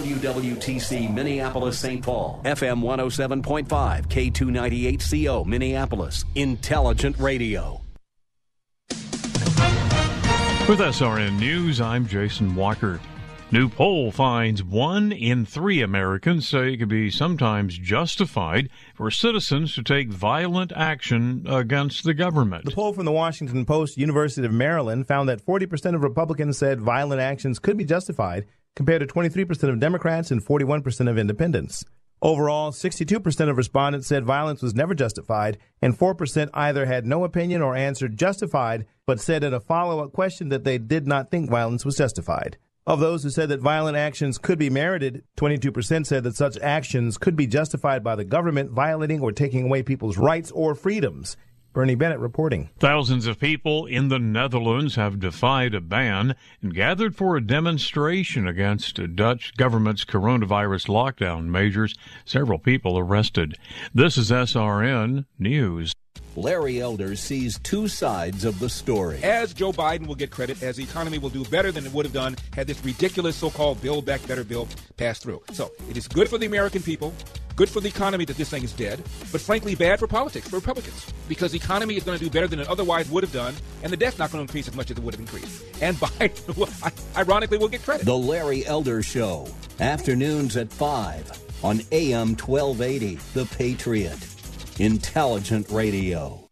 WWTC 0.00 1.12
Minneapolis 1.12 1.78
St. 1.78 2.02
Paul, 2.02 2.40
FM 2.44 2.82
107.5, 2.82 4.06
K298CO 4.06 5.44
Minneapolis, 5.44 6.24
Intelligent 6.34 7.18
Radio. 7.18 7.82
With 10.68 10.78
SRN 10.78 11.38
News, 11.38 11.82
I'm 11.82 12.06
Jason 12.06 12.54
Walker. 12.54 12.98
New 13.52 13.68
poll 13.68 14.10
finds 14.12 14.62
one 14.62 15.10
in 15.10 15.44
three 15.44 15.82
Americans 15.82 16.48
say 16.48 16.72
it 16.72 16.76
could 16.76 16.88
be 16.88 17.10
sometimes 17.10 17.76
justified 17.76 18.70
for 18.94 19.10
citizens 19.10 19.74
to 19.74 19.82
take 19.82 20.08
violent 20.08 20.72
action 20.74 21.44
against 21.48 22.04
the 22.04 22.14
government. 22.14 22.64
The 22.64 22.70
poll 22.70 22.92
from 22.92 23.04
the 23.06 23.12
Washington 23.12 23.66
Post, 23.66 23.98
University 23.98 24.46
of 24.46 24.52
Maryland, 24.52 25.08
found 25.08 25.28
that 25.28 25.44
40% 25.44 25.96
of 25.96 26.02
Republicans 26.04 26.56
said 26.56 26.80
violent 26.80 27.20
actions 27.20 27.58
could 27.58 27.76
be 27.76 27.84
justified, 27.84 28.46
compared 28.76 29.00
to 29.00 29.06
23% 29.06 29.68
of 29.68 29.80
Democrats 29.80 30.30
and 30.30 30.44
41% 30.44 31.10
of 31.10 31.18
independents. 31.18 31.84
Overall, 32.22 32.70
62% 32.70 33.48
of 33.48 33.56
respondents 33.56 34.06
said 34.06 34.24
violence 34.26 34.60
was 34.60 34.74
never 34.74 34.94
justified, 34.94 35.56
and 35.80 35.98
4% 35.98 36.50
either 36.52 36.84
had 36.84 37.06
no 37.06 37.24
opinion 37.24 37.62
or 37.62 37.74
answered 37.74 38.18
justified, 38.18 38.84
but 39.06 39.20
said 39.20 39.42
in 39.42 39.54
a 39.54 39.60
follow 39.60 40.04
up 40.04 40.12
question 40.12 40.50
that 40.50 40.64
they 40.64 40.76
did 40.76 41.06
not 41.06 41.30
think 41.30 41.48
violence 41.48 41.84
was 41.84 41.96
justified. 41.96 42.58
Of 42.86 43.00
those 43.00 43.22
who 43.22 43.30
said 43.30 43.48
that 43.50 43.60
violent 43.60 43.96
actions 43.96 44.36
could 44.36 44.58
be 44.58 44.68
merited, 44.68 45.24
22% 45.38 46.06
said 46.06 46.24
that 46.24 46.36
such 46.36 46.58
actions 46.58 47.16
could 47.16 47.36
be 47.36 47.46
justified 47.46 48.02
by 48.04 48.16
the 48.16 48.24
government 48.24 48.70
violating 48.70 49.20
or 49.20 49.32
taking 49.32 49.66
away 49.66 49.82
people's 49.82 50.18
rights 50.18 50.50
or 50.50 50.74
freedoms. 50.74 51.36
Bernie 51.72 51.94
Bennett 51.94 52.18
reporting. 52.18 52.70
Thousands 52.78 53.26
of 53.26 53.38
people 53.38 53.86
in 53.86 54.08
the 54.08 54.18
Netherlands 54.18 54.96
have 54.96 55.20
defied 55.20 55.74
a 55.74 55.80
ban 55.80 56.34
and 56.60 56.74
gathered 56.74 57.14
for 57.14 57.36
a 57.36 57.46
demonstration 57.46 58.48
against 58.48 58.96
the 58.96 59.06
Dutch 59.06 59.54
government's 59.56 60.04
coronavirus 60.04 60.88
lockdown 60.88 61.46
measures. 61.46 61.94
Several 62.24 62.58
people 62.58 62.98
arrested. 62.98 63.56
This 63.94 64.18
is 64.18 64.30
SRN 64.30 65.26
News. 65.38 65.92
Larry 66.36 66.80
Elder 66.80 67.16
sees 67.16 67.58
two 67.60 67.88
sides 67.88 68.44
of 68.44 68.58
the 68.60 68.68
story. 68.68 69.20
As 69.22 69.52
Joe 69.52 69.72
Biden 69.72 70.06
will 70.06 70.14
get 70.14 70.30
credit, 70.30 70.62
as 70.62 70.76
the 70.76 70.84
economy 70.84 71.18
will 71.18 71.30
do 71.30 71.44
better 71.44 71.72
than 71.72 71.84
it 71.84 71.92
would 71.92 72.04
have 72.04 72.12
done 72.12 72.36
had 72.54 72.66
this 72.66 72.82
ridiculous 72.84 73.34
so 73.36 73.50
called 73.50 73.82
Build 73.82 74.06
Back 74.06 74.26
Better 74.28 74.44
bill 74.44 74.68
passed 74.96 75.22
through. 75.22 75.42
So 75.52 75.72
it 75.88 75.96
is 75.96 76.06
good 76.06 76.28
for 76.28 76.38
the 76.38 76.46
American 76.46 76.82
people, 76.82 77.12
good 77.56 77.68
for 77.68 77.80
the 77.80 77.88
economy 77.88 78.24
that 78.26 78.36
this 78.36 78.48
thing 78.48 78.62
is 78.62 78.72
dead, 78.72 79.02
but 79.32 79.40
frankly 79.40 79.74
bad 79.74 79.98
for 79.98 80.06
politics, 80.06 80.48
for 80.48 80.56
Republicans, 80.56 81.12
because 81.28 81.50
the 81.50 81.58
economy 81.58 81.96
is 81.96 82.04
going 82.04 82.16
to 82.16 82.24
do 82.24 82.30
better 82.30 82.46
than 82.46 82.60
it 82.60 82.68
otherwise 82.68 83.10
would 83.10 83.24
have 83.24 83.32
done, 83.32 83.54
and 83.82 83.92
the 83.92 83.96
debt's 83.96 84.18
not 84.18 84.30
going 84.30 84.46
to 84.46 84.48
increase 84.48 84.68
as 84.68 84.74
much 84.76 84.90
as 84.90 84.98
it 84.98 85.02
would 85.02 85.14
have 85.14 85.20
increased. 85.20 85.64
And 85.82 85.96
Biden, 85.98 87.16
ironically, 87.16 87.58
will 87.58 87.68
get 87.68 87.82
credit. 87.82 88.06
The 88.06 88.16
Larry 88.16 88.64
Elder 88.66 89.02
Show, 89.02 89.48
afternoons 89.80 90.56
at 90.56 90.72
5 90.72 91.64
on 91.64 91.80
AM 91.90 92.36
1280, 92.36 93.16
The 93.34 93.46
Patriot. 93.46 94.39
Intelligent 94.80 95.68
Radio. 95.70 96.48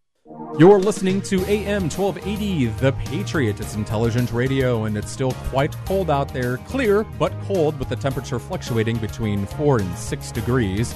You're 0.58 0.80
listening 0.80 1.22
to 1.22 1.36
AM 1.46 1.88
1280, 1.88 2.66
The 2.66 2.92
Patriot. 2.92 3.58
It's 3.58 3.74
intelligent 3.74 4.32
radio, 4.32 4.84
and 4.84 4.98
it's 4.98 5.10
still 5.10 5.32
quite 5.48 5.74
cold 5.86 6.10
out 6.10 6.34
there. 6.34 6.58
Clear, 6.58 7.04
but 7.04 7.32
cold, 7.44 7.78
with 7.78 7.88
the 7.88 7.96
temperature 7.96 8.38
fluctuating 8.38 8.98
between 8.98 9.46
4 9.46 9.80
and 9.80 9.96
6 9.96 10.32
degrees. 10.32 10.94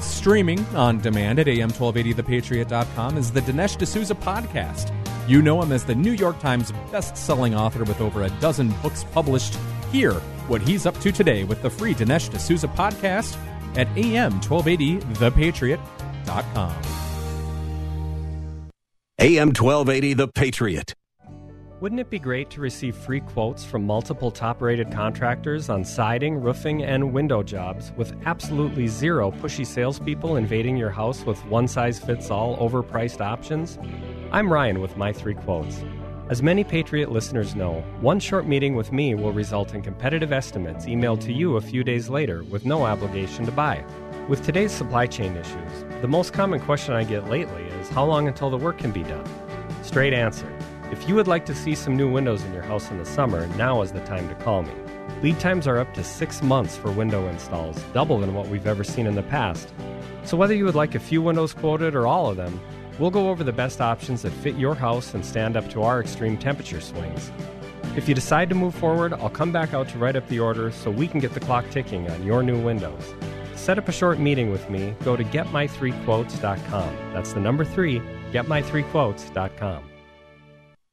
Streaming 0.00 0.58
on 0.74 0.98
demand 0.98 1.38
at 1.38 1.46
am1280thepatriot.com 1.46 3.16
is 3.16 3.30
the 3.30 3.42
Dinesh 3.42 3.78
D'Souza 3.78 4.16
podcast. 4.16 4.92
You 5.28 5.40
know 5.40 5.62
him 5.62 5.70
as 5.70 5.84
the 5.84 5.94
New 5.94 6.14
York 6.14 6.40
Times 6.40 6.72
best-selling 6.90 7.54
author 7.54 7.84
with 7.84 8.00
over 8.00 8.24
a 8.24 8.30
dozen 8.40 8.70
books 8.82 9.04
published. 9.04 9.56
Hear 9.92 10.14
what 10.48 10.62
he's 10.62 10.84
up 10.84 10.98
to 10.98 11.12
today 11.12 11.44
with 11.44 11.62
the 11.62 11.70
free 11.70 11.94
Dinesh 11.94 12.28
D'Souza 12.28 12.66
podcast 12.66 13.36
at 13.76 13.86
am1280thepatriot.com. 16.26 16.72
AM 19.18 19.48
1280 19.48 20.14
The 20.14 20.28
Patriot. 20.28 20.94
Wouldn't 21.80 22.00
it 22.00 22.10
be 22.10 22.20
great 22.20 22.48
to 22.50 22.60
receive 22.60 22.94
free 22.94 23.20
quotes 23.20 23.64
from 23.64 23.84
multiple 23.84 24.30
top 24.30 24.62
rated 24.62 24.92
contractors 24.92 25.68
on 25.68 25.84
siding, 25.84 26.40
roofing, 26.40 26.84
and 26.84 27.12
window 27.12 27.42
jobs 27.42 27.92
with 27.96 28.14
absolutely 28.24 28.86
zero 28.86 29.32
pushy 29.32 29.66
salespeople 29.66 30.36
invading 30.36 30.76
your 30.76 30.90
house 30.90 31.24
with 31.24 31.44
one 31.46 31.66
size 31.66 31.98
fits 31.98 32.30
all 32.30 32.56
overpriced 32.58 33.20
options? 33.20 33.78
I'm 34.30 34.52
Ryan 34.52 34.80
with 34.80 34.96
My 34.96 35.12
Three 35.12 35.34
Quotes. 35.34 35.82
As 36.30 36.40
many 36.40 36.62
Patriot 36.62 37.10
listeners 37.10 37.56
know, 37.56 37.84
one 38.00 38.20
short 38.20 38.46
meeting 38.46 38.76
with 38.76 38.92
me 38.92 39.16
will 39.16 39.32
result 39.32 39.74
in 39.74 39.82
competitive 39.82 40.32
estimates 40.32 40.86
emailed 40.86 41.20
to 41.22 41.32
you 41.32 41.56
a 41.56 41.60
few 41.60 41.82
days 41.82 42.08
later 42.08 42.44
with 42.44 42.64
no 42.64 42.84
obligation 42.84 43.44
to 43.44 43.50
buy. 43.52 43.84
With 44.28 44.44
today's 44.44 44.70
supply 44.70 45.08
chain 45.08 45.36
issues, 45.36 45.84
the 46.00 46.06
most 46.06 46.32
common 46.32 46.60
question 46.60 46.94
I 46.94 47.02
get 47.02 47.28
lately 47.28 47.64
is 47.64 47.88
how 47.88 48.04
long 48.04 48.28
until 48.28 48.50
the 48.50 48.56
work 48.56 48.78
can 48.78 48.92
be 48.92 49.02
done? 49.02 49.28
Straight 49.82 50.12
answer. 50.12 50.46
If 50.92 51.08
you 51.08 51.16
would 51.16 51.26
like 51.26 51.44
to 51.46 51.56
see 51.56 51.74
some 51.74 51.96
new 51.96 52.08
windows 52.08 52.44
in 52.44 52.52
your 52.52 52.62
house 52.62 52.88
in 52.92 52.98
the 52.98 53.04
summer, 53.04 53.48
now 53.56 53.82
is 53.82 53.90
the 53.90 54.00
time 54.04 54.28
to 54.28 54.36
call 54.36 54.62
me. 54.62 54.72
Lead 55.22 55.40
times 55.40 55.66
are 55.66 55.78
up 55.78 55.92
to 55.94 56.04
six 56.04 56.40
months 56.40 56.76
for 56.76 56.92
window 56.92 57.26
installs, 57.26 57.82
double 57.92 58.20
than 58.20 58.32
what 58.32 58.46
we've 58.46 58.68
ever 58.68 58.84
seen 58.84 59.08
in 59.08 59.16
the 59.16 59.24
past. 59.24 59.74
So, 60.22 60.36
whether 60.36 60.54
you 60.54 60.66
would 60.66 60.76
like 60.76 60.94
a 60.94 61.00
few 61.00 61.20
windows 61.20 61.52
quoted 61.52 61.96
or 61.96 62.06
all 62.06 62.30
of 62.30 62.36
them, 62.36 62.60
we'll 63.00 63.10
go 63.10 63.28
over 63.28 63.42
the 63.42 63.52
best 63.52 63.80
options 63.80 64.22
that 64.22 64.30
fit 64.30 64.54
your 64.54 64.76
house 64.76 65.14
and 65.14 65.26
stand 65.26 65.56
up 65.56 65.68
to 65.70 65.82
our 65.82 66.00
extreme 66.00 66.38
temperature 66.38 66.80
swings. 66.80 67.32
If 67.96 68.08
you 68.08 68.14
decide 68.14 68.48
to 68.50 68.54
move 68.54 68.76
forward, 68.76 69.14
I'll 69.14 69.30
come 69.30 69.50
back 69.50 69.74
out 69.74 69.88
to 69.88 69.98
write 69.98 70.14
up 70.14 70.28
the 70.28 70.38
order 70.38 70.70
so 70.70 70.92
we 70.92 71.08
can 71.08 71.18
get 71.18 71.34
the 71.34 71.40
clock 71.40 71.68
ticking 71.70 72.08
on 72.08 72.24
your 72.24 72.44
new 72.44 72.62
windows 72.62 73.14
set 73.62 73.78
up 73.78 73.88
a 73.88 73.92
short 73.92 74.18
meeting 74.18 74.50
with 74.50 74.68
me, 74.68 74.94
go 75.04 75.16
to 75.16 75.24
getmy3quotes.com. 75.24 76.96
That's 77.12 77.32
the 77.32 77.40
number 77.40 77.64
three, 77.64 78.00
getmy3quotes.com. 78.32 79.84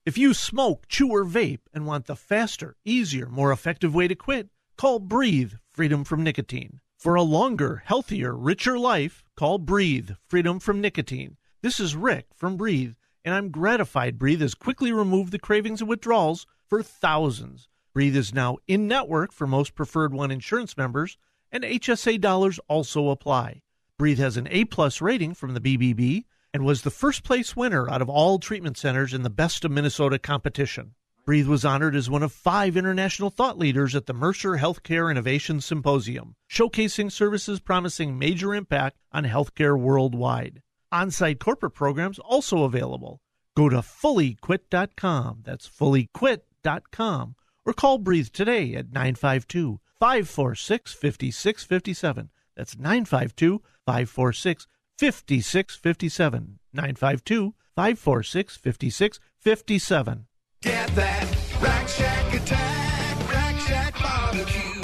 If 0.06 0.18
you 0.18 0.34
smoke, 0.34 0.88
chew, 0.88 1.10
or 1.10 1.26
vape 1.26 1.62
and 1.74 1.86
want 1.86 2.06
the 2.06 2.16
faster, 2.16 2.76
easier, 2.86 3.28
more 3.28 3.52
effective 3.52 3.94
way 3.94 4.08
to 4.08 4.16
quit, 4.16 4.50
call 4.78 5.00
Breathe 5.00 5.54
Freedom 5.72 6.04
from 6.04 6.24
Nicotine. 6.24 6.80
For 6.98 7.16
a 7.16 7.22
longer, 7.22 7.84
healthier, 7.86 8.36
richer 8.36 8.80
life, 8.80 9.24
call 9.36 9.58
Breathe 9.58 10.12
Freedom 10.28 10.60
from 10.60 10.82
Nicotine. 10.82 11.38
This 11.62 11.80
is 11.80 11.96
Rick 11.96 12.28
from 12.36 12.58
Breathe, 12.58 12.94
and 13.26 13.36
I'm 13.36 13.52
gratified 13.52 14.18
Breathe 14.18 14.42
has 14.42 14.56
quickly 14.56 14.92
removed 14.92 15.32
the 15.32 15.40
cravings 15.40 15.82
and 15.82 15.90
withdrawals 15.90 16.48
for 16.68 16.82
thousands. 16.82 17.68
Breathe 17.94 18.16
is 18.16 18.34
now 18.34 18.58
in 18.68 18.88
network 18.88 19.32
for 19.32 19.46
most 19.48 19.76
Preferred 19.76 20.14
One 20.14 20.32
insurance 20.32 20.78
members 20.78 21.18
and 21.52 21.64
HSA 21.64 22.20
dollars 22.22 22.60
also 22.68 23.10
apply. 23.10 23.62
Breathe 23.98 24.20
has 24.20 24.38
an 24.38 24.48
A 24.52 24.66
plus 24.66 25.02
rating 25.02 25.34
from 25.34 25.54
the 25.54 25.60
BBB 25.60 26.24
and 26.54 26.66
was 26.66 26.82
the 26.82 26.90
first 26.90 27.24
place 27.24 27.56
winner 27.56 27.90
out 27.90 28.02
of 28.02 28.10
all 28.10 28.40
treatment 28.40 28.78
centers 28.78 29.14
in 29.14 29.24
the 29.24 29.30
Best 29.30 29.66
of 29.66 29.72
Minnesota 29.72 30.18
competition. 30.18 30.96
Breathe 31.26 31.48
was 31.48 31.64
honored 31.66 31.96
as 31.96 32.10
one 32.10 32.24
of 32.24 32.32
five 32.32 32.76
international 32.76 33.30
thought 33.30 33.60
leaders 33.60 33.96
at 33.96 34.08
the 34.08 34.14
Mercer 34.14 34.54
Healthcare 34.54 35.12
Innovation 35.12 35.62
Symposium, 35.62 36.36
showcasing 36.52 37.12
services 37.12 37.60
promising 37.60 38.18
major 38.18 38.56
impact 38.56 38.98
on 39.12 39.26
healthcare 39.26 39.80
worldwide. 39.80 40.64
On 40.92 41.12
site 41.12 41.40
corporate 41.40 41.76
programs 41.76 42.18
also 42.18 42.64
available. 42.64 43.22
Go 43.56 43.70
to 43.70 43.78
fullyquit.com. 43.78 45.42
That's 45.44 45.70
fullyquit.com. 45.70 47.36
Or 47.66 47.74
call 47.74 48.00
Breathe 48.00 48.30
today 48.30 48.74
at 48.74 48.92
952 48.92 49.80
546 50.00 50.94
5657. 50.94 52.30
That's 52.56 52.78
952 52.78 53.62
546 53.86 54.68
5657. 54.98 56.60
952 56.74 57.54
546 57.76 58.58
5657. 58.58 60.26
Get 60.62 60.88
that 60.96 61.40
Rack 61.62 61.88
Shack 61.88 62.34
attack, 62.34 63.34
Rack 63.34 63.60
Shack 63.60 63.94
barbecue. 64.02 64.79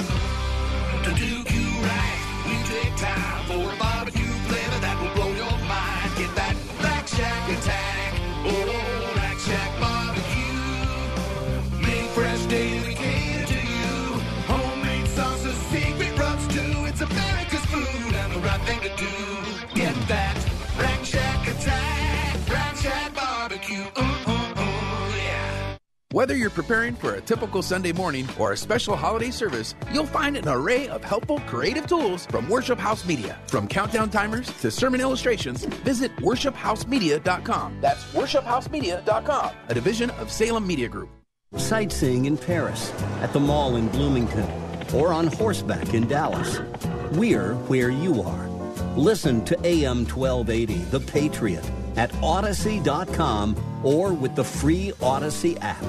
Whether 26.16 26.34
you're 26.34 26.48
preparing 26.48 26.94
for 26.94 27.16
a 27.16 27.20
typical 27.20 27.60
Sunday 27.60 27.92
morning 27.92 28.26
or 28.38 28.52
a 28.52 28.56
special 28.56 28.96
holiday 28.96 29.30
service, 29.30 29.74
you'll 29.92 30.06
find 30.06 30.34
an 30.34 30.48
array 30.48 30.88
of 30.88 31.04
helpful, 31.04 31.40
creative 31.40 31.86
tools 31.86 32.24
from 32.24 32.48
Worship 32.48 32.78
House 32.78 33.04
Media. 33.04 33.38
From 33.48 33.68
countdown 33.68 34.08
timers 34.08 34.48
to 34.62 34.70
sermon 34.70 35.02
illustrations, 35.02 35.66
visit 35.84 36.16
worshiphousemedia.com. 36.16 37.76
That's 37.82 38.02
worshiphousemedia.com, 38.14 39.50
a 39.68 39.74
division 39.74 40.08
of 40.12 40.32
Salem 40.32 40.66
Media 40.66 40.88
Group. 40.88 41.10
Sightseeing 41.58 42.24
in 42.24 42.38
Paris, 42.38 42.90
at 43.20 43.34
the 43.34 43.40
mall 43.40 43.76
in 43.76 43.88
Bloomington, 43.88 44.50
or 44.94 45.12
on 45.12 45.26
horseback 45.26 45.92
in 45.92 46.08
Dallas. 46.08 46.60
We're 47.12 47.52
where 47.68 47.90
you 47.90 48.22
are. 48.22 48.48
Listen 48.96 49.44
to 49.44 49.66
AM 49.66 50.06
1280, 50.06 50.78
The 50.84 51.00
Patriot, 51.00 51.70
at 51.96 52.12
Audacy.com 52.12 53.56
or 53.82 54.12
with 54.12 54.34
the 54.34 54.44
free 54.44 54.92
Audacy 55.00 55.58
app. 55.60 55.84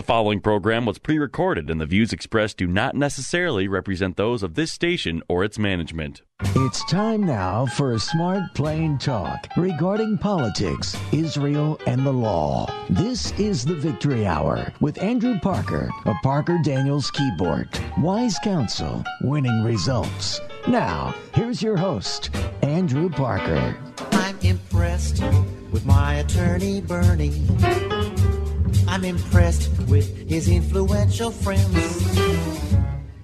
The 0.00 0.06
following 0.06 0.40
program 0.40 0.86
was 0.86 0.96
pre 0.96 1.18
recorded, 1.18 1.68
and 1.68 1.78
the 1.78 1.84
views 1.84 2.10
expressed 2.10 2.56
do 2.56 2.66
not 2.66 2.94
necessarily 2.94 3.68
represent 3.68 4.16
those 4.16 4.42
of 4.42 4.54
this 4.54 4.72
station 4.72 5.22
or 5.28 5.44
its 5.44 5.58
management. 5.58 6.22
It's 6.56 6.82
time 6.86 7.22
now 7.22 7.66
for 7.66 7.92
a 7.92 7.98
smart, 7.98 8.54
plain 8.54 8.96
talk 8.96 9.46
regarding 9.58 10.16
politics, 10.16 10.96
Israel, 11.12 11.78
and 11.86 12.06
the 12.06 12.14
law. 12.14 12.72
This 12.88 13.38
is 13.38 13.62
the 13.62 13.74
Victory 13.74 14.26
Hour 14.26 14.72
with 14.80 15.02
Andrew 15.02 15.38
Parker 15.38 15.90
of 16.06 16.16
Parker 16.22 16.58
Daniels 16.64 17.10
Kibort. 17.10 17.68
Wise 17.98 18.38
counsel, 18.42 19.04
winning 19.20 19.62
results. 19.62 20.40
Now, 20.68 21.14
here's 21.34 21.62
your 21.62 21.76
host, 21.76 22.30
Andrew 22.62 23.08
Parker. 23.08 23.76
I'm 24.12 24.38
impressed 24.40 25.22
with 25.72 25.84
my 25.86 26.16
attorney, 26.16 26.80
Bernie. 26.80 27.46
I'm 28.86 29.04
impressed 29.04 29.70
with 29.88 30.28
his 30.28 30.48
influential 30.48 31.30
friends. 31.30 32.18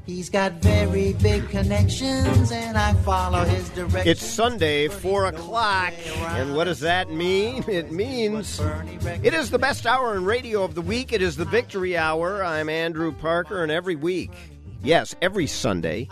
He's 0.06 0.30
got 0.30 0.52
very 0.62 1.12
big 1.14 1.48
connections, 1.50 2.50
and 2.52 2.78
I 2.78 2.94
follow 3.02 3.44
his 3.44 3.68
direction. 3.70 4.08
It's 4.08 4.24
Sunday, 4.24 4.88
4 4.88 5.26
o'clock, 5.26 5.92
and 6.30 6.56
what 6.56 6.64
does 6.64 6.80
that 6.80 7.10
mean? 7.10 7.64
It 7.68 7.92
means 7.92 8.60
it 9.22 9.34
is 9.34 9.50
the 9.50 9.58
best 9.58 9.86
hour 9.86 10.16
in 10.16 10.24
radio 10.24 10.64
of 10.64 10.74
the 10.74 10.82
week. 10.82 11.12
It 11.12 11.20
is 11.22 11.36
the 11.36 11.44
Victory 11.44 11.96
Hour. 11.96 12.42
I'm 12.42 12.68
Andrew 12.68 13.12
Parker, 13.12 13.62
and 13.62 13.70
every 13.70 13.96
week, 13.96 14.32
yes, 14.82 15.14
every 15.20 15.46
Sunday 15.46 16.08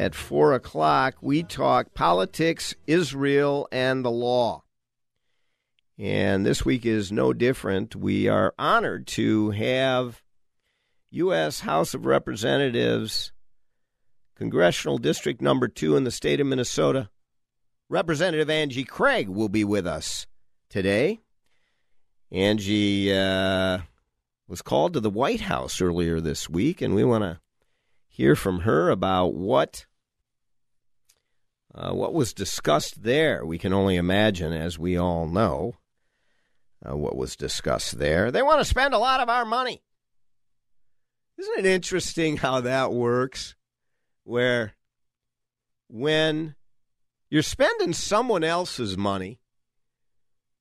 at 0.00 0.14
4 0.14 0.54
o'clock, 0.54 1.16
we 1.20 1.42
talk 1.42 1.92
politics, 1.92 2.74
Israel, 2.86 3.68
and 3.70 4.02
the 4.02 4.10
law. 4.10 4.62
And 5.98 6.46
this 6.46 6.64
week 6.64 6.86
is 6.86 7.12
no 7.12 7.34
different. 7.34 7.94
We 7.94 8.26
are 8.26 8.54
honored 8.58 9.06
to 9.08 9.50
have 9.50 10.22
U.S. 11.10 11.60
House 11.60 11.92
of 11.92 12.06
Representatives, 12.06 13.32
Congressional 14.36 14.96
District 14.96 15.42
Number 15.42 15.68
Two 15.68 15.96
in 15.96 16.04
the 16.04 16.10
state 16.10 16.40
of 16.40 16.46
Minnesota. 16.46 17.10
Representative 17.90 18.48
Angie 18.48 18.84
Craig 18.84 19.28
will 19.28 19.50
be 19.50 19.64
with 19.64 19.86
us 19.86 20.26
today. 20.70 21.20
Angie 22.32 23.12
uh, 23.12 23.80
was 24.48 24.62
called 24.62 24.94
to 24.94 25.00
the 25.00 25.10
White 25.10 25.42
House 25.42 25.82
earlier 25.82 26.22
this 26.22 26.48
week, 26.48 26.80
and 26.80 26.94
we 26.94 27.04
want 27.04 27.24
to 27.24 27.40
hear 28.08 28.34
from 28.34 28.60
her 28.60 28.88
about 28.88 29.34
what 29.34 29.84
uh, 31.74 31.92
what 31.92 32.12
was 32.14 32.32
discussed 32.32 33.02
there. 33.02 33.44
We 33.44 33.58
can 33.58 33.72
only 33.72 33.96
imagine, 33.96 34.52
as 34.52 34.78
we 34.78 34.96
all 34.96 35.26
know, 35.26 35.76
uh, 36.88 36.96
what 36.96 37.16
was 37.16 37.36
discussed 37.36 37.98
there. 37.98 38.30
They 38.30 38.42
want 38.42 38.60
to 38.60 38.64
spend 38.64 38.94
a 38.94 38.98
lot 38.98 39.20
of 39.20 39.28
our 39.28 39.44
money. 39.44 39.82
Isn't 41.38 41.58
it 41.58 41.66
interesting 41.66 42.36
how 42.36 42.60
that 42.62 42.92
works? 42.92 43.54
Where 44.24 44.74
when 45.88 46.54
you're 47.30 47.42
spending 47.42 47.92
someone 47.92 48.44
else's 48.44 48.96
money, 48.96 49.40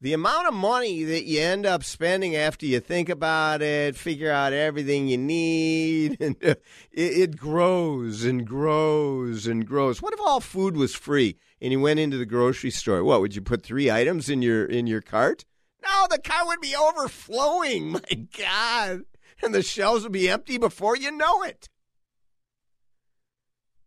the 0.02 0.14
amount 0.14 0.48
of 0.48 0.54
money 0.54 1.04
that 1.04 1.26
you 1.26 1.42
end 1.42 1.66
up 1.66 1.84
spending 1.84 2.36
after 2.36 2.66
you 2.66 2.80
think 2.80 3.10
about 3.10 3.62
it, 3.62 3.96
figure 3.96 4.32
out 4.32 4.54
everything 4.54 5.08
you 5.08 5.18
need, 5.18 6.18
and 6.22 6.36
uh, 6.44 6.56
it, 6.92 7.18
it 7.18 7.38
grows 7.38 8.24
and 8.24 8.48
grows 8.48 9.46
and 9.46 9.68
grows. 9.68 10.02
What 10.02 10.14
if 10.14 10.20
all 10.22 10.40
food 10.40 10.78
was 10.78 10.96
free 10.96 11.38
and 11.62 11.72
you 11.72 11.80
went 11.80 12.00
into 12.00 12.18
the 12.18 12.26
grocery 12.26 12.72
store? 12.72 13.04
What 13.04 13.22
would 13.22 13.36
you 13.36 13.42
put 13.42 13.64
three 13.64 13.92
items 13.92 14.30
in 14.30 14.42
your 14.42 14.66
in 14.66 14.88
your 14.88 15.02
cart? 15.02 15.46
No, 15.84 16.08
the 16.10 16.20
cart 16.20 16.48
would 16.48 16.62
be 16.62 16.76
overflowing. 16.76 17.92
My 17.92 18.28
God. 18.38 19.02
And 19.42 19.56
the 19.56 19.64
shelves 19.64 20.04
would 20.04 20.12
be 20.12 20.30
empty 20.30 20.58
before 20.58 20.98
you 20.98 21.12
know 21.12 21.44
it. 21.44 21.70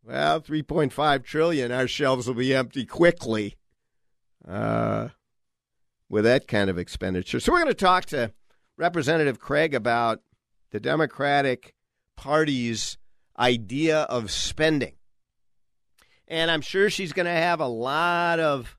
Well, 0.02 0.40
3.5 0.40 1.22
trillion, 1.24 1.70
our 1.70 1.86
shelves 1.86 2.26
will 2.26 2.34
be 2.34 2.54
empty 2.54 2.84
quickly 2.84 3.56
uh, 4.48 5.10
with 6.12 6.24
that 6.24 6.46
kind 6.46 6.68
of 6.68 6.76
expenditure. 6.76 7.40
So 7.40 7.50
we're 7.50 7.62
going 7.62 7.68
to 7.68 7.74
talk 7.74 8.04
to 8.06 8.32
Representative 8.76 9.40
Craig 9.40 9.74
about 9.74 10.20
the 10.70 10.78
Democratic 10.78 11.74
Party's 12.18 12.98
idea 13.38 14.02
of 14.02 14.30
spending. 14.30 14.92
And 16.28 16.50
I'm 16.50 16.60
sure 16.60 16.90
she's 16.90 17.14
going 17.14 17.26
to 17.26 17.32
have 17.32 17.60
a 17.60 17.66
lot 17.66 18.40
of 18.40 18.76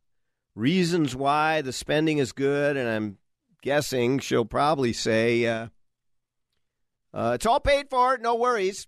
reasons 0.53 1.15
why 1.15 1.61
the 1.61 1.73
spending 1.73 2.19
is 2.19 2.33
good, 2.33 2.77
and 2.77 2.87
I'm 2.87 3.17
guessing 3.63 4.19
she'll 4.19 4.45
probably 4.45 4.93
say, 4.93 5.47
uh, 5.47 5.67
uh, 7.15 7.31
it's 7.33 7.47
all 7.47 7.59
paid 7.59 7.89
for, 7.89 8.19
no 8.19 8.35
worries. 8.35 8.85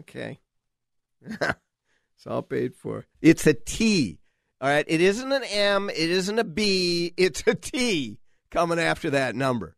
Okay. 0.00 0.40
it's 1.24 2.26
all 2.26 2.42
paid 2.42 2.74
for. 2.74 3.04
It's 3.20 3.46
a 3.46 3.54
T. 3.54 4.18
All 4.62 4.68
right. 4.68 4.84
It 4.86 5.00
isn't 5.00 5.32
an 5.32 5.42
M. 5.42 5.90
It 5.90 6.08
isn't 6.08 6.38
a 6.38 6.44
B. 6.44 7.12
It's 7.16 7.42
a 7.48 7.54
T 7.56 8.20
coming 8.48 8.78
after 8.78 9.10
that 9.10 9.34
number. 9.34 9.76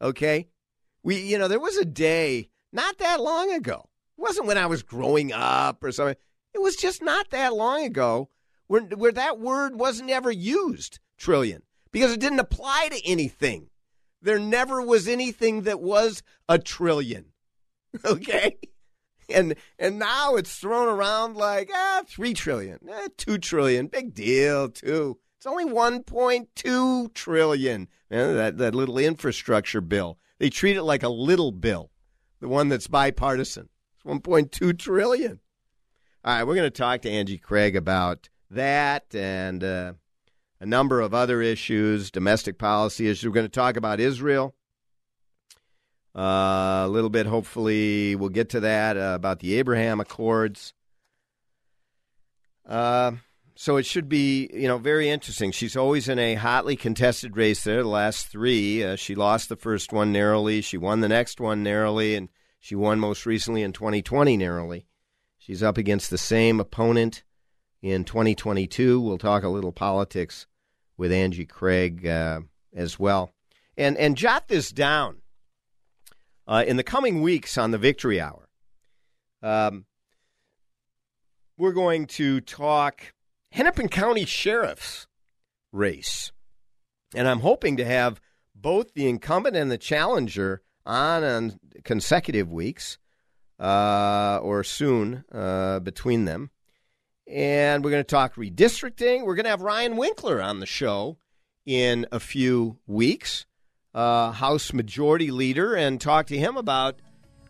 Okay. 0.00 0.46
We, 1.02 1.20
you 1.20 1.38
know, 1.38 1.48
there 1.48 1.58
was 1.58 1.76
a 1.76 1.84
day 1.84 2.48
not 2.72 2.98
that 2.98 3.20
long 3.20 3.52
ago. 3.52 3.88
It 4.16 4.22
wasn't 4.22 4.46
when 4.46 4.58
I 4.58 4.66
was 4.66 4.84
growing 4.84 5.32
up 5.32 5.82
or 5.82 5.90
something. 5.90 6.14
It 6.54 6.62
was 6.62 6.76
just 6.76 7.02
not 7.02 7.30
that 7.30 7.52
long 7.52 7.84
ago 7.84 8.28
where, 8.68 8.82
where 8.82 9.10
that 9.10 9.40
word 9.40 9.76
wasn't 9.76 10.10
ever 10.10 10.30
used, 10.30 11.00
trillion, 11.18 11.62
because 11.90 12.12
it 12.12 12.20
didn't 12.20 12.38
apply 12.38 12.90
to 12.92 13.04
anything. 13.04 13.70
There 14.20 14.38
never 14.38 14.80
was 14.80 15.08
anything 15.08 15.62
that 15.62 15.80
was 15.80 16.22
a 16.48 16.58
trillion. 16.58 17.26
Okay? 18.06 18.56
And 19.32 19.54
and 19.78 19.98
now 19.98 20.36
it's 20.36 20.56
thrown 20.56 20.88
around 20.88 21.36
like 21.36 21.70
ah 21.72 22.02
three 22.06 22.34
trillion, 22.34 22.78
eh, 22.88 23.08
two 23.16 23.38
trillion, 23.38 23.86
big 23.86 24.14
deal 24.14 24.68
too. 24.68 25.18
It's 25.36 25.46
only 25.46 25.64
one 25.64 26.02
point 26.02 26.48
two 26.54 27.08
trillion. 27.14 27.88
Man, 28.10 28.36
that 28.36 28.58
that 28.58 28.74
little 28.74 28.98
infrastructure 28.98 29.80
bill. 29.80 30.18
They 30.38 30.50
treat 30.50 30.76
it 30.76 30.82
like 30.82 31.02
a 31.02 31.08
little 31.08 31.52
bill, 31.52 31.90
the 32.40 32.48
one 32.48 32.68
that's 32.68 32.88
bipartisan. 32.88 33.68
It's 33.96 34.04
one 34.04 34.20
point 34.20 34.52
two 34.52 34.72
trillion. 34.72 35.40
All 36.24 36.34
right, 36.34 36.44
we're 36.44 36.54
going 36.54 36.66
to 36.66 36.70
talk 36.70 37.02
to 37.02 37.10
Angie 37.10 37.38
Craig 37.38 37.74
about 37.74 38.28
that 38.50 39.12
and 39.14 39.64
uh, 39.64 39.94
a 40.60 40.66
number 40.66 41.00
of 41.00 41.12
other 41.12 41.42
issues, 41.42 42.12
domestic 42.12 42.58
policy 42.58 43.08
issues. 43.08 43.26
We're 43.26 43.34
going 43.34 43.46
to 43.46 43.50
talk 43.50 43.76
about 43.76 43.98
Israel. 43.98 44.54
Uh, 46.14 46.84
a 46.84 46.88
little 46.88 47.10
bit, 47.10 47.26
hopefully, 47.26 48.14
we'll 48.16 48.28
get 48.28 48.50
to 48.50 48.60
that 48.60 48.96
uh, 48.96 49.12
about 49.14 49.38
the 49.38 49.54
Abraham 49.54 50.00
Accords. 50.00 50.74
Uh, 52.66 53.12
so 53.54 53.76
it 53.76 53.86
should 53.86 54.08
be, 54.08 54.50
you 54.52 54.68
know, 54.68 54.78
very 54.78 55.08
interesting. 55.08 55.52
She's 55.52 55.76
always 55.76 56.08
in 56.08 56.18
a 56.18 56.34
hotly 56.34 56.76
contested 56.76 57.36
race 57.36 57.64
there. 57.64 57.82
The 57.82 57.88
last 57.88 58.26
three, 58.28 58.84
uh, 58.84 58.96
she 58.96 59.14
lost 59.14 59.48
the 59.48 59.56
first 59.56 59.92
one 59.92 60.12
narrowly. 60.12 60.60
She 60.60 60.76
won 60.76 61.00
the 61.00 61.08
next 61.08 61.40
one 61.40 61.62
narrowly, 61.62 62.14
and 62.14 62.28
she 62.60 62.74
won 62.74 63.00
most 63.00 63.24
recently 63.24 63.62
in 63.62 63.72
2020 63.72 64.36
narrowly. 64.36 64.86
She's 65.38 65.62
up 65.62 65.78
against 65.78 66.10
the 66.10 66.18
same 66.18 66.60
opponent 66.60 67.24
in 67.80 68.04
2022. 68.04 69.00
We'll 69.00 69.18
talk 69.18 69.42
a 69.42 69.48
little 69.48 69.72
politics 69.72 70.46
with 70.96 71.10
Angie 71.10 71.46
Craig 71.46 72.06
uh, 72.06 72.42
as 72.74 72.98
well, 72.98 73.32
and 73.76 73.96
and 73.96 74.16
jot 74.16 74.48
this 74.48 74.70
down 74.70 75.21
uh, 76.46 76.64
in 76.66 76.76
the 76.76 76.82
coming 76.82 77.22
weeks 77.22 77.56
on 77.58 77.70
the 77.70 77.78
Victory 77.78 78.20
Hour. 78.20 78.48
Um, 79.42 79.86
we're 81.56 81.72
going 81.72 82.06
to 82.06 82.40
talk 82.40 83.12
Hennepin 83.52 83.88
County 83.88 84.24
Sheriff's 84.24 85.06
race, 85.72 86.32
and 87.14 87.28
I'm 87.28 87.40
hoping 87.40 87.76
to 87.76 87.84
have 87.84 88.20
both 88.54 88.94
the 88.94 89.08
incumbent 89.08 89.56
and 89.56 89.70
the 89.70 89.78
challenger 89.78 90.62
on 90.84 91.22
on 91.24 91.58
consecutive 91.84 92.50
weeks 92.50 92.98
uh, 93.60 94.40
or 94.42 94.64
soon 94.64 95.24
uh, 95.32 95.80
between 95.80 96.24
them. 96.24 96.50
And 97.28 97.84
we're 97.84 97.92
going 97.92 98.04
to 98.04 98.04
talk 98.04 98.34
redistricting. 98.34 99.24
We're 99.24 99.36
going 99.36 99.44
to 99.44 99.50
have 99.50 99.62
Ryan 99.62 99.96
Winkler 99.96 100.42
on 100.42 100.60
the 100.60 100.66
show 100.66 101.18
in 101.64 102.06
a 102.10 102.18
few 102.18 102.78
weeks, 102.86 103.46
uh, 103.94 104.32
House 104.32 104.72
Majority 104.72 105.30
Leader, 105.30 105.74
and 105.74 106.00
talk 106.00 106.26
to 106.26 106.36
him 106.36 106.56
about 106.56 106.96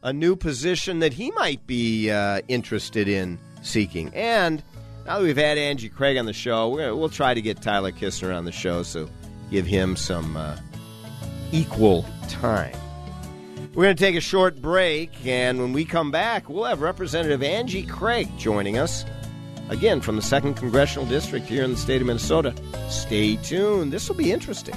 a 0.02 0.12
new 0.12 0.34
position 0.36 0.98
that 1.00 1.12
he 1.12 1.30
might 1.32 1.66
be 1.66 2.10
uh, 2.10 2.40
interested 2.48 3.08
in 3.08 3.38
seeking. 3.62 4.12
And 4.14 4.62
now 5.06 5.18
that 5.18 5.24
we've 5.24 5.36
had 5.36 5.58
Angie 5.58 5.88
Craig 5.88 6.16
on 6.16 6.26
the 6.26 6.32
show, 6.32 6.76
gonna, 6.76 6.96
we'll 6.96 7.08
try 7.08 7.34
to 7.34 7.42
get 7.42 7.62
Tyler 7.62 7.92
Kistner 7.92 8.36
on 8.36 8.44
the 8.44 8.52
show, 8.52 8.82
so 8.82 9.08
give 9.50 9.66
him 9.66 9.96
some 9.96 10.36
uh, 10.36 10.56
equal 11.52 12.04
time. 12.28 12.76
We're 13.74 13.84
going 13.84 13.96
to 13.96 14.04
take 14.04 14.16
a 14.16 14.20
short 14.20 14.60
break, 14.60 15.10
and 15.24 15.58
when 15.58 15.72
we 15.72 15.84
come 15.84 16.10
back, 16.10 16.48
we'll 16.48 16.64
have 16.64 16.82
Representative 16.82 17.42
Angie 17.42 17.84
Craig 17.84 18.28
joining 18.36 18.76
us 18.76 19.06
again 19.70 20.00
from 20.00 20.16
the 20.16 20.22
2nd 20.22 20.56
Congressional 20.56 21.06
District 21.06 21.46
here 21.46 21.64
in 21.64 21.70
the 21.70 21.76
state 21.78 22.02
of 22.02 22.06
Minnesota. 22.06 22.54
Stay 22.90 23.36
tuned. 23.36 23.92
This 23.92 24.08
will 24.08 24.16
be 24.16 24.30
interesting. 24.30 24.74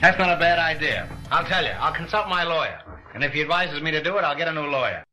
That's 0.00 0.18
not 0.18 0.30
a 0.34 0.40
bad 0.40 0.58
idea. 0.58 1.06
I'll 1.30 1.44
tell 1.44 1.62
you. 1.62 1.70
I'll 1.70 1.92
consult 1.92 2.28
my 2.28 2.42
lawyer. 2.42 2.80
And 3.12 3.22
if 3.22 3.32
he 3.32 3.42
advises 3.42 3.82
me 3.82 3.90
to 3.90 4.02
do 4.02 4.16
it, 4.16 4.24
I'll 4.24 4.36
get 4.36 4.48
a 4.48 4.52
new 4.52 4.66
lawyer. 4.66 5.04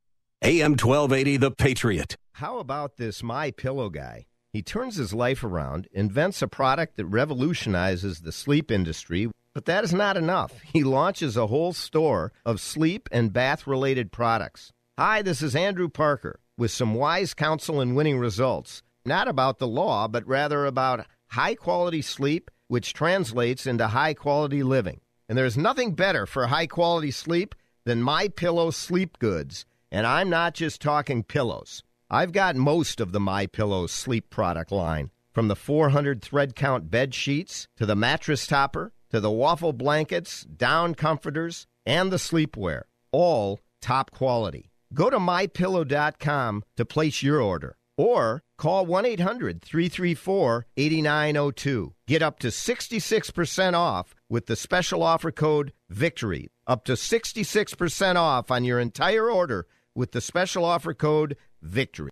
AM 0.41 0.71
1280, 0.71 1.37
The 1.37 1.51
Patriot. 1.51 2.15
How 2.33 2.59
about 2.59 2.95
this 2.95 3.21
My 3.21 3.51
Pillow 3.51 3.89
guy? 3.89 4.27
He 4.53 4.61
turns 4.61 4.95
his 4.95 5.13
life 5.13 5.43
around, 5.43 5.87
invents 5.91 6.41
a 6.41 6.47
product 6.47 6.95
that 6.95 7.05
revolutionizes 7.05 8.21
the 8.21 8.31
sleep 8.31 8.71
industry, 8.71 9.29
but 9.53 9.65
that 9.65 9.83
is 9.83 9.93
not 9.93 10.15
enough. 10.15 10.53
He 10.61 10.83
launches 10.83 11.35
a 11.35 11.47
whole 11.47 11.73
store 11.73 12.31
of 12.45 12.61
sleep 12.61 13.09
and 13.11 13.33
bath 13.33 13.67
related 13.67 14.11
products. 14.11 14.71
Hi, 14.97 15.21
this 15.21 15.41
is 15.41 15.55
Andrew 15.55 15.89
Parker 15.89 16.39
with 16.57 16.71
some 16.71 16.93
wise 16.93 17.33
counsel 17.33 17.81
and 17.81 17.95
winning 17.95 18.19
results. 18.19 18.83
Not 19.05 19.27
about 19.27 19.59
the 19.59 19.67
law, 19.67 20.07
but 20.07 20.25
rather 20.25 20.65
about 20.65 21.05
high 21.27 21.55
quality 21.55 22.01
sleep, 22.01 22.49
which 22.67 22.93
translates 22.93 23.65
into 23.65 23.87
high 23.87 24.13
quality 24.13 24.63
living. 24.63 25.01
And 25.29 25.37
there's 25.37 25.57
nothing 25.57 25.93
better 25.93 26.25
for 26.25 26.47
high 26.47 26.67
quality 26.67 27.11
sleep 27.11 27.55
than 27.85 28.01
My 28.01 28.27
Pillow 28.27 28.71
sleep 28.71 29.19
goods. 29.19 29.65
And 29.91 30.05
I'm 30.05 30.29
not 30.29 30.53
just 30.53 30.81
talking 30.81 31.23
pillows. 31.23 31.83
I've 32.09 32.31
got 32.31 32.55
most 32.55 32.99
of 32.99 33.11
the 33.11 33.19
My 33.19 33.45
Pillow 33.47 33.87
sleep 33.87 34.29
product 34.29 34.71
line, 34.71 35.11
from 35.33 35.47
the 35.47 35.55
400 35.55 36.21
thread 36.21 36.55
count 36.55 36.91
bed 36.91 37.13
sheets 37.13 37.67
to 37.77 37.85
the 37.85 37.95
mattress 37.95 38.47
topper 38.47 38.91
to 39.09 39.19
the 39.19 39.31
waffle 39.31 39.73
blankets, 39.73 40.43
down 40.43 40.95
comforters, 40.95 41.67
and 41.85 42.11
the 42.11 42.17
sleepwear, 42.17 42.83
all 43.11 43.59
top 43.81 44.11
quality. 44.11 44.71
Go 44.93 45.09
to 45.09 45.17
mypillow.com 45.19 46.63
to 46.75 46.85
place 46.85 47.23
your 47.23 47.41
order 47.41 47.76
or 47.97 48.43
call 48.57 48.85
1 48.85 49.05
800 49.05 49.61
334 49.61 50.67
8902. 50.77 51.93
Get 52.07 52.21
up 52.21 52.39
to 52.39 52.47
66% 52.47 53.73
off 53.73 54.15
with 54.29 54.45
the 54.45 54.55
special 54.55 55.03
offer 55.03 55.31
code 55.31 55.73
VICTORY. 55.89 56.47
Up 56.67 56.85
to 56.85 56.93
66% 56.93 58.15
off 58.15 58.51
on 58.51 58.63
your 58.63 58.79
entire 58.79 59.29
order 59.29 59.65
with 59.95 60.11
the 60.11 60.21
special 60.21 60.63
offer 60.63 60.93
code 60.93 61.35
VICTORY. 61.63 62.11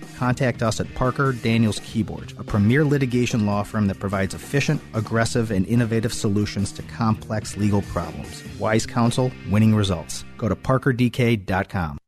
contact 0.21 0.61
us 0.61 0.79
at 0.79 0.93
Parker 0.93 1.31
Daniels 1.31 1.79
Kibort, 1.79 2.39
a 2.39 2.43
premier 2.43 2.85
litigation 2.85 3.47
law 3.47 3.63
firm 3.63 3.87
that 3.87 3.97
provides 3.97 4.35
efficient, 4.35 4.79
aggressive, 4.93 5.49
and 5.49 5.65
innovative 5.65 6.13
solutions 6.13 6.71
to 6.73 6.83
complex 6.83 7.57
legal 7.57 7.81
problems. 7.93 8.43
Wise 8.59 8.85
counsel, 8.85 9.31
winning 9.49 9.73
results. 9.73 10.23
Go 10.37 10.47
to 10.47 10.55
parkerdk.com. 10.55 12.00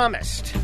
promised, 0.00 0.56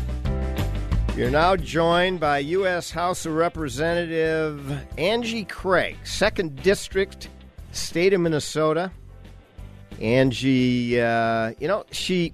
you're 1.15 1.29
now 1.29 1.55
joined 1.55 2.19
by 2.19 2.39
U.S. 2.39 2.89
House 2.89 3.23
of 3.23 3.33
Representative 3.33 4.75
Angie 4.97 5.45
Craig, 5.45 5.95
Second 6.03 6.55
District, 6.63 7.29
State 7.71 8.13
of 8.13 8.21
Minnesota. 8.21 8.91
Angie, 10.01 10.99
uh, 10.99 11.53
you 11.59 11.67
know, 11.67 11.85
she 11.91 12.33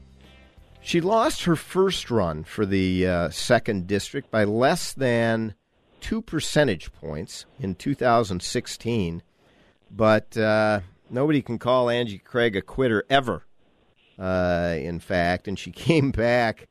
she 0.79 1.01
lost 1.01 1.43
her 1.43 1.57
first 1.57 2.09
run 2.09 2.45
for 2.45 2.65
the 2.65 3.05
uh, 3.05 3.29
Second 3.31 3.85
District 3.85 4.31
by 4.31 4.45
less 4.45 4.93
than 4.93 5.55
two 5.99 6.21
percentage 6.21 6.93
points 6.93 7.45
in 7.59 7.75
2016, 7.75 9.21
but. 9.91 10.37
Uh, 10.37 10.79
Nobody 11.09 11.41
can 11.43 11.59
call 11.59 11.91
Angie 11.91 12.17
Craig 12.17 12.55
a 12.55 12.61
quitter 12.61 13.03
ever, 13.07 13.43
uh, 14.17 14.77
in 14.79 14.99
fact. 14.99 15.47
And 15.47 15.59
she 15.59 15.71
came 15.73 16.09
back 16.09 16.69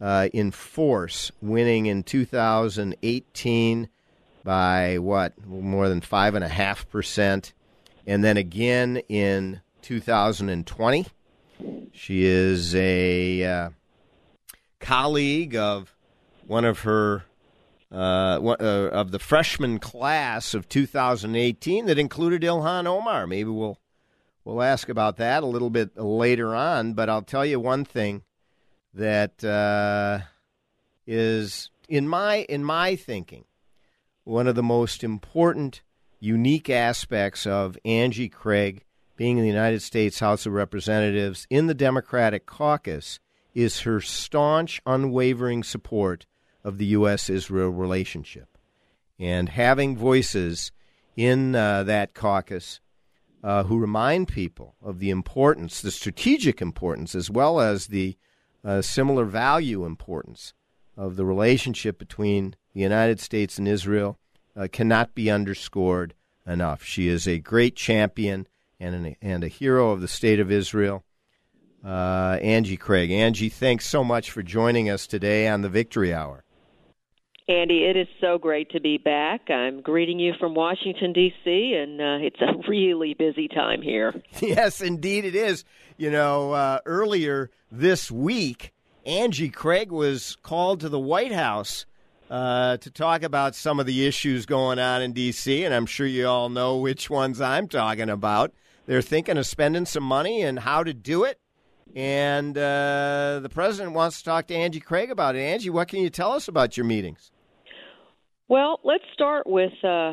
uh, 0.00 0.28
in 0.32 0.50
force, 0.50 1.32
winning 1.40 1.86
in 1.86 2.02
2018 2.02 3.88
by 4.44 4.98
what, 4.98 5.44
more 5.46 5.88
than 5.88 6.00
5.5%. 6.00 7.52
And 8.06 8.22
then 8.24 8.36
again 8.36 8.98
in 9.08 9.60
2020. 9.82 11.06
She 11.92 12.24
is 12.24 12.74
a 12.74 13.44
uh, 13.44 13.70
colleague 14.78 15.56
of 15.56 15.94
one 16.46 16.64
of 16.64 16.80
her 16.80 17.24
uh, 17.90 18.38
one, 18.38 18.56
uh, 18.60 18.88
of 18.92 19.10
the 19.10 19.18
freshman 19.18 19.78
class 19.78 20.54
of 20.54 20.68
2018 20.68 21.86
that 21.86 21.98
included 21.98 22.42
Ilhan 22.42 22.86
Omar. 22.86 23.26
Maybe 23.26 23.48
we'll 23.48 23.78
we'll 24.44 24.62
ask 24.62 24.88
about 24.88 25.16
that 25.16 25.42
a 25.42 25.46
little 25.46 25.70
bit 25.70 25.96
later 25.96 26.54
on. 26.54 26.94
But 26.94 27.08
I'll 27.08 27.22
tell 27.22 27.46
you 27.46 27.58
one 27.58 27.84
thing 27.84 28.22
that 28.96 29.44
uh, 29.44 30.24
is 31.06 31.70
in 31.88 32.08
my 32.08 32.46
in 32.48 32.64
my 32.64 32.96
thinking 32.96 33.44
one 34.24 34.48
of 34.48 34.56
the 34.56 34.62
most 34.62 35.04
important, 35.04 35.82
unique 36.18 36.68
aspects 36.68 37.46
of 37.46 37.78
Angie 37.84 38.28
Craig 38.28 38.82
being 39.16 39.36
in 39.38 39.42
the 39.42 39.48
United 39.48 39.80
States 39.82 40.18
House 40.18 40.46
of 40.46 40.52
Representatives 40.52 41.46
in 41.48 41.68
the 41.68 41.74
Democratic 41.74 42.44
caucus 42.44 43.20
is 43.54 43.80
her 43.82 44.00
staunch, 44.00 44.82
unwavering 44.84 45.62
support 45.62 46.26
of 46.64 46.78
the 46.78 46.86
U.S. 46.86 47.30
Israel 47.30 47.70
relationship. 47.70 48.58
And 49.18 49.48
having 49.48 49.96
voices 49.96 50.72
in 51.16 51.54
uh, 51.54 51.84
that 51.84 52.12
caucus 52.12 52.80
uh, 53.44 53.62
who 53.62 53.78
remind 53.78 54.28
people 54.28 54.74
of 54.82 54.98
the 54.98 55.10
importance, 55.10 55.80
the 55.80 55.92
strategic 55.92 56.60
importance, 56.60 57.14
as 57.14 57.30
well 57.30 57.60
as 57.60 57.86
the 57.86 58.16
uh, 58.66 58.82
similar 58.82 59.24
value 59.24 59.84
importance 59.84 60.52
of 60.96 61.16
the 61.16 61.24
relationship 61.24 61.98
between 61.98 62.56
the 62.74 62.80
United 62.80 63.20
States 63.20 63.58
and 63.58 63.68
Israel 63.68 64.18
uh, 64.56 64.66
cannot 64.70 65.14
be 65.14 65.30
underscored 65.30 66.14
enough. 66.46 66.82
She 66.82 67.06
is 67.06 67.28
a 67.28 67.38
great 67.38 67.76
champion 67.76 68.48
and, 68.80 68.94
an, 68.94 69.16
and 69.22 69.44
a 69.44 69.48
hero 69.48 69.90
of 69.92 70.00
the 70.00 70.08
state 70.08 70.40
of 70.40 70.50
Israel. 70.50 71.04
Uh, 71.84 72.38
Angie 72.42 72.76
Craig. 72.76 73.12
Angie, 73.12 73.48
thanks 73.48 73.86
so 73.86 74.02
much 74.02 74.32
for 74.32 74.42
joining 74.42 74.90
us 74.90 75.06
today 75.06 75.46
on 75.46 75.62
the 75.62 75.68
Victory 75.68 76.12
Hour. 76.12 76.42
Andy, 77.48 77.84
it 77.84 77.96
is 77.96 78.08
so 78.20 78.38
great 78.38 78.70
to 78.70 78.80
be 78.80 78.98
back. 78.98 79.50
I'm 79.50 79.80
greeting 79.80 80.18
you 80.18 80.32
from 80.40 80.56
Washington, 80.56 81.12
D.C., 81.12 81.74
and 81.80 82.00
uh, 82.00 82.26
it's 82.26 82.40
a 82.40 82.68
really 82.68 83.14
busy 83.14 83.46
time 83.46 83.82
here. 83.82 84.20
Yes, 84.40 84.80
indeed 84.80 85.24
it 85.24 85.36
is. 85.36 85.64
You 85.96 86.10
know, 86.10 86.50
uh, 86.52 86.80
earlier 86.86 87.50
this 87.70 88.10
week, 88.10 88.72
Angie 89.04 89.48
Craig 89.48 89.92
was 89.92 90.36
called 90.42 90.80
to 90.80 90.88
the 90.88 90.98
White 90.98 91.30
House 91.30 91.86
uh, 92.28 92.78
to 92.78 92.90
talk 92.90 93.22
about 93.22 93.54
some 93.54 93.78
of 93.78 93.86
the 93.86 94.08
issues 94.08 94.44
going 94.44 94.80
on 94.80 95.00
in 95.00 95.12
D.C., 95.12 95.64
and 95.64 95.72
I'm 95.72 95.86
sure 95.86 96.06
you 96.06 96.26
all 96.26 96.48
know 96.48 96.78
which 96.78 97.08
ones 97.08 97.40
I'm 97.40 97.68
talking 97.68 98.10
about. 98.10 98.52
They're 98.86 99.02
thinking 99.02 99.38
of 99.38 99.46
spending 99.46 99.86
some 99.86 100.02
money 100.02 100.42
and 100.42 100.58
how 100.58 100.82
to 100.82 100.92
do 100.92 101.22
it. 101.22 101.38
And 101.94 102.58
uh, 102.58 103.38
the 103.40 103.48
president 103.48 103.94
wants 103.94 104.18
to 104.18 104.24
talk 104.24 104.48
to 104.48 104.54
Angie 104.54 104.80
Craig 104.80 105.12
about 105.12 105.36
it. 105.36 105.40
Angie, 105.42 105.70
what 105.70 105.86
can 105.86 106.00
you 106.00 106.10
tell 106.10 106.32
us 106.32 106.48
about 106.48 106.76
your 106.76 106.84
meetings? 106.84 107.30
Well, 108.48 108.80
let's 108.84 109.04
start 109.12 109.46
with 109.46 109.72
uh, 109.82 110.12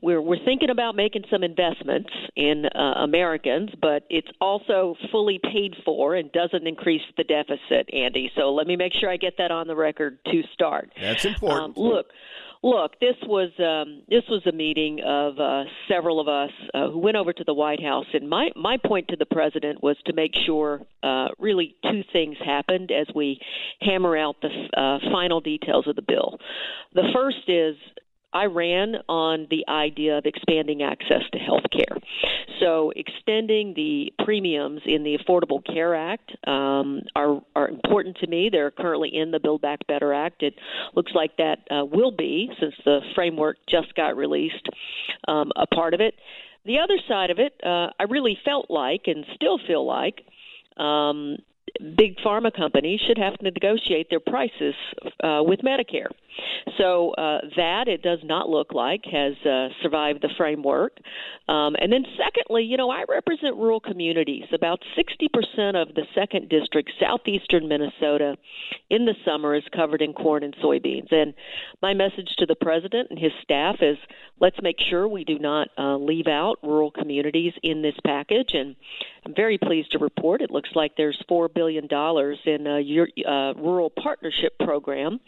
we're 0.00 0.20
we're 0.20 0.44
thinking 0.44 0.70
about 0.70 0.94
making 0.94 1.24
some 1.30 1.42
investments 1.42 2.10
in 2.36 2.66
uh, 2.66 2.94
Americans, 2.98 3.70
but 3.80 4.04
it's 4.08 4.28
also 4.40 4.94
fully 5.10 5.40
paid 5.42 5.74
for 5.84 6.14
and 6.14 6.30
doesn't 6.30 6.64
increase 6.64 7.02
the 7.16 7.24
deficit, 7.24 7.92
Andy. 7.92 8.30
So 8.36 8.54
let 8.54 8.68
me 8.68 8.76
make 8.76 8.92
sure 8.94 9.10
I 9.10 9.16
get 9.16 9.38
that 9.38 9.50
on 9.50 9.66
the 9.66 9.74
record 9.74 10.18
to 10.26 10.42
start. 10.52 10.92
That's 11.00 11.24
important. 11.24 11.76
Um, 11.76 11.84
look, 11.84 12.06
look, 12.66 12.98
this 13.00 13.16
was 13.22 13.50
um, 13.60 14.02
this 14.08 14.24
was 14.28 14.42
a 14.46 14.52
meeting 14.52 15.00
of 15.04 15.38
uh, 15.38 15.64
several 15.88 16.20
of 16.20 16.28
us 16.28 16.50
uh, 16.74 16.90
who 16.90 16.98
went 16.98 17.16
over 17.16 17.32
to 17.32 17.44
the 17.44 17.54
White 17.54 17.82
House, 17.82 18.06
and 18.12 18.28
my 18.28 18.50
my 18.56 18.76
point 18.84 19.08
to 19.08 19.16
the 19.16 19.26
president 19.26 19.82
was 19.82 19.96
to 20.06 20.12
make 20.12 20.34
sure 20.34 20.82
uh, 21.02 21.28
really 21.38 21.76
two 21.84 22.02
things 22.12 22.36
happened 22.44 22.90
as 22.90 23.06
we 23.14 23.40
hammer 23.80 24.16
out 24.16 24.36
the 24.42 24.48
uh, 24.76 24.98
final 25.12 25.40
details 25.40 25.86
of 25.86 25.96
the 25.96 26.02
bill. 26.02 26.38
The 26.92 27.08
first 27.14 27.48
is 27.48 27.76
I 28.32 28.44
ran 28.44 28.96
on 29.08 29.46
the 29.50 29.64
idea 29.68 30.18
of 30.18 30.26
expanding 30.26 30.82
access 30.82 31.22
to 31.32 31.38
health 31.38 31.64
care. 31.72 31.96
So, 32.60 32.92
extending 32.96 33.74
the 33.74 34.12
premiums 34.24 34.80
in 34.86 35.04
the 35.04 35.18
Affordable 35.18 35.64
Care 35.64 35.94
Act 35.94 36.32
um, 36.46 37.02
are, 37.14 37.40
are 37.54 37.68
important 37.68 38.16
to 38.18 38.26
me. 38.26 38.48
They're 38.50 38.70
currently 38.70 39.10
in 39.14 39.30
the 39.30 39.40
Build 39.40 39.60
Back 39.60 39.86
Better 39.86 40.12
Act. 40.12 40.42
It 40.42 40.54
looks 40.94 41.12
like 41.14 41.36
that 41.36 41.58
uh, 41.70 41.84
will 41.84 42.12
be, 42.12 42.50
since 42.60 42.74
the 42.84 43.00
framework 43.14 43.58
just 43.68 43.94
got 43.94 44.16
released, 44.16 44.68
um, 45.28 45.52
a 45.56 45.66
part 45.66 45.94
of 45.94 46.00
it. 46.00 46.14
The 46.64 46.78
other 46.78 46.98
side 47.06 47.30
of 47.30 47.38
it, 47.38 47.52
uh, 47.64 47.88
I 47.98 48.04
really 48.08 48.36
felt 48.44 48.70
like 48.70 49.02
and 49.06 49.24
still 49.34 49.58
feel 49.66 49.86
like 49.86 50.22
um, 50.76 51.36
big 51.96 52.16
pharma 52.24 52.54
companies 52.54 53.00
should 53.06 53.18
have 53.18 53.36
to 53.38 53.44
negotiate 53.44 54.08
their 54.10 54.20
prices 54.20 54.74
uh, 55.22 55.42
with 55.42 55.60
Medicare. 55.60 56.08
So 56.78 57.12
uh, 57.12 57.40
that 57.56 57.88
it 57.88 58.02
does 58.02 58.18
not 58.22 58.48
look 58.48 58.72
like 58.72 59.04
has 59.10 59.34
uh, 59.46 59.68
survived 59.82 60.22
the 60.22 60.28
framework. 60.36 60.98
Um, 61.48 61.76
and 61.80 61.92
then 61.92 62.04
secondly, 62.16 62.64
you 62.64 62.76
know, 62.76 62.90
I 62.90 63.04
represent 63.08 63.56
rural 63.56 63.80
communities. 63.80 64.44
About 64.52 64.82
60% 64.96 65.80
of 65.80 65.94
the 65.94 66.02
second 66.14 66.48
district, 66.48 66.90
southeastern 67.00 67.68
Minnesota, 67.68 68.36
in 68.90 69.06
the 69.06 69.14
summer 69.24 69.54
is 69.54 69.62
covered 69.74 70.02
in 70.02 70.12
corn 70.12 70.42
and 70.42 70.54
soybeans. 70.56 71.12
And 71.12 71.34
my 71.82 71.94
message 71.94 72.28
to 72.38 72.46
the 72.46 72.56
president 72.56 73.08
and 73.10 73.18
his 73.18 73.32
staff 73.42 73.76
is 73.80 73.96
let's 74.40 74.60
make 74.62 74.76
sure 74.90 75.08
we 75.08 75.24
do 75.24 75.38
not 75.38 75.68
uh, 75.78 75.96
leave 75.96 76.26
out 76.26 76.56
rural 76.62 76.90
communities 76.90 77.52
in 77.62 77.82
this 77.82 77.96
package. 78.04 78.50
And 78.52 78.76
I'm 79.24 79.34
very 79.34 79.58
pleased 79.58 79.92
to 79.92 79.98
report 79.98 80.42
it 80.42 80.50
looks 80.50 80.70
like 80.74 80.92
there's 80.96 81.22
$4 81.30 81.52
billion 81.52 81.65
in 82.44 82.66
a 82.66 82.80
uh, 83.28 83.54
rural 83.54 83.90
partnership 83.90 84.58
program 84.58 85.20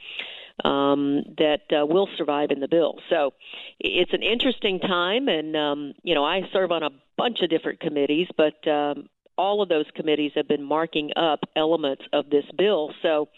um, 0.65 1.23
that 1.39 1.63
uh, 1.71 1.87
will 1.87 2.09
survive 2.17 2.51
in 2.51 2.61
the 2.61 2.69
bill. 2.69 2.97
So 3.11 3.33
it's 3.79 4.13
an 4.13 4.23
interesting 4.23 4.81
time, 4.81 5.29
and 5.29 5.57
um, 5.57 5.95
you 6.03 6.15
know 6.15 6.25
I 6.25 6.43
serve 6.53 6.73
on 6.73 6.83
a 6.83 6.91
bunch 7.17 7.39
of 7.43 7.51
different 7.51 7.81
committees, 7.81 8.29
but 8.37 8.67
um, 8.69 9.09
all 9.39 9.63
of 9.63 9.69
those 9.69 9.87
committees 9.95 10.33
have 10.35 10.49
been 10.49 10.65
marking 10.65 11.11
up 11.17 11.41
elements 11.57 12.03
of 12.13 12.29
this 12.29 12.45
bill. 12.57 12.93
So 13.03 13.29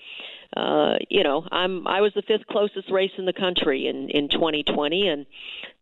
uh, 0.57 0.95
you 1.09 1.23
know, 1.23 1.47
I'm 1.53 1.87
I 1.87 2.01
was 2.01 2.13
the 2.15 2.23
fifth 2.23 2.47
closest 2.51 2.91
race 2.91 3.13
in 3.17 3.25
the 3.25 3.33
country 3.33 3.87
in 3.87 4.09
in 4.11 4.29
2020, 4.29 5.07
and 5.07 5.27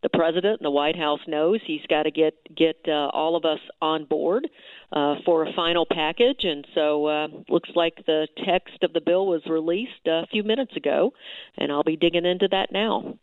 the 0.03 0.09
president 0.09 0.59
and 0.59 0.65
the 0.65 0.71
White 0.71 0.95
House 0.95 1.21
knows 1.27 1.59
he's 1.65 1.85
got 1.89 2.03
to 2.03 2.11
get 2.11 2.35
get 2.55 2.77
uh, 2.87 3.09
all 3.11 3.35
of 3.35 3.45
us 3.45 3.59
on 3.81 4.05
board 4.05 4.47
uh, 4.93 5.15
for 5.25 5.43
a 5.43 5.53
final 5.53 5.87
package. 5.91 6.43
And 6.43 6.67
so, 6.75 7.07
uh, 7.07 7.27
looks 7.49 7.69
like 7.75 8.05
the 8.05 8.27
text 8.45 8.83
of 8.83 8.93
the 8.93 9.01
bill 9.01 9.25
was 9.25 9.41
released 9.47 10.05
a 10.05 10.27
few 10.27 10.43
minutes 10.43 10.75
ago, 10.75 11.13
and 11.57 11.71
I'll 11.71 11.83
be 11.83 11.97
digging 11.97 12.25
into 12.25 12.47
that 12.51 12.71
now. 12.71 13.17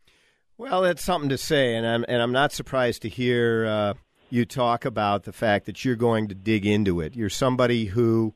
Well, 0.59 0.83
that's 0.83 1.05
something 1.05 1.29
to 1.29 1.39
say, 1.39 1.77
and 1.77 1.87
I'm 1.87 2.05
and 2.09 2.21
I'm 2.21 2.33
not 2.33 2.51
surprised 2.51 3.03
to 3.03 3.09
hear 3.09 3.67
uh, 3.67 3.95
you 4.31 4.45
talk 4.45 4.85
about 4.85 5.25
the 5.25 5.33
fact 5.33 5.67
that 5.67 5.85
you're 5.85 5.97
going 5.97 6.29
to 6.29 6.35
dig 6.35 6.67
into 6.67 7.01
it. 7.01 7.15
You're 7.15 7.31
somebody 7.31 7.87
who 7.87 8.35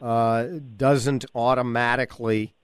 uh, 0.00 0.46
doesn't 0.76 1.24
automatically 1.34 2.54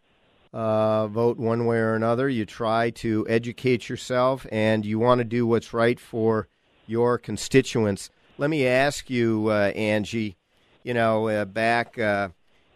uh, 0.53 1.07
vote 1.09 1.39
one 1.39 1.67
way 1.67 1.79
or 1.79 1.95
another. 1.95 2.29
You 2.29 2.45
try 2.45 2.91
to 2.91 3.27
educate 3.29 3.89
yourself, 3.89 4.47
and 4.51 4.85
you 4.85 4.99
want 4.99 5.19
to 5.19 5.25
do 5.25 5.47
what's 5.47 5.73
right 5.73 5.99
for 5.99 6.49
your 6.87 7.19
constituents. 7.19 8.11
Let 8.39 8.51
me 8.51 8.67
ask 8.67 9.11
you, 9.11 9.49
uh, 9.49 9.73
Angie. 9.75 10.37
You 10.85 10.95
know, 10.95 11.29
uh, 11.29 11.45
back 11.45 11.99
uh, 11.99 12.29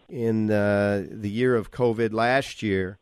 in 0.07 0.47
the, 0.47 1.07
the 1.09 1.29
year 1.29 1.55
of 1.55 1.71
COVID 1.71 2.13
last 2.13 2.61
year, 2.61 2.99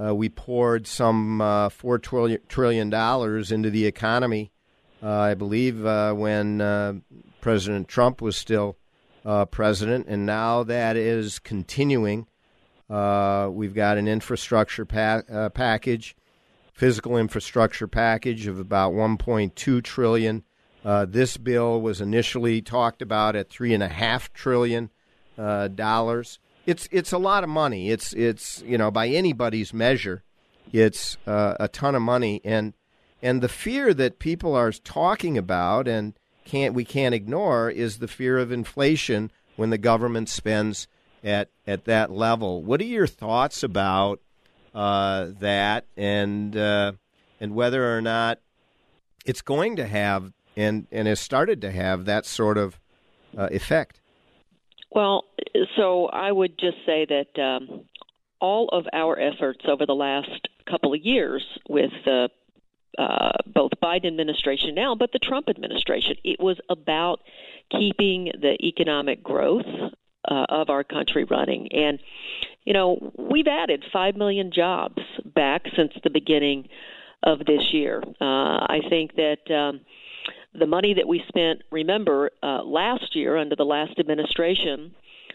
uh, 0.00 0.14
we 0.14 0.28
poured 0.28 0.86
some 0.86 1.40
uh, 1.40 1.68
four 1.68 1.98
trillion 1.98 2.90
dollars 2.90 3.52
into 3.52 3.70
the 3.70 3.86
economy. 3.86 4.50
I 5.02 5.34
believe 5.34 5.82
when 5.82 7.02
President 7.40 7.88
Trump 7.88 8.20
was 8.20 8.36
still 8.36 8.76
uh, 9.24 9.44
president, 9.46 10.06
and 10.08 10.26
now 10.26 10.62
that 10.64 10.96
is 10.96 11.38
continuing. 11.38 12.26
Uh, 12.88 13.48
we've 13.50 13.74
got 13.74 13.98
an 13.98 14.08
infrastructure 14.08 14.84
pa- 14.84 15.22
uh, 15.30 15.48
package, 15.50 16.16
physical 16.72 17.16
infrastructure 17.16 17.86
package 17.86 18.46
of 18.46 18.58
about 18.58 18.92
1.2 18.92 19.82
trillion. 19.82 20.44
Uh, 20.84 21.04
this 21.04 21.36
bill 21.36 21.80
was 21.80 22.00
initially 22.00 22.62
talked 22.62 23.02
about 23.02 23.36
at 23.36 23.50
three 23.50 23.74
and 23.74 23.82
a 23.82 23.88
half 23.88 24.32
trillion 24.32 24.90
uh, 25.36 25.68
dollars. 25.68 26.38
It's 26.66 26.88
it's 26.90 27.12
a 27.12 27.18
lot 27.18 27.42
of 27.44 27.50
money. 27.50 27.90
It's 27.90 28.12
it's 28.12 28.62
you 28.66 28.78
know 28.78 28.90
by 28.90 29.08
anybody's 29.08 29.74
measure, 29.74 30.22
it's 30.72 31.16
uh, 31.26 31.54
a 31.60 31.68
ton 31.68 31.94
of 31.94 32.02
money, 32.02 32.40
and 32.44 32.74
and 33.22 33.42
the 33.42 33.48
fear 33.48 33.92
that 33.94 34.18
people 34.18 34.54
are 34.54 34.72
talking 34.72 35.36
about 35.36 35.86
and 35.86 36.14
can't 36.44 36.74
we 36.74 36.84
can't 36.84 37.14
ignore 37.14 37.70
is 37.70 37.98
the 37.98 38.08
fear 38.08 38.38
of 38.38 38.50
inflation 38.50 39.30
when 39.56 39.70
the 39.70 39.78
government 39.78 40.28
spends 40.28 40.88
at 41.22 41.48
at 41.66 41.84
that 41.84 42.10
level. 42.10 42.62
What 42.62 42.80
are 42.80 42.84
your 42.84 43.06
thoughts 43.06 43.62
about 43.62 44.20
uh, 44.74 45.28
that, 45.40 45.84
and 45.96 46.56
uh, 46.56 46.92
and 47.40 47.54
whether 47.54 47.96
or 47.96 48.00
not 48.00 48.38
it's 49.24 49.42
going 49.42 49.76
to 49.76 49.86
have 49.86 50.32
and 50.56 50.86
and 50.90 51.06
has 51.06 51.20
started 51.20 51.60
to 51.62 51.70
have 51.70 52.04
that 52.06 52.26
sort 52.26 52.58
of 52.58 52.78
uh, 53.36 53.48
effect? 53.50 54.00
Well, 54.92 55.24
so 55.76 56.06
I 56.06 56.32
would 56.32 56.58
just 56.58 56.78
say 56.84 57.06
that 57.06 57.40
um, 57.40 57.84
all 58.40 58.68
of 58.72 58.86
our 58.92 59.18
efforts 59.20 59.60
over 59.68 59.86
the 59.86 59.94
last 59.94 60.48
couple 60.68 60.94
of 60.94 61.00
years 61.00 61.44
with 61.68 61.92
the 62.04 62.28
uh, 62.98 63.32
both 63.46 63.72
Biden 63.82 64.06
administration 64.06 64.74
now, 64.74 64.94
but 64.94 65.12
the 65.12 65.18
Trump 65.18 65.48
administration. 65.48 66.16
It 66.24 66.40
was 66.40 66.58
about 66.68 67.20
keeping 67.70 68.32
the 68.40 68.56
economic 68.62 69.22
growth 69.22 69.66
uh, 70.28 70.46
of 70.48 70.70
our 70.70 70.84
country 70.84 71.24
running. 71.24 71.68
And, 71.72 71.98
you 72.64 72.72
know, 72.72 73.12
we've 73.16 73.46
added 73.46 73.84
5 73.92 74.16
million 74.16 74.50
jobs 74.52 75.02
back 75.24 75.62
since 75.76 75.92
the 76.02 76.10
beginning 76.10 76.68
of 77.22 77.40
this 77.40 77.72
year. 77.72 78.02
Uh, 78.20 78.24
I 78.66 78.80
think 78.88 79.16
that. 79.16 79.50
Um, 79.50 79.80
the 80.52 80.66
money 80.66 80.94
that 80.94 81.06
we 81.06 81.22
spent, 81.28 81.62
remember, 81.70 82.30
uh, 82.42 82.64
last 82.64 83.14
year 83.14 83.36
under 83.36 83.54
the 83.54 83.64
last 83.64 84.00
administration, 84.00 84.92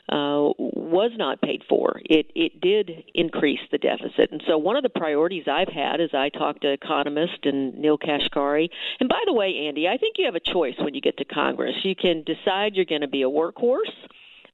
uh, 0.08 0.54
was 0.60 1.12
not 1.18 1.42
paid 1.42 1.64
for. 1.68 2.00
It 2.06 2.32
it 2.36 2.62
did 2.62 3.06
increase 3.14 3.60
the 3.72 3.80
deficit, 3.80 4.32
and 4.32 4.44
so 4.48 4.58
one 4.58 4.76
of 4.76 4.84
the 4.84 4.90
priorities 4.90 5.46
I've 5.48 5.70
had 5.70 6.00
as 6.00 6.12
I 6.14 6.30
talk 6.30 6.62
to 6.62 6.72
economists 6.72 7.40
and 7.44 7.76
Neel 7.80 7.98
Kashkari. 7.98 8.70
And 9.00 9.10
by 9.10 9.22
the 9.26 9.34
way, 9.34 9.66
Andy, 9.68 9.88
I 9.88 9.98
think 9.98 10.18
you 10.18 10.26
have 10.26 10.36
a 10.36 10.40
choice 10.40 10.76
when 10.78 10.94
you 10.94 11.02
get 11.02 11.18
to 11.18 11.26
Congress. 11.26 11.76
You 11.84 11.96
can 11.96 12.24
decide 12.24 12.76
you're 12.76 12.86
going 12.86 13.02
to 13.02 13.08
be 13.08 13.24
a 13.24 13.30
workhorse 13.30 13.94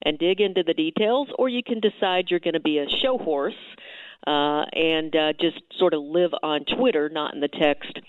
and 0.04 0.18
dig 0.18 0.40
into 0.40 0.64
the 0.64 0.74
details, 0.74 1.28
or 1.38 1.50
you 1.50 1.64
can 1.64 1.80
decide 1.80 2.26
you're 2.30 2.40
going 2.40 2.54
to 2.54 2.60
be 2.62 2.78
a 2.80 2.90
show 2.90 3.18
horse 3.18 3.54
uh, 4.26 4.64
and 4.74 5.16
uh, 5.16 5.34
just 5.40 5.62
sort 5.78 5.94
of 5.94 6.02
live 6.02 6.32
on 6.44 6.66
Twitter, 6.66 7.10
not 7.10 7.34
in 7.34 7.42
the 7.42 7.48
text 7.48 8.00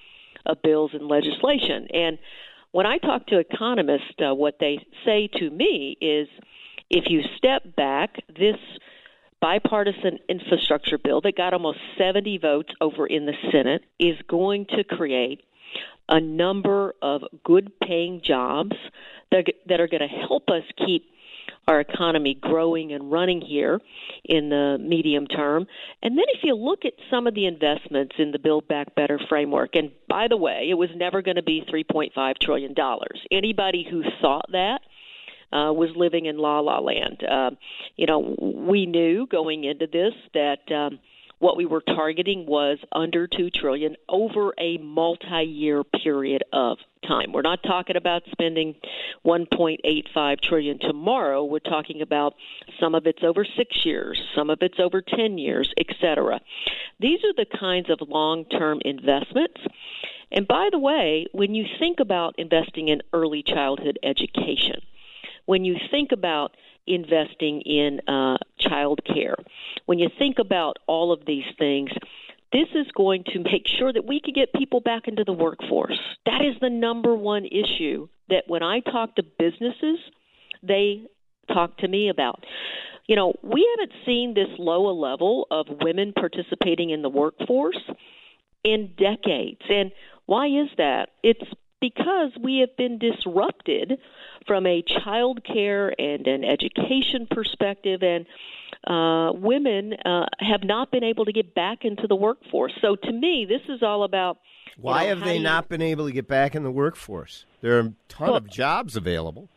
of 0.46 0.62
bills 0.62 0.92
and 0.94 1.08
legislation. 1.08 1.88
And 1.92 2.18
when 2.72 2.86
I 2.86 2.98
talk 2.98 3.26
to 3.26 3.38
economists, 3.38 4.14
uh, 4.24 4.34
what 4.34 4.56
they 4.58 4.84
say 5.04 5.28
to 5.38 5.50
me 5.50 5.96
is 6.00 6.28
if 6.92 7.04
you 7.08 7.22
step 7.36 7.74
back, 7.74 8.22
this 8.28 8.56
bipartisan 9.40 10.18
infrastructure 10.28 10.98
bill 10.98 11.20
that 11.22 11.36
got 11.36 11.52
almost 11.52 11.78
70 11.98 12.38
votes 12.38 12.72
over 12.80 13.06
in 13.06 13.26
the 13.26 13.32
Senate 13.50 13.82
is 13.98 14.16
going 14.28 14.66
to 14.66 14.84
create 14.84 15.42
a 16.08 16.20
number 16.20 16.94
of 17.02 17.22
good 17.42 17.72
paying 17.80 18.20
jobs 18.22 18.76
that, 19.30 19.46
that 19.66 19.80
are 19.80 19.88
going 19.88 20.06
to 20.06 20.26
help 20.28 20.48
us 20.50 20.62
keep 20.86 21.06
our 21.66 21.80
economy 21.80 22.34
growing 22.40 22.92
and 22.92 23.10
running 23.10 23.40
here 23.40 23.80
in 24.24 24.48
the 24.48 24.76
medium 24.80 25.26
term. 25.26 25.66
And 26.02 26.18
then 26.18 26.24
if 26.34 26.40
you 26.42 26.54
look 26.54 26.84
at 26.84 26.92
some 27.10 27.26
of 27.26 27.34
the 27.34 27.46
investments 27.46 28.16
in 28.18 28.32
the 28.32 28.38
Build 28.38 28.68
Back 28.68 28.94
Better 28.94 29.18
framework, 29.28 29.76
and 29.76 29.92
by 30.08 30.26
the 30.28 30.36
way, 30.36 30.66
it 30.68 30.74
was 30.74 30.90
never 30.94 31.22
going 31.22 31.36
to 31.36 31.42
be 31.42 31.64
$3.5 31.72 32.38
trillion. 32.38 32.74
Anybody 33.30 33.86
who 33.88 34.02
thought 34.20 34.46
that 34.52 34.80
uh, 35.52 35.72
was 35.72 35.90
living 35.96 36.26
in 36.26 36.38
la 36.38 36.60
la 36.60 36.78
land. 36.78 37.22
Uh, 37.28 37.50
you 37.96 38.06
know, 38.06 38.34
we 38.38 38.86
knew 38.86 39.26
going 39.26 39.64
into 39.64 39.86
this 39.86 40.14
that 40.34 40.70
um, 40.72 40.98
what 41.42 41.56
we 41.56 41.66
were 41.66 41.80
targeting 41.80 42.46
was 42.46 42.78
under 42.92 43.26
two 43.26 43.50
trillion 43.50 43.96
over 44.08 44.54
a 44.58 44.78
multi-year 44.78 45.82
period 45.82 46.44
of 46.52 46.78
time. 47.04 47.32
We're 47.32 47.42
not 47.42 47.64
talking 47.64 47.96
about 47.96 48.22
spending 48.30 48.76
1.85 49.26 50.40
trillion 50.40 50.78
tomorrow. 50.78 51.44
We're 51.44 51.58
talking 51.58 52.00
about 52.00 52.34
some 52.78 52.94
of 52.94 53.08
it's 53.08 53.24
over 53.24 53.44
6 53.44 53.84
years, 53.84 54.22
some 54.36 54.50
of 54.50 54.58
it's 54.62 54.78
over 54.78 55.02
10 55.02 55.36
years, 55.36 55.68
etc. 55.76 56.40
These 57.00 57.18
are 57.24 57.34
the 57.34 57.58
kinds 57.58 57.90
of 57.90 58.08
long-term 58.08 58.80
investments. 58.84 59.60
And 60.30 60.46
by 60.46 60.68
the 60.70 60.78
way, 60.78 61.26
when 61.32 61.56
you 61.56 61.64
think 61.80 61.98
about 61.98 62.38
investing 62.38 62.86
in 62.86 63.02
early 63.12 63.42
childhood 63.42 63.98
education, 64.04 64.80
when 65.46 65.64
you 65.64 65.76
think 65.90 66.12
about 66.12 66.56
investing 66.86 67.60
in 67.62 68.00
uh, 68.08 68.38
child 68.58 69.00
care, 69.04 69.36
when 69.86 69.98
you 69.98 70.08
think 70.18 70.38
about 70.38 70.78
all 70.86 71.12
of 71.12 71.24
these 71.26 71.44
things, 71.58 71.90
this 72.52 72.68
is 72.74 72.86
going 72.94 73.24
to 73.32 73.38
make 73.38 73.66
sure 73.66 73.92
that 73.92 74.04
we 74.04 74.20
can 74.20 74.34
get 74.34 74.52
people 74.52 74.80
back 74.80 75.08
into 75.08 75.24
the 75.24 75.32
workforce. 75.32 75.98
That 76.26 76.42
is 76.42 76.54
the 76.60 76.70
number 76.70 77.14
one 77.14 77.46
issue 77.46 78.08
that 78.28 78.44
when 78.46 78.62
I 78.62 78.80
talk 78.80 79.16
to 79.16 79.22
businesses, 79.22 79.98
they 80.62 81.06
talk 81.48 81.78
to 81.78 81.88
me 81.88 82.08
about. 82.08 82.44
You 83.06 83.16
know, 83.16 83.34
we 83.42 83.68
haven't 83.76 83.94
seen 84.06 84.34
this 84.34 84.48
low 84.58 84.88
a 84.88 84.94
level 84.96 85.46
of 85.50 85.66
women 85.80 86.12
participating 86.12 86.90
in 86.90 87.02
the 87.02 87.08
workforce 87.08 87.80
in 88.62 88.92
decades. 88.96 89.62
And 89.68 89.90
why 90.26 90.46
is 90.46 90.68
that? 90.78 91.08
It's 91.22 91.42
because 91.80 92.30
we 92.40 92.58
have 92.58 92.76
been 92.76 92.98
disrupted 92.98 93.98
from 94.46 94.66
a 94.66 94.82
child 94.82 95.44
care 95.44 95.92
and 95.98 96.26
an 96.26 96.44
education 96.44 97.26
perspective, 97.30 98.02
and 98.02 98.26
uh, 98.86 99.32
women 99.34 99.94
uh, 100.04 100.26
have 100.40 100.64
not 100.64 100.90
been 100.90 101.04
able 101.04 101.24
to 101.24 101.32
get 101.32 101.54
back 101.54 101.84
into 101.84 102.06
the 102.06 102.16
workforce. 102.16 102.72
So 102.80 102.96
to 102.96 103.12
me, 103.12 103.46
this 103.48 103.62
is 103.68 103.82
all 103.82 104.04
about. 104.04 104.38
Why 104.76 105.02
know, 105.02 105.08
have 105.10 105.24
they 105.24 105.36
you, 105.36 105.42
not 105.42 105.68
been 105.68 105.82
able 105.82 106.06
to 106.06 106.12
get 106.12 106.26
back 106.26 106.54
in 106.54 106.62
the 106.62 106.70
workforce? 106.70 107.44
There 107.60 107.76
are 107.76 107.80
a 107.80 107.92
ton 108.08 108.28
well, 108.28 108.36
of 108.36 108.50
jobs 108.50 108.96
available. 108.96 109.48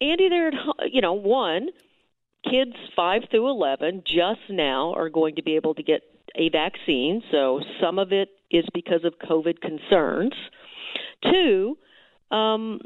Andy, 0.00 0.28
there, 0.28 0.52
you 0.90 1.00
know, 1.00 1.12
one, 1.14 1.68
kids 2.44 2.74
five 2.94 3.22
through 3.30 3.48
eleven 3.48 4.02
just 4.06 4.40
now 4.48 4.94
are 4.94 5.08
going 5.08 5.34
to 5.36 5.42
be 5.42 5.56
able 5.56 5.74
to 5.74 5.82
get 5.82 6.02
a 6.36 6.48
vaccine. 6.50 7.22
So 7.32 7.60
some 7.80 7.98
of 7.98 8.12
it 8.12 8.28
is 8.50 8.64
because 8.72 9.04
of 9.04 9.14
COVID 9.28 9.60
concerns. 9.60 10.32
Two, 11.24 11.76
um, 12.30 12.80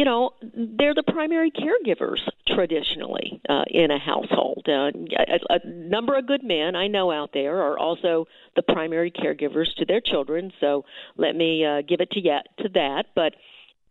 you 0.00 0.06
know, 0.06 0.30
they're 0.40 0.94
the 0.94 1.02
primary 1.02 1.50
caregivers 1.50 2.20
traditionally 2.48 3.42
uh, 3.50 3.64
in 3.68 3.90
a 3.90 3.98
household. 3.98 4.64
Uh, 4.66 4.92
a, 5.18 5.56
a 5.56 5.68
number 5.68 6.16
of 6.16 6.26
good 6.26 6.42
men 6.42 6.74
I 6.74 6.86
know 6.86 7.12
out 7.12 7.32
there 7.34 7.58
are 7.60 7.78
also 7.78 8.24
the 8.56 8.62
primary 8.62 9.10
caregivers 9.10 9.66
to 9.76 9.84
their 9.84 10.00
children. 10.00 10.52
So 10.58 10.86
let 11.18 11.36
me 11.36 11.66
uh, 11.66 11.82
give 11.86 12.00
it 12.00 12.12
to 12.12 12.20
yet 12.20 12.46
to 12.60 12.70
that. 12.70 13.08
But 13.14 13.34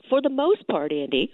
for 0.09 0.19
the 0.19 0.31
most 0.31 0.67
part, 0.67 0.91
Andy, 0.91 1.31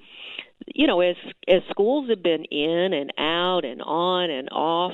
you 0.68 0.88
know, 0.88 1.00
as 1.00 1.16
as 1.48 1.62
schools 1.70 2.10
have 2.10 2.22
been 2.22 2.44
in 2.44 2.92
and 2.92 3.14
out 3.18 3.64
and 3.64 3.82
on 3.82 4.30
and 4.30 4.50
off, 4.52 4.92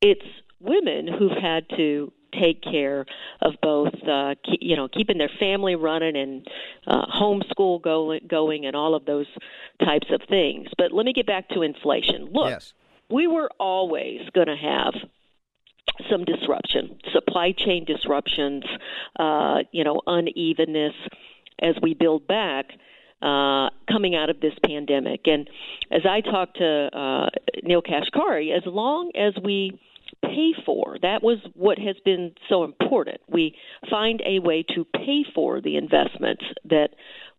it's 0.00 0.26
women 0.58 1.06
who've 1.06 1.40
had 1.40 1.68
to 1.76 2.12
take 2.40 2.62
care 2.62 3.06
of 3.40 3.54
both, 3.62 3.94
uh, 4.08 4.34
keep, 4.44 4.60
you 4.60 4.76
know, 4.76 4.88
keeping 4.88 5.18
their 5.18 5.30
family 5.38 5.74
running 5.74 6.16
and 6.16 6.46
uh, 6.86 7.06
homeschool 7.06 7.82
going, 7.82 8.20
going, 8.28 8.66
and 8.66 8.76
all 8.76 8.94
of 8.94 9.04
those 9.04 9.26
types 9.84 10.08
of 10.10 10.20
things. 10.28 10.68
But 10.78 10.92
let 10.92 11.06
me 11.06 11.12
get 11.12 11.26
back 11.26 11.48
to 11.50 11.62
inflation. 11.62 12.28
Look, 12.32 12.50
yes. 12.50 12.72
we 13.10 13.26
were 13.26 13.50
always 13.58 14.20
going 14.34 14.48
to 14.48 14.56
have 14.56 14.94
some 16.10 16.24
disruption, 16.24 16.98
supply 17.12 17.52
chain 17.52 17.84
disruptions, 17.84 18.64
uh, 19.18 19.58
you 19.72 19.84
know, 19.84 20.00
unevenness 20.06 20.94
as 21.60 21.74
we 21.80 21.94
build 21.94 22.26
back 22.26 22.66
uh, 23.22 23.70
coming 23.90 24.14
out 24.14 24.28
of 24.28 24.40
this 24.40 24.52
pandemic. 24.64 25.22
And 25.26 25.48
as 25.90 26.02
I 26.08 26.20
talked 26.20 26.58
to 26.58 26.90
uh, 26.96 27.30
Neel 27.62 27.82
Kashkari, 27.82 28.56
as 28.56 28.64
long 28.66 29.10
as 29.14 29.32
we 29.42 29.80
pay 30.26 30.52
for. 30.64 30.96
That 31.02 31.22
was 31.22 31.38
what 31.54 31.78
has 31.78 31.96
been 32.04 32.32
so 32.48 32.64
important. 32.64 33.20
We 33.28 33.54
find 33.90 34.22
a 34.24 34.38
way 34.40 34.64
to 34.74 34.84
pay 34.84 35.24
for 35.34 35.60
the 35.60 35.76
investments 35.76 36.44
that 36.64 36.90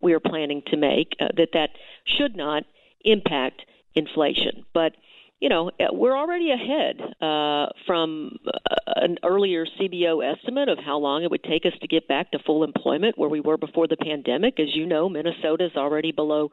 we 0.02 0.13
are 0.13 0.19
planning 0.19 0.62
to 0.67 0.78
make, 0.78 1.15
uh, 1.19 1.28
that 1.38 1.50
that 1.54 1.71
should 2.06 2.36
not 2.36 2.63
impact 3.04 3.62
inflation. 3.95 4.65
But 4.73 4.93
you 5.39 5.50
know, 5.50 5.69
uh, 5.80 5.86
we're 5.91 6.17
already 6.17 6.52
ahead 6.52 7.00
uh, 7.21 7.67
from 7.86 8.38
uh, 8.47 8.76
an 8.95 9.17
earlier 9.23 9.65
CBO 9.80 10.34
estimate 10.34 10.67
of 10.67 10.80
how 10.84 10.97
long 10.97 11.23
it 11.23 11.30
would 11.30 11.43
take 11.43 11.65
us 11.65 11.73
to 11.82 11.88
get 11.88 12.08
back 12.08 12.32
to 12.32 12.39
full 12.39 12.63
employment 12.63 13.17
where 13.17 13.30
we 13.30 13.39
were 13.39 13.58
before 13.58 13.88
the 13.88 13.97
pandemic. 13.97 14.60
As 14.60 14.76
you 14.76 14.88
know, 14.88 15.10
Minnesota 15.10 15.65
is 15.65 15.76
already 15.76 16.12
below 16.12 16.50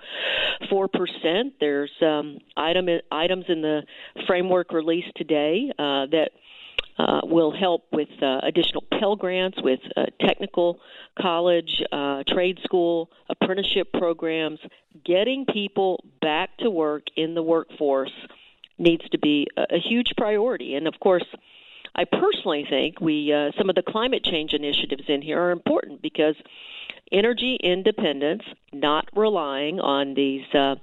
4%. 0.71 1.53
There's 1.61 1.91
um, 2.03 2.39
item, 2.57 2.89
items 3.11 3.47
in 3.49 3.63
the 3.63 3.83
framework 4.27 4.71
released 4.73 5.13
today 5.17 5.71
uh, 5.79 6.07
that 6.11 6.31
uh, 6.99 7.23
will 7.25 7.53
help 7.57 7.87
with 7.91 8.11
uh, 8.23 8.41
additional 8.43 8.85
Pell 8.99 9.17
Grants, 9.17 9.61
with 9.63 9.81
uh, 9.97 10.05
technical 10.21 10.79
college, 11.19 11.83
uh, 11.91 12.23
trade 12.29 12.61
school, 12.63 13.11
apprenticeship 13.31 13.93
programs, 13.95 14.61
getting 15.05 15.47
people 15.47 16.05
back 16.21 16.57
to 16.59 16.71
work 16.71 17.05
in 17.17 17.35
the 17.35 17.43
workforce 17.43 18.13
needs 18.79 19.09
to 19.11 19.19
be 19.19 19.47
a, 19.57 19.77
a 19.77 19.79
huge 19.79 20.13
priority. 20.17 20.75
And 20.75 20.87
of 20.87 20.95
course, 21.01 21.25
I 21.97 22.05
personally 22.05 22.67
think 22.69 23.01
we 23.01 23.33
uh, 23.33 23.51
some 23.57 23.69
of 23.69 23.77
the 23.77 23.83
climate 23.83 24.25
change 24.25 24.53
initiatives 24.53 25.05
in 25.09 25.23
here 25.23 25.41
are 25.41 25.51
important 25.51 26.03
because 26.03 26.35
energy 27.13 27.57
independence, 27.63 28.43
not 28.73 29.09
relying 29.15 29.79
on 29.81 30.15
these 30.15 30.43
uh, 30.55 30.75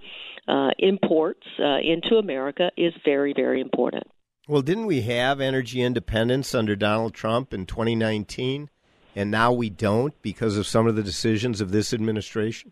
uh, 0.48 0.70
imports 0.80 1.46
uh, 1.60 1.80
into 1.80 2.16
America, 2.16 2.72
is 2.78 2.94
very 3.04 3.34
very 3.34 3.60
important. 3.60 4.06
Well, 4.48 4.62
didn't 4.62 4.86
we 4.86 5.02
have 5.02 5.40
energy 5.40 5.82
independence 5.82 6.56
under 6.56 6.76
Donald 6.76 7.14
Trump 7.14 7.54
in 7.54 7.66
2019, 7.66 8.70
and 9.16 9.32
now 9.32 9.52
we 9.52 9.70
don't 9.70 10.20
because 10.22 10.58
of 10.58 10.66
some 10.66 10.88
of 10.88 10.96
the 10.96 11.04
decisions 11.04 11.62
of 11.62 11.72
this 11.72 11.94
administration? 11.94 12.72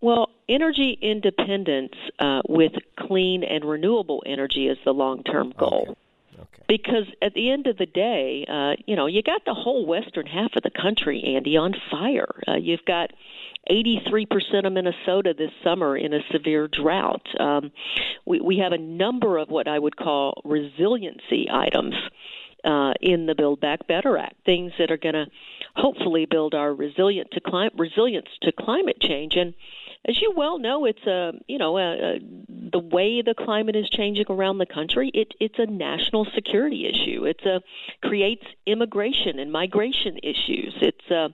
Well, 0.00 0.28
energy 0.48 0.98
independence 1.00 1.94
uh, 2.18 2.42
with 2.48 2.72
clean 2.98 3.44
and 3.44 3.64
renewable 3.64 4.22
energy 4.26 4.68
is 4.68 4.78
the 4.84 4.92
long 4.92 5.22
term 5.22 5.52
goal. 5.56 5.96
Okay. 6.34 6.64
Because 6.66 7.06
at 7.22 7.34
the 7.34 7.50
end 7.50 7.66
of 7.66 7.78
the 7.78 7.86
day, 7.86 8.44
uh, 8.48 8.82
you 8.86 8.96
know, 8.96 9.06
you 9.06 9.22
got 9.22 9.44
the 9.44 9.54
whole 9.54 9.86
western 9.86 10.26
half 10.26 10.50
of 10.56 10.62
the 10.62 10.70
country, 10.70 11.22
Andy, 11.36 11.56
on 11.56 11.74
fire. 11.90 12.28
Uh, 12.48 12.56
you've 12.56 12.84
got 12.86 13.10
83% 13.70 14.66
of 14.66 14.72
Minnesota 14.72 15.34
this 15.36 15.50
summer 15.62 15.96
in 15.96 16.12
a 16.12 16.20
severe 16.32 16.68
drought. 16.68 17.26
Um, 17.38 17.70
we, 18.26 18.40
we 18.40 18.58
have 18.58 18.72
a 18.72 18.78
number 18.78 19.38
of 19.38 19.48
what 19.48 19.68
I 19.68 19.78
would 19.78 19.96
call 19.96 20.42
resiliency 20.44 21.48
items 21.50 21.94
uh, 22.64 22.94
in 23.00 23.26
the 23.26 23.34
Build 23.34 23.60
Back 23.60 23.86
Better 23.86 24.18
Act, 24.18 24.36
things 24.44 24.72
that 24.78 24.90
are 24.90 24.96
going 24.96 25.14
to 25.14 25.26
hopefully 25.76 26.26
build 26.26 26.54
our 26.54 26.74
resilient 26.74 27.30
to 27.32 27.70
resilience 27.76 28.28
to 28.42 28.52
climate 28.52 29.00
change. 29.00 29.36
And 29.36 29.54
as 30.06 30.20
you 30.20 30.32
well 30.36 30.58
know, 30.58 30.84
it's 30.84 31.06
a 31.06 31.32
you 31.46 31.58
know 31.58 31.78
a, 31.78 31.92
a, 31.92 32.18
the 32.48 32.78
way 32.78 33.22
the 33.22 33.34
climate 33.34 33.76
is 33.76 33.88
changing 33.88 34.26
around 34.28 34.58
the 34.58 34.66
country. 34.66 35.10
It, 35.14 35.34
it's 35.40 35.58
a 35.58 35.66
national 35.66 36.26
security 36.34 36.86
issue. 36.86 37.24
It's 37.24 37.44
a 37.44 37.62
creates 38.06 38.44
immigration 38.66 39.38
and 39.38 39.50
migration 39.50 40.18
issues. 40.22 40.74
It's 40.80 41.10
uh, 41.10 41.28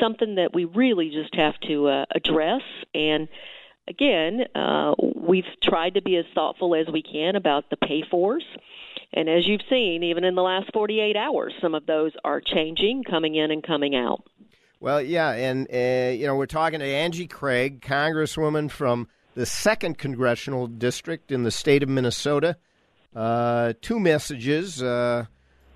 something 0.00 0.36
that 0.36 0.54
we 0.54 0.64
really 0.64 1.10
just 1.10 1.34
have 1.34 1.58
to 1.68 1.88
uh, 1.88 2.04
address 2.14 2.62
and 2.94 3.28
again, 3.88 4.42
uh, 4.54 4.94
we've 5.16 5.44
tried 5.62 5.94
to 5.94 6.02
be 6.02 6.16
as 6.16 6.26
thoughtful 6.34 6.74
as 6.74 6.86
we 6.92 7.02
can 7.02 7.36
about 7.36 7.70
the 7.70 7.76
pay 7.76 8.04
fors. 8.08 8.44
And 9.12 9.28
as 9.28 9.46
you've 9.46 9.62
seen, 9.70 10.02
even 10.02 10.24
in 10.24 10.34
the 10.34 10.42
last 10.42 10.70
48 10.72 11.16
hours, 11.16 11.54
some 11.62 11.74
of 11.74 11.86
those 11.86 12.12
are 12.24 12.40
changing, 12.40 13.04
coming 13.04 13.34
in 13.34 13.50
and 13.50 13.62
coming 13.62 13.96
out. 13.96 14.22
Well, 14.80 15.02
yeah, 15.02 15.32
and 15.32 15.66
uh, 15.72 16.12
you 16.12 16.26
know 16.26 16.36
we're 16.36 16.46
talking 16.46 16.78
to 16.78 16.86
Angie 16.86 17.26
Craig, 17.26 17.80
Congresswoman 17.80 18.70
from 18.70 19.08
the 19.34 19.44
second 19.44 19.98
congressional 19.98 20.68
district 20.68 21.32
in 21.32 21.42
the 21.42 21.50
state 21.50 21.82
of 21.82 21.88
Minnesota. 21.88 22.56
Uh, 23.14 23.72
two 23.82 23.98
messages 23.98 24.80
uh, 24.80 25.24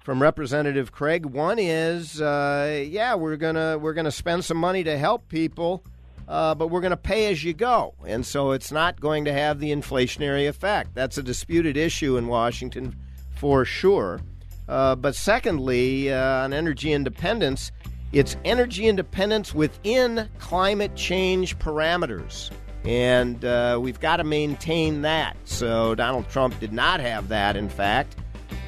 from 0.04 0.22
Representative 0.22 0.92
Craig. 0.92 1.26
One 1.26 1.58
is, 1.58 2.20
uh, 2.20 2.84
yeah, 2.88 3.16
we're 3.16 3.36
gonna 3.36 3.76
we're 3.76 3.92
gonna 3.92 4.12
spend 4.12 4.44
some 4.44 4.56
money 4.56 4.84
to 4.84 4.96
help 4.96 5.28
people, 5.28 5.84
uh, 6.28 6.54
but 6.54 6.68
we're 6.68 6.80
gonna 6.80 6.96
pay 6.96 7.28
as 7.32 7.42
you 7.42 7.54
go, 7.54 7.94
and 8.06 8.24
so 8.24 8.52
it's 8.52 8.70
not 8.70 9.00
going 9.00 9.24
to 9.24 9.32
have 9.32 9.58
the 9.58 9.72
inflationary 9.72 10.48
effect. 10.48 10.94
That's 10.94 11.18
a 11.18 11.24
disputed 11.24 11.76
issue 11.76 12.16
in 12.18 12.28
Washington, 12.28 12.94
for 13.34 13.64
sure. 13.64 14.20
Uh, 14.68 14.94
but 14.94 15.16
secondly, 15.16 16.12
on 16.14 16.52
energy 16.52 16.92
independence 16.92 17.72
it's 18.12 18.37
energy 18.44 18.87
independence 18.87 19.55
within 19.55 20.29
climate 20.38 20.94
change 20.94 21.59
parameters. 21.59 22.51
And 22.85 23.44
uh, 23.44 23.79
we've 23.81 24.01
got 24.01 24.16
to 24.16 24.25
maintain 24.25 25.03
that. 25.03 25.37
So 25.44 25.94
Donald 25.94 26.29
Trump 26.29 26.59
did 26.61 26.72
not 26.72 27.01
have 27.01 27.29
that, 27.29 27.57
in 27.57 27.68
fact, 27.68 28.16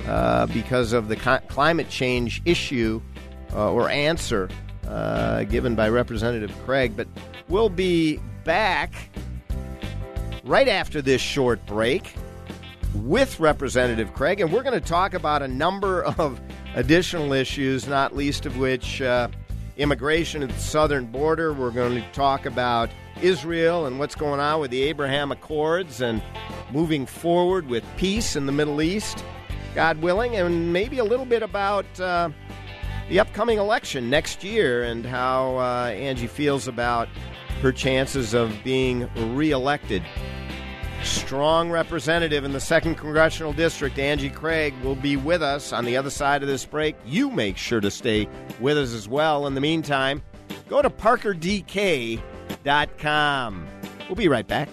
uh, 0.07 0.47
because 0.47 0.93
of 0.93 1.09
the 1.09 1.17
climate 1.17 1.89
change 1.91 2.41
issue 2.45 3.01
uh, 3.53 3.73
or 3.73 3.91
answer 3.91 4.49
uh, 4.87 5.45
given 5.45 5.75
by 5.75 5.89
Representative 5.89 6.55
Craig. 6.65 6.97
But 6.97 7.09
we'll 7.49 7.69
be 7.69 8.21
back 8.45 8.93
right 10.45 10.69
after 10.69 11.03
this 11.03 11.21
short 11.21 11.65
break 11.67 12.15
with 12.95 13.41
Representative 13.41 14.13
Craig, 14.15 14.41
and 14.41 14.53
we're 14.53 14.63
going 14.63 14.81
to 14.81 14.87
talk 14.87 15.15
about 15.15 15.43
a 15.43 15.49
number 15.49 16.05
of 16.05 16.41
additional 16.75 17.33
issues, 17.33 17.87
not 17.87 18.15
least 18.15 18.47
of 18.47 18.59
which 18.59 19.01
uh, 19.01 19.29
immigration 19.77 20.43
at 20.43 20.49
the 20.49 20.61
southern 20.61 21.07
border. 21.07 21.53
We're 21.53 21.71
going 21.71 22.01
to 22.01 22.13
talk 22.13 22.47
about 22.47 22.91
Israel 23.23 23.87
and 23.87 23.99
what's 23.99 24.15
going 24.15 24.41
on 24.41 24.61
with 24.61 24.71
the 24.71 24.83
Abraham 24.83 25.33
Accords 25.33 26.01
and 26.01 26.23
moving 26.73 27.07
forward 27.07 27.67
with 27.69 27.85
peace 27.97 28.37
in 28.37 28.47
the 28.47 28.53
Middle 28.53 28.83
East, 28.83 29.25
God 29.75 30.01
willing, 30.03 30.37
and 30.37 30.73
maybe 30.73 30.99
a 30.99 31.05
little 31.05 31.27
bit 31.27 31.43
about 31.43 31.87
uh, 32.01 32.31
the 33.09 33.21
upcoming 33.21 33.59
election 33.59 34.11
next 34.11 34.43
year 34.43 34.83
and 34.83 35.05
how 35.05 35.59
uh, 35.59 35.93
Angie 35.95 36.27
feels 36.27 36.67
about 36.67 37.09
her 37.61 37.73
chances 37.73 38.35
of 38.35 38.53
being 38.65 39.09
reelected 39.35 40.03
strong 41.05 41.71
representative 41.71 42.45
in 42.45 42.53
the 42.53 42.59
2nd 42.59 42.97
Congressional 42.97 43.53
District, 43.53 43.99
Angie 43.99 44.31
Craig, 44.31 44.75
will 44.83 44.97
be 44.97 45.17
with 45.17 45.43
us 45.43 45.73
on 45.73 45.85
the 45.85 45.97
other 45.97 46.11
side 46.11 46.43
of 46.43 46.49
this 46.49 46.65
break. 46.65 46.97
You 47.05 47.31
make 47.31 47.57
sure 47.57 47.81
to 47.81 47.91
stay 47.91 48.29
with 48.61 48.79
us 48.79 48.93
as 48.93 49.09
well. 49.09 49.47
In 49.47 49.55
the 49.55 49.61
meantime, 49.61 50.23
go 50.69 50.83
to 50.83 50.91
parkerdk.com. 50.91 53.67
We'll 54.09 54.17
be 54.17 54.29
right 54.29 54.47
back. 54.47 54.69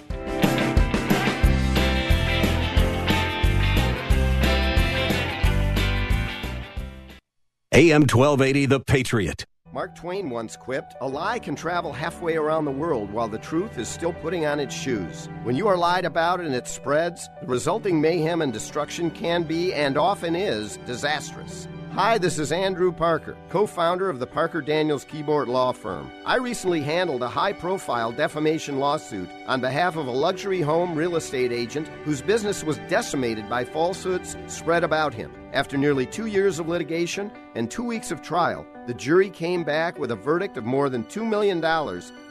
AM 7.74 8.02
1280, 8.02 8.66
The 8.66 8.82
Patriot. 8.82 9.46
Mark 9.74 9.96
Twain 9.96 10.30
once 10.30 10.58
quipped, 10.58 10.96
A 11.00 11.08
lie 11.08 11.40
can 11.40 11.56
travel 11.56 11.94
halfway 11.94 12.36
around 12.36 12.66
the 12.66 12.72
world 12.72 13.10
while 13.10 13.30
the 13.30 13.38
truth 13.38 13.78
is 13.78 13.88
still 13.88 14.12
putting 14.12 14.46
on 14.46 14.60
its 14.60 14.76
shoes. 14.76 15.30
When 15.44 15.56
you 15.56 15.70
are 15.70 15.78
lied 15.78 16.04
about 16.04 16.42
and 16.42 16.54
it 16.54 16.68
spreads, 16.68 17.30
the 17.40 17.48
resulting 17.48 18.02
mayhem 18.02 18.42
and 18.42 18.52
destruction 18.52 19.10
can 19.10 19.44
be, 19.44 19.74
and 19.74 19.98
often 19.98 20.36
is, 20.36 20.76
disastrous. 20.86 21.70
Hi, 21.94 22.18
this 22.18 22.38
is 22.38 22.52
Andrew 22.52 22.92
Parker, 22.92 23.38
co 23.50 23.66
founder 23.66 24.10
of 24.10 24.20
the 24.20 24.28
Parker 24.28 24.62
Daniels 24.62 25.06
Kibort 25.06 25.48
Law 25.48 25.72
Firm. 25.72 26.12
I 26.26 26.36
recently 26.36 26.82
handled 26.82 27.22
a 27.22 27.30
high 27.30 27.54
profile 27.54 28.12
defamation 28.12 28.78
lawsuit 28.78 29.30
on 29.48 29.62
behalf 29.62 29.96
of 29.96 30.08
a 30.08 30.12
luxury 30.12 30.62
home 30.62 30.96
real 30.96 31.16
estate 31.16 31.54
agent 31.54 31.88
whose 32.04 32.22
business 32.22 32.64
was 32.64 32.78
decimated 32.90 33.50
by 33.50 33.64
falsehoods 33.64 34.36
spread 34.48 34.84
about 34.84 35.14
him. 35.14 35.32
After 35.54 35.78
nearly 35.78 36.06
two 36.06 36.28
years 36.28 36.60
of 36.60 36.70
litigation 36.70 37.30
and 37.56 37.70
two 37.70 37.84
weeks 37.84 38.10
of 38.10 38.22
trial, 38.22 38.66
the 38.88 38.94
jury 38.96 39.30
came 39.30 39.64
back 39.64 40.00
with 40.00 40.10
a 40.10 40.16
verdict 40.16 40.58
of 40.58 40.66
more 40.66 40.90
than 40.90 41.04
$2 41.04 41.28
million 41.28 41.62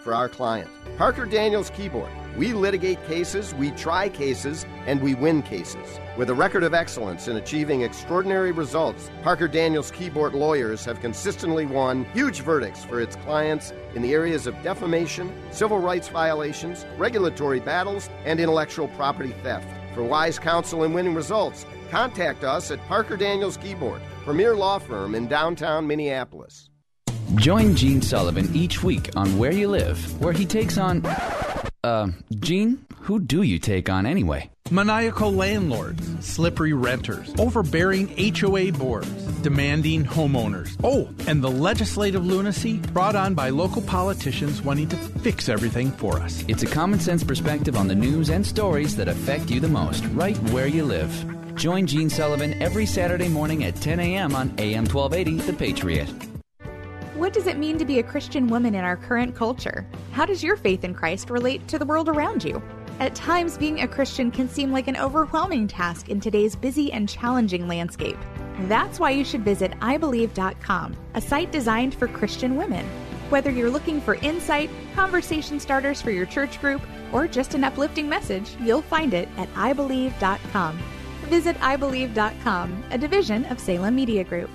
for 0.02 0.12
our 0.12 0.28
client. 0.28 0.68
Parker 0.96 1.24
Daniels 1.24 1.70
Kibort. 1.70 2.10
We 2.36 2.52
litigate 2.52 3.04
cases, 3.06 3.54
we 3.54 3.70
try 3.72 4.08
cases, 4.08 4.66
and 4.86 5.00
we 5.00 5.14
win 5.14 5.42
cases. 5.42 6.00
With 6.16 6.28
a 6.30 6.34
record 6.34 6.64
of 6.64 6.74
excellence 6.74 7.28
in 7.28 7.36
achieving 7.36 7.82
extraordinary 7.82 8.50
results, 8.50 9.10
Parker 9.22 9.46
Daniels 9.46 9.92
Kibort 9.92 10.32
lawyers 10.32 10.84
have 10.84 11.00
consistently 11.00 11.66
won 11.66 12.04
huge 12.06 12.40
verdicts 12.40 12.84
for 12.84 13.00
its 13.00 13.14
clients 13.16 13.72
in 13.94 14.02
the 14.02 14.12
areas 14.12 14.46
of 14.46 14.60
defamation, 14.62 15.32
civil 15.52 15.78
rights 15.78 16.08
violations, 16.08 16.84
regulatory 16.96 17.60
battles, 17.60 18.10
and 18.24 18.40
intellectual 18.40 18.88
property 18.88 19.34
theft. 19.42 19.68
For 19.94 20.02
wise 20.02 20.38
counsel 20.38 20.84
and 20.84 20.94
winning 20.94 21.14
results, 21.14 21.66
contact 21.90 22.44
us 22.44 22.70
at 22.70 22.84
Parker 22.86 23.16
Daniels 23.16 23.58
Kibort, 23.58 24.00
premier 24.30 24.54
law 24.54 24.78
firm 24.78 25.16
in 25.16 25.26
downtown 25.26 25.88
Minneapolis. 25.88 26.70
Join 27.34 27.74
Gene 27.74 28.00
Sullivan 28.00 28.48
each 28.54 28.80
week 28.80 29.10
on 29.16 29.36
Where 29.38 29.50
You 29.50 29.66
Live, 29.66 29.98
where 30.20 30.32
he 30.32 30.46
takes 30.46 30.78
on. 30.78 31.04
Uh, 31.82 32.12
Gene, 32.38 32.86
who 33.00 33.18
do 33.18 33.42
you 33.42 33.58
take 33.58 33.90
on 33.90 34.06
anyway? 34.06 34.48
Maniacal 34.70 35.32
landlords, 35.32 36.24
slippery 36.24 36.72
renters, 36.72 37.34
overbearing 37.40 38.06
HOA 38.36 38.70
boards, 38.70 39.10
demanding 39.42 40.04
homeowners. 40.04 40.78
Oh, 40.84 41.08
and 41.26 41.42
the 41.42 41.50
legislative 41.50 42.24
lunacy 42.24 42.76
brought 42.76 43.16
on 43.16 43.34
by 43.34 43.48
local 43.48 43.82
politicians 43.82 44.62
wanting 44.62 44.90
to 44.90 44.96
fix 44.96 45.48
everything 45.48 45.90
for 45.90 46.20
us. 46.20 46.44
It's 46.46 46.62
a 46.62 46.66
common 46.68 47.00
sense 47.00 47.24
perspective 47.24 47.76
on 47.76 47.88
the 47.88 47.96
news 47.96 48.30
and 48.30 48.46
stories 48.46 48.94
that 48.94 49.08
affect 49.08 49.50
you 49.50 49.58
the 49.58 49.66
most, 49.66 50.04
right 50.12 50.38
where 50.52 50.68
you 50.68 50.84
live. 50.84 51.39
Join 51.54 51.86
Gene 51.86 52.10
Sullivan 52.10 52.60
every 52.62 52.86
Saturday 52.86 53.28
morning 53.28 53.64
at 53.64 53.74
10 53.76 53.98
a.m. 54.00 54.34
on 54.34 54.54
AM 54.58 54.86
1280, 54.86 55.50
The 55.50 55.52
Patriot. 55.52 56.08
What 57.14 57.32
does 57.32 57.46
it 57.46 57.58
mean 57.58 57.76
to 57.78 57.84
be 57.84 57.98
a 57.98 58.02
Christian 58.02 58.46
woman 58.46 58.74
in 58.74 58.84
our 58.84 58.96
current 58.96 59.34
culture? 59.34 59.86
How 60.12 60.24
does 60.24 60.42
your 60.42 60.56
faith 60.56 60.84
in 60.84 60.94
Christ 60.94 61.28
relate 61.28 61.66
to 61.68 61.78
the 61.78 61.84
world 61.84 62.08
around 62.08 62.44
you? 62.44 62.62
At 62.98 63.14
times, 63.14 63.58
being 63.58 63.80
a 63.80 63.88
Christian 63.88 64.30
can 64.30 64.48
seem 64.48 64.72
like 64.72 64.88
an 64.88 64.96
overwhelming 64.96 65.66
task 65.66 66.08
in 66.08 66.20
today's 66.20 66.54
busy 66.54 66.92
and 66.92 67.08
challenging 67.08 67.66
landscape. 67.66 68.18
That's 68.62 69.00
why 69.00 69.10
you 69.10 69.24
should 69.24 69.44
visit 69.44 69.72
iBelieve.com, 69.80 70.96
a 71.14 71.20
site 71.20 71.50
designed 71.50 71.94
for 71.94 72.08
Christian 72.08 72.56
women. 72.56 72.86
Whether 73.30 73.50
you're 73.50 73.70
looking 73.70 74.00
for 74.00 74.14
insight, 74.16 74.70
conversation 74.94 75.60
starters 75.60 76.02
for 76.02 76.10
your 76.10 76.26
church 76.26 76.60
group, 76.60 76.82
or 77.12 77.26
just 77.26 77.54
an 77.54 77.64
uplifting 77.64 78.08
message, 78.08 78.56
you'll 78.60 78.82
find 78.82 79.14
it 79.14 79.28
at 79.36 79.52
iBelieve.com. 79.54 80.78
Visit 81.30 81.56
iBelieve.com, 81.58 82.82
a 82.90 82.98
division 82.98 83.44
of 83.46 83.60
Salem 83.60 83.94
Media 83.94 84.24
Group. 84.24 84.50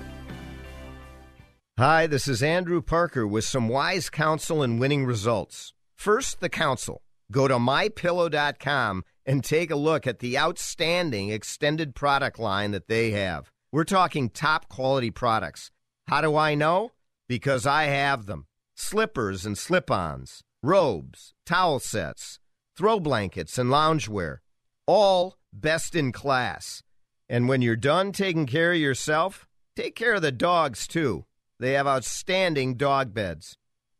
Hi, 1.78 2.06
this 2.06 2.28
is 2.28 2.42
Andrew 2.42 2.82
Parker 2.82 3.26
with 3.26 3.44
some 3.44 3.68
wise 3.68 4.10
counsel 4.10 4.62
and 4.62 4.78
winning 4.78 5.06
results. 5.06 5.72
First, 5.94 6.40
the 6.40 6.50
counsel. 6.50 7.02
Go 7.32 7.48
to 7.48 7.54
mypillow.com 7.54 9.04
and 9.24 9.42
take 9.42 9.70
a 9.70 9.76
look 9.76 10.06
at 10.06 10.18
the 10.18 10.38
outstanding 10.38 11.30
extended 11.30 11.94
product 11.94 12.38
line 12.38 12.72
that 12.72 12.88
they 12.88 13.12
have. 13.12 13.50
We're 13.72 13.84
talking 13.84 14.28
top 14.28 14.68
quality 14.68 15.10
products. 15.10 15.70
How 16.08 16.20
do 16.20 16.36
I 16.36 16.54
know? 16.54 16.92
Because 17.26 17.66
I 17.66 17.84
have 17.84 18.26
them. 18.26 18.46
Slippers 18.74 19.46
and 19.46 19.56
slip 19.56 19.90
ons, 19.90 20.42
robes, 20.62 21.32
towel 21.46 21.78
sets, 21.78 22.38
throw 22.76 23.00
blankets, 23.00 23.56
and 23.56 23.70
loungewear. 23.70 24.38
All 24.86 25.35
best 25.60 25.94
in 25.94 26.12
class. 26.12 26.82
And 27.28 27.48
when 27.48 27.62
you're 27.62 27.76
done 27.76 28.12
taking 28.12 28.46
care 28.46 28.72
of 28.72 28.78
yourself, 28.78 29.46
take 29.74 29.94
care 29.96 30.14
of 30.14 30.22
the 30.22 30.32
dogs 30.32 30.86
too. 30.86 31.24
They 31.58 31.72
have 31.72 31.86
outstanding 31.86 32.74
dog 32.76 33.14
beds. 33.14 33.56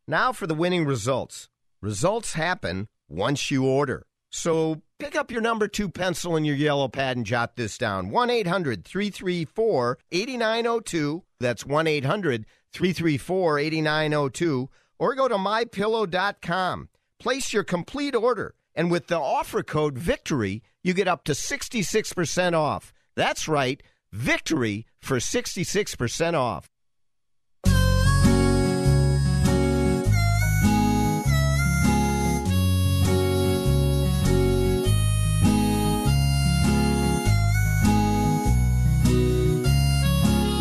Now 0.07 0.31
for 0.31 0.47
the 0.47 0.55
winning 0.55 0.85
results. 0.85 1.49
Results 1.81 2.33
happen 2.33 2.87
once 3.09 3.51
you 3.51 3.65
order. 3.65 4.05
So 4.29 4.81
pick 4.99 5.15
up 5.15 5.31
your 5.31 5.41
number 5.41 5.67
two 5.67 5.89
pencil 5.89 6.35
and 6.35 6.45
your 6.45 6.55
yellow 6.55 6.87
pad 6.87 7.17
and 7.17 7.25
jot 7.25 7.55
this 7.55 7.77
down 7.77 8.09
1 8.09 8.29
800 8.29 8.85
334 8.85 9.97
8902. 10.11 11.23
That's 11.39 11.65
1 11.65 11.87
800 11.87 12.45
334 12.73 13.59
8902. 13.59 14.69
Or 14.99 15.15
go 15.15 15.27
to 15.27 15.35
mypillow.com. 15.35 16.89
Place 17.19 17.53
your 17.53 17.63
complete 17.63 18.15
order. 18.15 18.53
And 18.77 18.91
with 18.91 19.07
the 19.07 19.19
offer 19.19 19.63
code 19.63 19.97
VICTORY, 19.97 20.61
you 20.83 20.93
get 20.93 21.07
up 21.07 21.23
to 21.23 21.31
66% 21.31 22.53
off. 22.53 22.93
That's 23.15 23.47
right, 23.47 23.81
VICTORY 24.13 24.85
for 25.01 25.17
66% 25.17 26.35
off. 26.35 26.69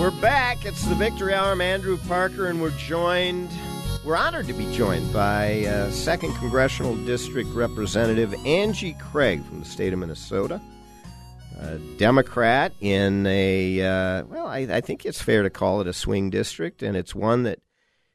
We're 0.00 0.11
back. 0.22 0.64
It's 0.64 0.87
the 0.87 0.94
Victory 0.94 1.35
Hour. 1.35 1.52
I'm 1.52 1.61
Andrew 1.61 1.98
Parker, 2.09 2.46
and 2.46 2.62
we're 2.62 2.70
joined, 2.70 3.50
we're 4.07 4.16
honored 4.16 4.47
to 4.47 4.53
be 4.53 4.73
joined 4.73 5.12
by 5.12 5.64
uh, 5.64 5.88
2nd 5.88 6.38
Congressional 6.38 6.95
District 7.05 7.51
Representative 7.51 8.33
Angie 8.47 8.97
Craig 9.01 9.45
from 9.45 9.59
the 9.59 9.64
state 9.64 9.92
of 9.92 9.99
Minnesota. 9.99 10.61
A 11.59 11.79
Democrat 11.99 12.73
in 12.81 13.27
a, 13.27 13.81
uh, 13.81 14.23
well, 14.27 14.47
I, 14.47 14.59
I 14.59 14.81
think 14.81 15.05
it's 15.05 15.21
fair 15.21 15.42
to 15.42 15.51
call 15.51 15.81
it 15.81 15.88
a 15.88 15.92
swing 15.92 16.31
district, 16.31 16.85
and 16.85 16.97
it's 16.97 17.16
one 17.16 17.42
that 17.42 17.59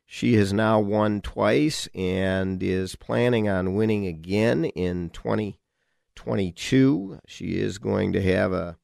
she 0.06 0.36
has 0.36 0.54
now 0.54 0.80
won 0.80 1.19
twice 1.19 1.89
and 1.93 2.63
is 2.63 2.95
planning 2.95 3.49
on 3.49 3.75
winning 3.75 4.08
again 4.08 4.63
in 4.63 5.10
2022. 5.10 7.19
She 7.27 7.60
is 7.60 7.80
going 7.80 8.13
to 8.13 8.21
have 8.21 8.54
a 8.54 8.77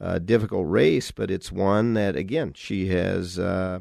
a 0.00 0.18
difficult 0.18 0.66
race, 0.66 1.10
but 1.10 1.30
it's 1.30 1.52
one 1.52 1.92
that, 1.92 2.16
again, 2.16 2.54
she 2.54 2.88
has 2.88 3.38
uh, 3.38 3.80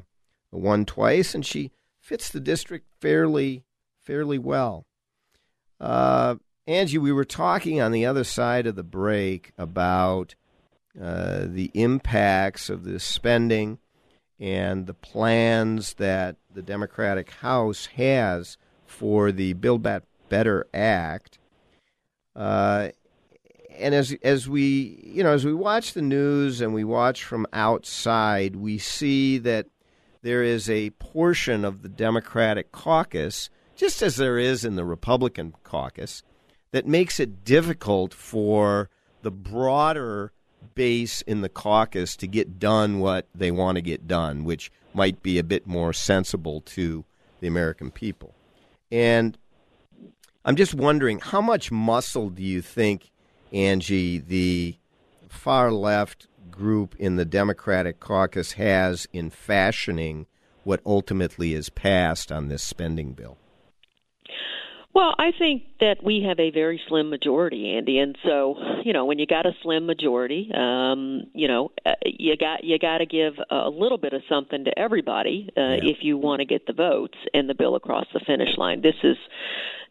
won 0.51 0.86
twice, 0.86 1.34
and 1.34 1.45
she 1.45 1.71
fits 2.10 2.32
the 2.32 2.39
district 2.39 2.88
fairly, 3.00 3.63
fairly 4.02 4.39
well. 4.39 4.88
Uh, 5.80 6.36
Angie, 6.65 6.98
we 6.98 7.12
were 7.12 7.24
talking 7.24 7.80
on 7.80 7.91
the 7.91 8.04
other 8.04 8.24
side 8.24 8.65
of 8.65 8.76
the 8.76 8.84
break 8.84 9.52
about 9.60 10.34
uh, 11.00 11.41
the 11.45 11.69
impacts 11.76 12.67
of 12.67 12.84
this 12.84 13.04
spending 13.04 13.78
and 14.39 14.88
the 14.88 14.93
plans 14.95 15.93
that 15.93 16.38
the 16.52 16.63
Democratic 16.63 17.30
House 17.30 17.86
has 17.98 18.58
for 18.88 19.32
the 19.32 19.54
Build 19.54 19.84
Back 19.84 20.02
Better 20.30 20.65
Act. 20.74 21.38
Uh, 22.36 22.89
and 23.78 23.93
as 23.93 24.15
as 24.24 24.50
we 24.50 25.00
you 25.04 25.24
know 25.24 25.32
as 25.32 25.45
we 25.45 25.54
watch 25.54 25.93
the 25.93 26.02
news 26.02 26.60
and 26.60 26.74
we 26.74 26.84
watch 26.84 27.24
from 27.24 27.45
outside, 27.54 28.56
we 28.56 28.80
see 28.80 29.38
that 29.38 29.67
there 30.21 30.43
is 30.43 30.69
a 30.69 30.89
portion 30.91 31.63
of 31.63 31.82
the 31.82 31.89
Democratic 31.89 32.71
caucus, 32.71 33.49
just 33.75 34.01
as 34.01 34.17
there 34.17 34.38
is 34.38 34.65
in 34.65 34.75
the 34.75 34.86
Republican 34.86 35.53
caucus, 35.63 36.23
that 36.71 36.86
makes 36.86 37.19
it 37.19 37.43
difficult 37.43 38.13
for 38.13 38.89
the 39.21 39.32
broader 39.32 40.32
base 40.75 41.21
in 41.21 41.41
the 41.41 41.49
caucus 41.49 42.15
to 42.17 42.27
get 42.27 42.60
done 42.60 42.99
what 42.99 43.27
they 43.34 43.51
want 43.51 43.75
to 43.75 43.82
get 43.82 44.08
done, 44.08 44.43
which 44.43 44.71
might 44.93 45.23
be 45.23 45.38
a 45.38 45.43
bit 45.43 45.65
more 45.65 45.93
sensible 45.93 46.62
to 46.62 47.05
the 47.39 47.47
American 47.47 47.91
people. 47.91 48.34
And 48.91 49.38
I'm 50.43 50.55
just 50.55 50.73
wondering, 50.73 51.19
how 51.19 51.41
much 51.41 51.71
muscle 51.71 52.29
do 52.29 52.43
you 52.43 52.62
think 52.62 53.12
Angie, 53.51 54.19
the 54.19 54.75
far 55.27 55.71
left 55.71 56.27
group 56.60 56.93
in 57.00 57.15
the 57.15 57.26
Democratic 57.26 58.02
caucus 58.02 58.54
has 58.54 59.08
in 59.13 59.30
fashioning 59.30 60.28
what 60.65 60.82
ultimately 60.86 61.54
is 61.54 61.69
passed 61.69 62.32
on 62.32 62.50
this 62.50 62.62
spending 62.62 63.13
bill? 63.13 63.38
Well, 64.93 65.15
I 65.17 65.32
think 65.38 65.63
that 65.80 66.04
we 66.04 66.26
have 66.28 66.39
a 66.39 66.52
very 66.52 66.82
slim 66.89 67.10
majority, 67.10 67.76
Andy, 67.78 68.00
and 68.00 68.17
so 68.26 68.56
you 68.84 68.91
know 68.91 69.06
when 69.06 69.19
you 69.19 69.26
got 69.26 69.45
a 69.45 69.52
slim 69.62 69.86
majority, 69.86 70.52
um, 70.54 71.28
you 71.34 71.48
know 71.48 71.72
uh, 71.86 71.93
you 72.06 72.36
got 72.36 72.63
you 72.63 72.78
got 72.80 72.98
to 72.98 73.06
give 73.06 73.34
a 73.50 73.69
little 73.69 74.00
bit 74.00 74.13
of 74.13 74.22
something 74.28 74.65
to 74.65 74.78
everybody 74.78 75.50
uh, 75.56 75.62
yeah. 75.62 75.80
if 75.84 75.98
you 76.02 76.17
want 76.17 76.39
to 76.39 76.45
get 76.45 76.65
the 76.67 76.74
votes 76.74 77.17
and 77.34 77.48
the 77.48 77.54
bill 77.54 77.76
across 77.76 78.06
the 78.13 78.19
finish 78.28 78.58
line. 78.58 78.82
This 78.82 78.95
is 79.04 79.15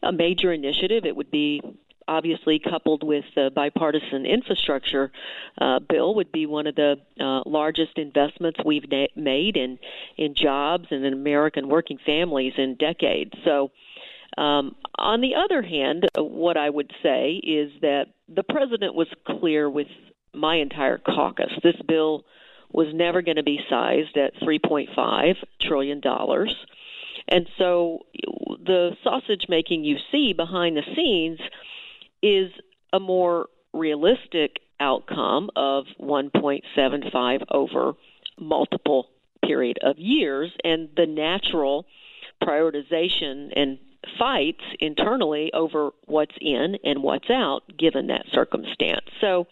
a 0.03 0.11
major 0.11 0.53
initiative. 0.53 1.05
It 1.05 1.15
would 1.15 1.31
be 1.31 1.61
obviously 2.09 2.59
coupled 2.59 3.03
with 3.03 3.23
the 3.35 3.51
bipartisan 3.53 4.25
infrastructure 4.25 5.11
uh, 5.61 5.79
bill 5.79 6.15
would 6.15 6.31
be 6.31 6.45
one 6.45 6.67
of 6.67 6.75
the 6.75 6.95
uh, 7.19 7.41
largest 7.45 7.97
investments 7.97 8.59
we've 8.65 8.89
na- 8.89 9.05
made 9.15 9.55
in 9.55 9.77
in 10.17 10.33
jobs 10.33 10.87
and 10.89 11.05
in 11.05 11.13
American 11.13 11.69
working 11.69 11.99
families 12.05 12.53
in 12.57 12.75
decades. 12.75 13.31
So. 13.45 13.71
Um, 14.37 14.75
on 14.97 15.21
the 15.21 15.33
other 15.35 15.63
hand, 15.63 16.07
what 16.15 16.55
I 16.55 16.69
would 16.69 16.93
say 17.01 17.41
is 17.43 17.71
that 17.81 18.05
the 18.33 18.43
president 18.43 18.93
was 18.93 19.07
clear 19.25 19.67
with 19.67 19.87
my 20.33 20.57
entire 20.57 20.99
caucus. 20.99 21.51
This 21.63 21.75
bill 21.87 22.25
was 22.71 22.87
never 22.93 23.21
going 23.21 23.37
to 23.37 23.43
be 23.43 23.59
sized 23.69 24.15
at 24.17 24.35
3.5 24.35 25.35
trillion 25.59 25.99
dollars. 25.99 26.55
And 27.27 27.47
so 27.57 28.05
the 28.13 28.91
sausage 29.03 29.45
making 29.49 29.83
you 29.83 29.97
see 30.11 30.33
behind 30.33 30.77
the 30.77 30.83
scenes 30.95 31.39
is 32.21 32.51
a 32.93 32.99
more 32.99 33.47
realistic 33.73 34.59
outcome 34.79 35.49
of 35.55 35.85
1.75 35.99 37.43
over 37.51 37.93
multiple 38.39 39.07
period 39.45 39.77
of 39.83 39.97
years 39.97 40.51
and 40.63 40.89
the 40.95 41.05
natural 41.05 41.85
prioritization 42.41 43.51
and 43.55 43.77
fights 44.17 44.63
internally 44.79 45.51
over 45.53 45.91
what's 46.05 46.35
in 46.39 46.77
and 46.83 47.03
what's 47.03 47.29
out 47.29 47.61
given 47.77 48.07
that 48.07 48.25
circumstance. 48.31 49.05
So 49.19 49.45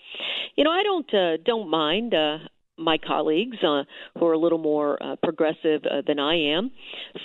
you 0.58 0.64
know 0.64 0.72
i 0.72 0.84
don't 0.84 1.14
uh, 1.14 1.38
don't 1.46 1.70
mind 1.70 2.14
uh, 2.14 2.40
my 2.78 2.98
colleagues 2.98 3.58
uh, 3.64 3.84
who 4.18 4.26
are 4.26 4.34
a 4.34 4.38
little 4.38 4.58
more 4.58 5.02
uh, 5.02 5.16
progressive 5.24 5.82
uh, 5.86 6.02
than 6.06 6.20
I 6.20 6.36
am, 6.36 6.72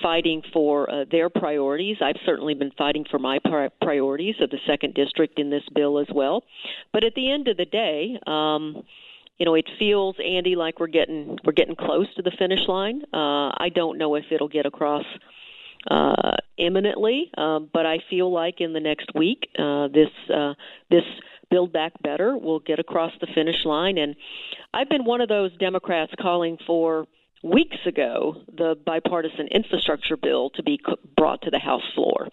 fighting 0.03 0.43
for 0.53 0.91
uh, 0.91 1.05
their 1.11 1.29
priorities. 1.29 1.97
I've 2.03 2.17
certainly 2.25 2.55
been 2.55 2.73
fighting 2.77 3.05
for 3.11 3.19
my 3.19 3.39
pri- 3.45 3.71
priorities 3.81 4.37
of 4.41 4.51
the 4.51 4.59
second 4.67 4.95
district 4.95 5.39
in 5.39 5.51
this 5.51 5.63
bill 5.75 5.99
as 5.99 6.09
well. 6.15 6.43
But 6.93 7.05
at 7.05 7.15
the 7.15 7.31
end 7.31 7.49
of 7.49 7.57
the 7.57 7.67
day, 7.67 8.19
um, 8.27 8.83
you 9.39 9.47
know, 9.47 9.55
it 9.55 9.69
feels 9.79 10.17
Andy 10.25 10.57
like 10.57 10.79
we're 10.79 10.87
getting 10.87 11.39
we're 11.45 11.53
getting 11.53 11.77
close 11.77 12.07
to 12.17 12.23
the 12.23 12.33
finish 12.39 12.61
line. 12.69 13.03
Uh, 13.13 13.51
I 13.57 13.71
don't 13.75 13.99
know 13.99 14.15
if 14.15 14.25
it'll 14.31 14.49
get 14.49 14.67
across 14.67 15.05
uh, 15.91 16.37
imminently, 16.59 17.31
but 17.35 17.87
I 17.87 17.99
feel 18.09 18.33
like 18.33 18.61
in 18.61 18.73
the 18.73 18.81
next 18.81 19.09
week, 19.15 19.49
this 19.57 20.11
this 20.91 21.05
Build 21.53 21.71
Back 21.71 21.93
Better 22.03 22.37
will 22.37 22.61
get 22.61 22.79
across 22.79 23.13
the 23.21 23.27
finish 23.35 23.67
line. 23.67 23.99
And 23.99 24.17
I've 24.73 24.89
been 24.89 25.05
one 25.05 25.21
of 25.21 25.29
those 25.29 25.55
Democrats 25.59 26.13
calling 26.19 26.57
for 26.67 27.07
weeks 27.43 27.77
ago 27.87 28.37
the 28.57 28.75
bipartisan 28.87 29.49
infrastructure 29.49 30.17
bill 30.17 30.49
to 30.51 30.63
be 30.63 30.81
brought 31.15 31.43
to 31.43 31.51
the 31.51 31.59
House 31.59 31.83
floor. 31.95 32.29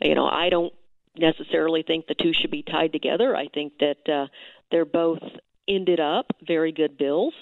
You 0.00 0.14
know, 0.14 0.26
I 0.26 0.50
don't 0.50 0.72
necessarily 1.18 1.82
think 1.82 2.06
the 2.06 2.14
two 2.14 2.32
should 2.32 2.52
be 2.52 2.62
tied 2.62 2.92
together. 2.92 3.34
I 3.34 3.48
think 3.48 3.72
that 3.80 4.08
uh, 4.08 4.26
they're 4.70 4.84
both 4.84 5.22
ended 5.68 5.98
up 5.98 6.26
very 6.46 6.70
good 6.70 6.96
bills 6.96 7.34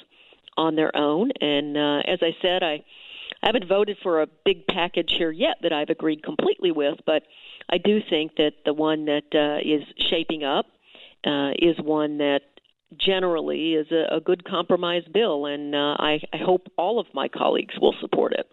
on 0.57 0.77
their 0.77 0.97
own. 0.97 1.31
And 1.43 1.77
uh, 1.77 1.99
as 2.07 2.21
I 2.23 2.35
said, 2.41 2.63
I, 2.63 2.83
I 3.43 3.47
haven't 3.47 3.69
voted 3.69 3.99
for 4.03 4.23
a 4.23 4.29
big 4.47 4.67
package 4.67 5.13
here 5.19 5.31
yet 5.31 5.57
that 5.63 5.75
I've 5.75 5.91
agreed 5.91 6.23
completely 6.23 6.73
with, 6.73 6.99
but 7.05 7.23
I 7.69 7.77
do 7.77 8.01
think 8.09 8.37
that 8.37 8.53
the 8.65 8.73
one 8.73 9.05
that 9.05 9.29
uh, 9.35 9.59
is 9.63 9.83
shaping 10.09 10.43
up 10.43 10.65
uh, 11.29 11.51
is 11.59 11.77
one 11.79 12.19
that 12.19 12.41
generally 12.97 13.75
is 13.75 13.87
a, 13.93 14.17
a 14.17 14.21
good 14.21 14.45
compromise 14.45 15.05
bill, 15.13 15.47
and 15.47 15.75
uh, 15.75 15.97
I, 15.99 16.21
I 16.33 16.39
hope 16.39 16.69
all 16.77 16.99
of 16.99 17.07
my 17.13 17.29
colleagues 17.29 17.75
will 17.81 17.95
support 18.01 18.33
it. 18.33 18.51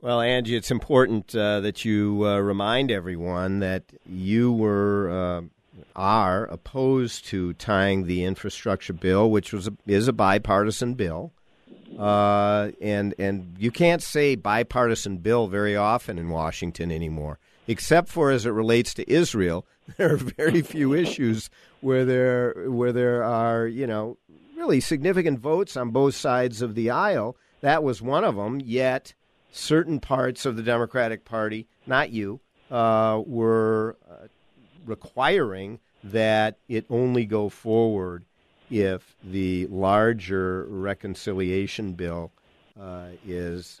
Well, 0.00 0.20
Angie, 0.20 0.56
it's 0.56 0.72
important 0.72 1.34
uh, 1.36 1.60
that 1.60 1.84
you 1.84 2.26
uh, 2.26 2.38
remind 2.40 2.90
everyone 2.90 3.60
that 3.60 3.84
you 4.04 4.52
were 4.52 5.10
uh, 5.10 5.42
are 5.94 6.46
opposed 6.46 7.26
to 7.26 7.52
tying 7.54 8.06
the 8.06 8.24
infrastructure 8.24 8.92
bill, 8.92 9.30
which 9.30 9.52
was 9.52 9.68
a, 9.68 9.72
is 9.86 10.08
a 10.08 10.12
bipartisan 10.12 10.94
bill, 10.94 11.32
uh, 11.98 12.70
and 12.80 13.14
and 13.18 13.54
you 13.58 13.70
can't 13.70 14.02
say 14.02 14.34
bipartisan 14.34 15.18
bill 15.18 15.46
very 15.46 15.76
often 15.76 16.18
in 16.18 16.30
Washington 16.30 16.90
anymore, 16.90 17.38
except 17.68 18.08
for 18.08 18.30
as 18.30 18.44
it 18.44 18.50
relates 18.50 18.94
to 18.94 19.08
Israel. 19.08 19.64
There 19.98 20.14
are 20.14 20.16
very 20.16 20.62
few 20.62 20.94
issues 20.94 21.50
where 21.80 22.04
there 22.04 22.70
where 22.70 22.92
there 22.92 23.22
are 23.24 23.66
you 23.66 23.86
know 23.86 24.16
really 24.56 24.80
significant 24.80 25.38
votes 25.38 25.76
on 25.76 25.90
both 25.90 26.14
sides 26.14 26.62
of 26.62 26.74
the 26.74 26.90
aisle. 26.90 27.36
That 27.60 27.82
was 27.82 28.00
one 28.00 28.24
of 28.24 28.36
them. 28.36 28.60
Yet 28.64 29.14
certain 29.50 30.00
parts 30.00 30.46
of 30.46 30.56
the 30.56 30.62
Democratic 30.62 31.24
Party, 31.24 31.66
not 31.86 32.10
you, 32.10 32.40
uh, 32.70 33.20
were 33.26 33.96
uh, 34.10 34.28
requiring 34.86 35.78
that 36.04 36.56
it 36.68 36.86
only 36.88 37.24
go 37.26 37.48
forward 37.48 38.24
if 38.70 39.14
the 39.22 39.66
larger 39.66 40.64
reconciliation 40.68 41.92
bill 41.92 42.32
uh, 42.80 43.08
is 43.26 43.80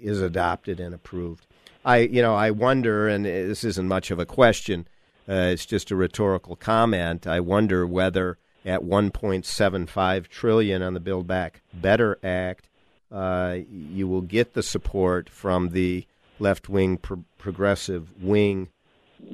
is 0.00 0.20
adopted 0.20 0.80
and 0.80 0.94
approved. 0.94 1.46
I 1.84 1.98
you 1.98 2.22
know 2.22 2.34
I 2.34 2.50
wonder, 2.50 3.08
and 3.08 3.24
this 3.24 3.64
isn't 3.64 3.88
much 3.88 4.10
of 4.10 4.18
a 4.18 4.26
question. 4.26 4.86
Uh, 5.28 5.50
it's 5.52 5.66
just 5.66 5.90
a 5.90 5.96
rhetorical 5.96 6.56
comment. 6.56 7.26
I 7.26 7.40
wonder 7.40 7.86
whether 7.86 8.38
at 8.64 8.82
1.75 8.82 10.28
trillion 10.28 10.82
on 10.82 10.94
the 10.94 11.00
Build 11.00 11.26
Back 11.26 11.62
Better 11.72 12.18
Act, 12.22 12.68
uh, 13.12 13.58
you 13.70 14.08
will 14.08 14.22
get 14.22 14.54
the 14.54 14.62
support 14.62 15.28
from 15.28 15.70
the 15.70 16.06
left 16.38 16.68
wing 16.68 16.96
pro- 16.96 17.24
progressive 17.38 18.22
wing, 18.22 18.68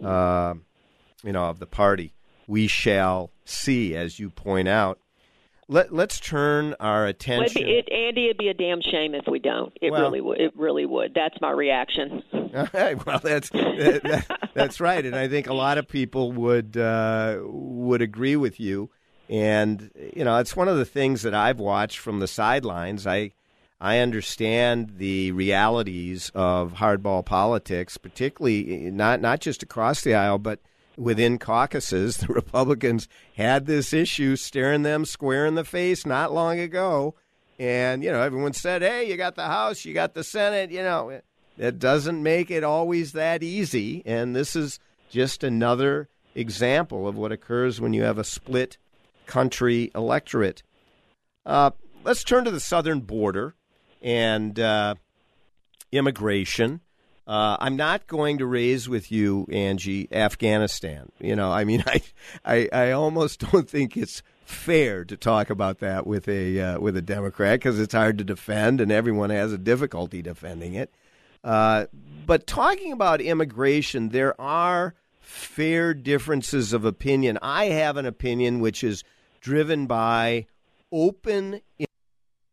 uh, 0.04 0.54
you 1.22 1.32
know, 1.32 1.44
of 1.44 1.58
the 1.58 1.66
party. 1.66 2.12
We 2.46 2.66
shall 2.66 3.30
see, 3.44 3.94
as 3.94 4.18
you 4.18 4.30
point 4.30 4.68
out. 4.68 4.98
Let, 5.70 5.94
let's 5.94 6.18
turn 6.18 6.74
our 6.80 7.06
attention. 7.06 7.62
It, 7.62 7.86
it, 7.88 7.92
Andy, 7.92 8.24
it'd 8.24 8.38
be 8.38 8.48
a 8.48 8.54
damn 8.54 8.80
shame 8.82 9.14
if 9.14 9.24
we 9.30 9.38
don't. 9.38 9.72
It 9.80 9.92
Well- 9.92 10.02
really 10.02 10.20
would. 10.20 10.40
It 10.40 10.52
really 10.56 10.84
would. 10.84 11.14
That's 11.14 11.40
my 11.40 11.50
reaction. 11.52 12.22
Right. 12.74 13.06
Well, 13.06 13.20
that's 13.22 13.48
that, 13.50 14.02
that- 14.02 14.50
that's 14.54 14.80
right, 14.80 15.06
and 15.06 15.14
I 15.14 15.28
think 15.28 15.46
a 15.46 15.54
lot 15.54 15.78
of 15.78 15.86
people 15.86 16.32
would 16.32 16.76
uh, 16.76 17.38
would 17.44 18.02
agree 18.02 18.34
with 18.34 18.58
you. 18.58 18.90
And 19.28 19.88
you 20.16 20.24
know, 20.24 20.36
it's 20.38 20.56
one 20.56 20.66
of 20.66 20.76
the 20.76 20.84
things 20.84 21.22
that 21.22 21.32
I've 21.32 21.60
watched 21.60 21.98
from 21.98 22.18
the 22.18 22.26
sidelines. 22.26 23.06
I 23.06 23.34
I 23.80 23.98
understand 23.98 24.94
the 24.96 25.30
realities 25.30 26.32
of 26.34 26.72
hardball 26.74 27.24
politics, 27.24 27.96
particularly 27.96 28.90
not 28.90 29.20
not 29.20 29.38
just 29.38 29.62
across 29.62 30.00
the 30.02 30.16
aisle, 30.16 30.38
but 30.38 30.58
within 31.00 31.38
caucuses. 31.38 32.16
The 32.20 32.32
Republicans 32.32 33.08
had 33.36 33.66
this 33.66 33.92
issue 33.92 34.36
staring 34.36 34.82
them 34.82 35.04
square 35.04 35.46
in 35.46 35.54
the 35.54 35.64
face 35.64 36.04
not 36.04 36.32
long 36.32 36.60
ago, 36.60 37.14
and 37.58 38.04
you 38.04 38.12
know, 38.12 38.20
everyone 38.20 38.52
said, 38.52 38.82
"Hey, 38.82 39.08
you 39.08 39.16
got 39.16 39.34
the 39.34 39.46
House, 39.46 39.84
you 39.84 39.94
got 39.94 40.14
the 40.14 40.22
Senate," 40.22 40.70
you 40.70 40.82
know. 40.82 41.20
It 41.58 41.78
doesn't 41.78 42.22
make 42.22 42.50
it 42.50 42.64
always 42.64 43.12
that 43.12 43.42
easy, 43.42 44.02
and 44.06 44.36
this 44.36 44.54
is 44.54 44.78
just 45.10 45.42
another 45.42 46.08
example 46.34 47.08
of 47.08 47.16
what 47.16 47.32
occurs 47.32 47.80
when 47.80 47.92
you 47.92 48.02
have 48.02 48.18
a 48.18 48.24
split 48.24 48.78
country 49.26 49.90
electorate. 49.94 50.62
Uh, 51.44 51.70
let's 52.04 52.24
turn 52.24 52.44
to 52.44 52.50
the 52.50 52.60
southern 52.60 53.00
border 53.00 53.54
and 54.02 54.58
uh, 54.58 54.94
immigration. 55.92 56.80
Uh, 57.30 57.56
I'm 57.60 57.76
not 57.76 58.08
going 58.08 58.38
to 58.38 58.46
raise 58.46 58.88
with 58.88 59.12
you, 59.12 59.46
Angie, 59.52 60.08
Afghanistan. 60.10 61.12
You 61.20 61.36
know, 61.36 61.52
I 61.52 61.62
mean, 61.62 61.84
I, 61.86 62.02
I, 62.44 62.68
I 62.72 62.90
almost 62.90 63.38
don't 63.52 63.70
think 63.70 63.96
it's 63.96 64.24
fair 64.44 65.04
to 65.04 65.16
talk 65.16 65.48
about 65.48 65.78
that 65.78 66.08
with 66.08 66.26
a 66.26 66.60
uh, 66.60 66.80
with 66.80 66.96
a 66.96 67.02
Democrat 67.02 67.60
because 67.60 67.78
it's 67.78 67.94
hard 67.94 68.18
to 68.18 68.24
defend, 68.24 68.80
and 68.80 68.90
everyone 68.90 69.30
has 69.30 69.52
a 69.52 69.58
difficulty 69.58 70.22
defending 70.22 70.74
it. 70.74 70.92
Uh, 71.44 71.86
but 72.26 72.48
talking 72.48 72.90
about 72.90 73.20
immigration, 73.20 74.08
there 74.08 74.38
are 74.40 74.94
fair 75.20 75.94
differences 75.94 76.72
of 76.72 76.84
opinion. 76.84 77.38
I 77.40 77.66
have 77.66 77.96
an 77.96 78.06
opinion 78.06 78.58
which 78.58 78.82
is 78.82 79.04
driven 79.40 79.86
by 79.86 80.48
open 80.90 81.60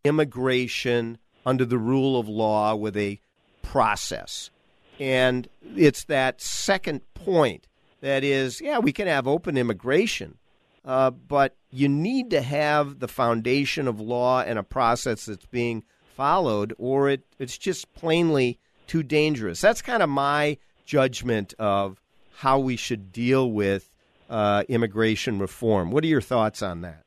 immigration 0.03 1.17
under 1.47 1.65
the 1.65 1.79
rule 1.79 2.19
of 2.19 2.29
law 2.29 2.75
with 2.75 2.95
a 2.95 3.19
process. 3.63 4.51
And 4.99 5.47
it's 5.75 6.05
that 6.05 6.41
second 6.41 7.01
point 7.13 7.67
that 8.01 8.23
is, 8.23 8.61
yeah, 8.61 8.79
we 8.79 8.91
can 8.91 9.07
have 9.07 9.27
open 9.27 9.57
immigration, 9.57 10.37
uh, 10.85 11.11
but 11.11 11.55
you 11.71 11.89
need 11.89 12.31
to 12.31 12.41
have 12.41 12.99
the 12.99 13.07
foundation 13.07 13.87
of 13.87 13.99
law 13.99 14.41
and 14.41 14.57
a 14.57 14.63
process 14.63 15.25
that's 15.25 15.45
being 15.47 15.83
followed, 16.15 16.73
or 16.77 17.09
it, 17.09 17.21
it's 17.37 17.57
just 17.57 17.93
plainly 17.93 18.59
too 18.87 19.03
dangerous. 19.03 19.61
That's 19.61 19.81
kind 19.81 20.01
of 20.01 20.09
my 20.09 20.57
judgment 20.85 21.53
of 21.59 22.01
how 22.37 22.59
we 22.59 22.75
should 22.75 23.11
deal 23.11 23.51
with 23.51 23.89
uh, 24.29 24.63
immigration 24.69 25.39
reform. 25.39 25.91
What 25.91 26.03
are 26.03 26.07
your 26.07 26.21
thoughts 26.21 26.61
on 26.61 26.81
that? 26.81 27.03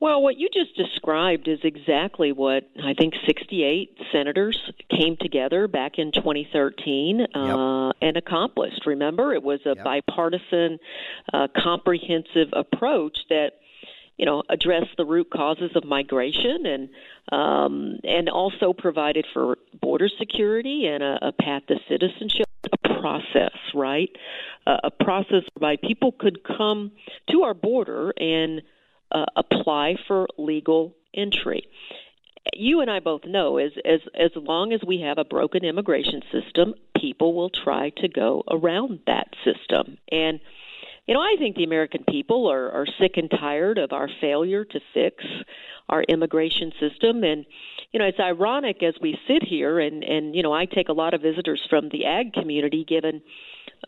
Well, 0.00 0.22
what 0.22 0.38
you 0.38 0.48
just 0.52 0.74
described 0.76 1.46
is 1.46 1.58
exactly 1.62 2.32
what 2.32 2.64
I 2.82 2.94
think 2.94 3.12
68 3.26 3.98
senators 4.10 4.58
came 4.90 5.18
together 5.20 5.68
back 5.68 5.98
in 5.98 6.10
2013 6.10 7.26
uh, 7.34 7.92
and 8.00 8.16
accomplished. 8.16 8.86
Remember, 8.86 9.34
it 9.34 9.42
was 9.42 9.60
a 9.66 9.74
bipartisan, 9.74 10.78
uh, 11.34 11.48
comprehensive 11.54 12.48
approach 12.54 13.18
that 13.28 13.50
you 14.16 14.24
know 14.24 14.42
addressed 14.48 14.96
the 14.96 15.04
root 15.04 15.28
causes 15.30 15.70
of 15.74 15.84
migration 15.84 16.64
and 16.64 16.88
um, 17.30 17.98
and 18.02 18.30
also 18.30 18.72
provided 18.72 19.26
for 19.34 19.58
border 19.82 20.08
security 20.18 20.86
and 20.86 21.02
a, 21.02 21.28
a 21.28 21.32
path 21.32 21.66
to 21.68 21.76
citizenship. 21.90 22.46
A 22.72 23.00
process, 23.00 23.56
right? 23.74 24.10
Uh, 24.66 24.76
a 24.84 24.90
process 24.90 25.42
whereby 25.54 25.76
people 25.76 26.12
could 26.12 26.44
come 26.44 26.92
to 27.30 27.42
our 27.42 27.54
border 27.54 28.12
and 28.18 28.62
uh, 29.12 29.26
apply 29.36 29.96
for 30.06 30.28
legal 30.38 30.94
entry. 31.14 31.66
You 32.54 32.80
and 32.80 32.90
I 32.90 33.00
both 33.00 33.22
know 33.26 33.58
as 33.58 33.72
as 33.84 34.00
as 34.14 34.30
long 34.34 34.72
as 34.72 34.80
we 34.86 35.00
have 35.02 35.18
a 35.18 35.24
broken 35.24 35.64
immigration 35.64 36.22
system, 36.32 36.74
people 36.96 37.34
will 37.34 37.50
try 37.50 37.90
to 37.98 38.08
go 38.08 38.42
around 38.50 39.00
that 39.06 39.28
system. 39.44 39.98
And 40.10 40.40
you 41.06 41.14
know, 41.14 41.20
I 41.20 41.36
think 41.38 41.56
the 41.56 41.64
American 41.64 42.04
people 42.08 42.50
are 42.50 42.70
are 42.70 42.86
sick 42.98 43.12
and 43.16 43.30
tired 43.30 43.78
of 43.78 43.92
our 43.92 44.08
failure 44.20 44.64
to 44.64 44.80
fix 44.94 45.24
our 45.88 46.02
immigration 46.04 46.72
system 46.80 47.24
and 47.24 47.44
you 47.92 47.98
know, 47.98 48.06
it's 48.06 48.20
ironic 48.20 48.84
as 48.84 48.94
we 49.02 49.18
sit 49.26 49.42
here 49.42 49.80
and 49.80 50.02
and 50.02 50.34
you 50.34 50.42
know, 50.42 50.52
I 50.52 50.64
take 50.64 50.88
a 50.88 50.94
lot 50.94 51.14
of 51.14 51.22
visitors 51.22 51.60
from 51.68 51.88
the 51.90 52.06
ag 52.06 52.32
community 52.32 52.84
given 52.84 53.22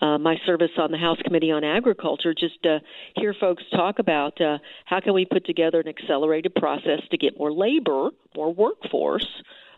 uh, 0.01 0.19
my 0.19 0.37
service 0.47 0.71
on 0.79 0.91
the 0.91 0.99
House 0.99 1.19
Committee 1.25 1.51
on 1.51 1.65
Agriculture, 1.65 2.35
just 2.35 2.63
to 2.63 2.81
hear 3.17 3.35
folks 3.39 3.63
talk 3.75 3.99
about 3.99 4.41
uh, 4.41 4.59
how 4.85 5.01
can 5.01 5.13
we 5.15 5.25
put 5.25 5.45
together 5.45 5.81
an 5.81 5.89
accelerated 5.89 6.55
process 6.55 7.01
to 7.11 7.19
get 7.19 7.39
more 7.39 7.53
labor, 7.53 8.11
more 8.35 8.53
workforce 8.53 9.27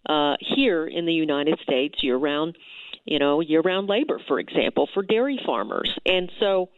uh, 0.07 0.37
here 0.41 0.87
in 0.87 1.07
the 1.07 1.12
United 1.12 1.59
States 1.61 2.03
year-round, 2.03 2.57
you 3.05 3.19
know, 3.19 3.41
year-round 3.41 3.89
labor, 3.89 4.21
for 4.29 4.39
example, 4.39 4.89
for 4.95 5.03
dairy 5.03 5.41
farmers, 5.45 5.91
and 6.07 6.31
so. 6.41 6.69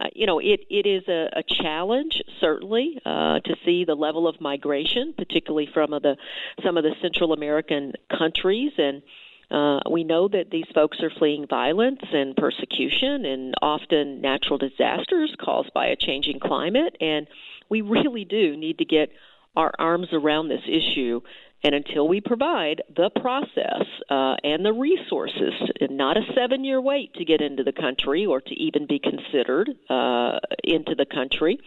Uh, 0.00 0.06
you 0.14 0.24
know, 0.24 0.38
it, 0.38 0.60
it 0.70 0.86
is 0.86 1.06
a, 1.08 1.28
a 1.40 1.42
challenge 1.62 2.22
certainly 2.40 2.98
uh, 3.04 3.38
to 3.40 3.54
see 3.66 3.84
the 3.84 3.94
level 3.94 4.26
of 4.26 4.40
migration, 4.40 5.12
particularly 5.14 5.68
from 5.74 5.92
uh, 5.92 5.98
the 5.98 6.16
some 6.64 6.78
of 6.78 6.84
the 6.84 6.94
Central 7.02 7.34
American 7.34 7.92
countries, 8.08 8.72
and 8.78 9.02
uh, 9.50 9.80
we 9.90 10.04
know 10.04 10.28
that 10.28 10.50
these 10.50 10.66
folks 10.74 10.98
are 11.02 11.10
fleeing 11.18 11.46
violence 11.48 12.00
and 12.12 12.36
persecution 12.36 13.24
and 13.24 13.54
often 13.60 14.20
natural 14.20 14.58
disasters 14.58 15.34
caused 15.42 15.72
by 15.74 15.86
a 15.86 15.96
changing 15.96 16.38
climate. 16.40 16.96
And 17.00 17.26
we 17.68 17.80
really 17.80 18.24
do 18.24 18.56
need 18.56 18.78
to 18.78 18.84
get 18.84 19.10
our 19.56 19.72
arms 19.78 20.08
around 20.12 20.48
this 20.48 20.62
issue. 20.68 21.20
And 21.62 21.74
until 21.74 22.08
we 22.08 22.22
provide 22.22 22.82
the 22.96 23.10
process 23.20 23.84
uh, 24.08 24.36
and 24.42 24.64
the 24.64 24.72
resources, 24.72 25.52
not 25.90 26.16
a 26.16 26.22
seven 26.34 26.64
year 26.64 26.80
wait 26.80 27.12
to 27.14 27.24
get 27.24 27.42
into 27.42 27.64
the 27.64 27.72
country 27.72 28.24
or 28.24 28.40
to 28.40 28.54
even 28.54 28.86
be 28.86 28.98
considered 28.98 29.68
uh, 29.90 30.38
into 30.64 30.94
the 30.94 31.04
country, 31.04 31.58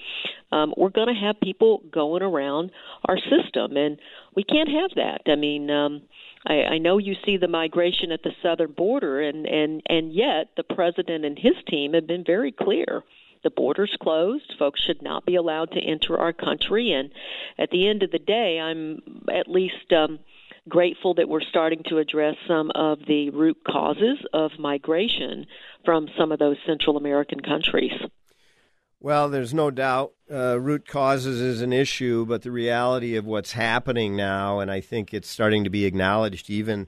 um, 0.51 0.73
we're 0.75 0.89
going 0.89 1.13
to 1.13 1.21
have 1.21 1.39
people 1.41 1.83
going 1.91 2.23
around 2.23 2.71
our 3.05 3.17
system. 3.17 3.77
And 3.77 3.99
we 4.35 4.43
can't 4.43 4.69
have 4.69 4.91
that. 4.95 5.31
I 5.31 5.35
mean, 5.35 5.69
um, 5.69 6.01
I, 6.45 6.63
I 6.63 6.77
know 6.77 6.97
you 6.97 7.15
see 7.25 7.37
the 7.37 7.47
migration 7.47 8.11
at 8.11 8.23
the 8.23 8.33
southern 8.41 8.71
border, 8.71 9.21
and 9.21 9.45
and 9.45 9.81
and 9.87 10.13
yet 10.13 10.49
the 10.57 10.63
president 10.63 11.25
and 11.25 11.37
his 11.37 11.55
team 11.67 11.93
have 11.93 12.07
been 12.07 12.23
very 12.23 12.51
clear. 12.51 13.03
The 13.43 13.49
border's 13.49 13.95
closed. 14.01 14.53
Folks 14.57 14.81
should 14.81 15.01
not 15.01 15.25
be 15.25 15.35
allowed 15.35 15.71
to 15.71 15.79
enter 15.79 16.17
our 16.17 16.31
country. 16.31 16.93
And 16.93 17.11
at 17.57 17.71
the 17.71 17.87
end 17.87 18.01
of 18.03 18.11
the 18.11 18.19
day, 18.19 18.57
I'm 18.59 19.01
at 19.29 19.49
least 19.49 19.91
um, 19.91 20.19
grateful 20.69 21.15
that 21.15 21.27
we're 21.27 21.41
starting 21.41 21.83
to 21.89 21.97
address 21.97 22.35
some 22.47 22.71
of 22.73 22.99
the 23.05 23.31
root 23.31 23.57
causes 23.67 24.17
of 24.31 24.51
migration 24.57 25.45
from 25.83 26.07
some 26.17 26.31
of 26.31 26.39
those 26.39 26.55
Central 26.65 26.95
American 26.95 27.41
countries. 27.41 27.91
Well, 29.03 29.27
there's 29.27 29.53
no 29.53 29.69
doubt 29.69 30.13
uh, 30.31 30.57
root 30.61 30.87
causes 30.87 31.41
is 31.41 31.61
an 31.61 31.73
issue, 31.73 32.25
but 32.25 32.41
the 32.41 32.51
reality 32.51 33.17
of 33.17 33.25
what's 33.25 33.51
happening 33.51 34.15
now, 34.15 34.61
and 34.61 34.71
I 34.71 34.79
think 34.79 35.13
it's 35.13 35.29
starting 35.29 35.65
to 35.65 35.69
be 35.69 35.83
acknowledged 35.83 36.49
even 36.49 36.87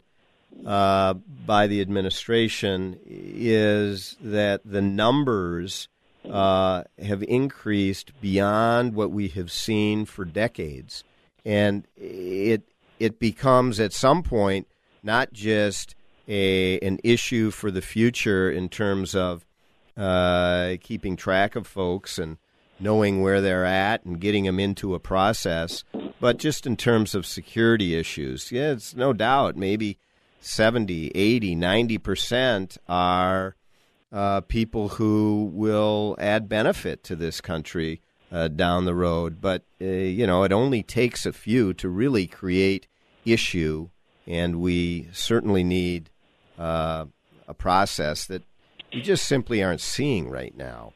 uh, 0.66 1.16
by 1.46 1.68
the 1.68 1.82
administration, 1.82 2.98
is 3.06 4.16
that 4.22 4.62
the 4.64 4.82
numbers 4.82 5.90
uh, 6.24 6.86
have 7.04 7.22
increased 7.22 8.14
beyond 8.22 8.96
what 8.96 9.12
we 9.12 9.28
have 9.28 9.52
seen 9.52 10.06
for 10.06 10.24
decades, 10.24 11.04
and 11.44 11.86
it 11.98 12.62
it 12.98 13.20
becomes 13.20 13.78
at 13.78 13.92
some 13.92 14.24
point 14.24 14.68
not 15.04 15.34
just 15.34 15.96
a 16.30 16.80
an 16.80 16.98
issue 17.04 17.52
for 17.52 17.72
the 17.72 17.82
future 17.82 18.50
in 18.50 18.70
terms 18.70 19.16
of 19.16 19.46
uh, 19.98 20.76
keeping 20.82 21.16
track 21.16 21.56
of 21.56 21.68
folks 21.68 22.18
and 22.18 22.38
knowing 22.80 23.22
where 23.22 23.42
they're 23.42 23.66
at 23.66 24.04
and 24.06 24.20
getting 24.20 24.44
them 24.44 24.60
into 24.60 24.94
a 24.94 25.00
process, 25.00 25.84
but 26.20 26.38
just 26.38 26.66
in 26.66 26.76
terms 26.76 27.16
of 27.16 27.26
security 27.26 27.96
issues. 27.96 28.52
Yeah, 28.52 28.72
it's 28.72 28.96
no 28.96 29.14
doubt 29.14 29.56
maybe 29.56 29.98
70, 30.42 31.12
80, 31.16 31.56
90% 31.56 32.78
are 32.88 33.56
uh, 34.12 34.42
people 34.42 34.90
who 34.90 35.50
will 35.54 36.16
add 36.20 36.48
benefit 36.48 37.04
to 37.04 37.16
this 37.16 37.42
country 37.42 38.02
uh, 38.32 38.48
down 38.50 38.86
the 38.86 38.96
road. 38.96 39.42
But, 39.42 39.64
uh, 39.82 39.86
you 39.86 40.28
know, 40.28 40.44
it 40.44 40.52
only 40.52 40.84
takes 40.84 41.26
a 41.26 41.34
few 41.34 41.74
to 41.76 41.90
really 41.90 42.28
create 42.28 42.88
issue, 43.26 43.90
and 44.28 44.62
we 44.62 45.10
certainly 45.14 45.64
need 45.64 46.10
uh, 46.60 47.06
a 47.48 47.54
process 47.54 48.26
that 48.28 48.44
we 48.96 49.02
just 49.02 49.28
simply 49.28 49.62
aren't 49.62 49.82
seeing 49.82 50.30
right 50.30 50.56
now. 50.56 50.94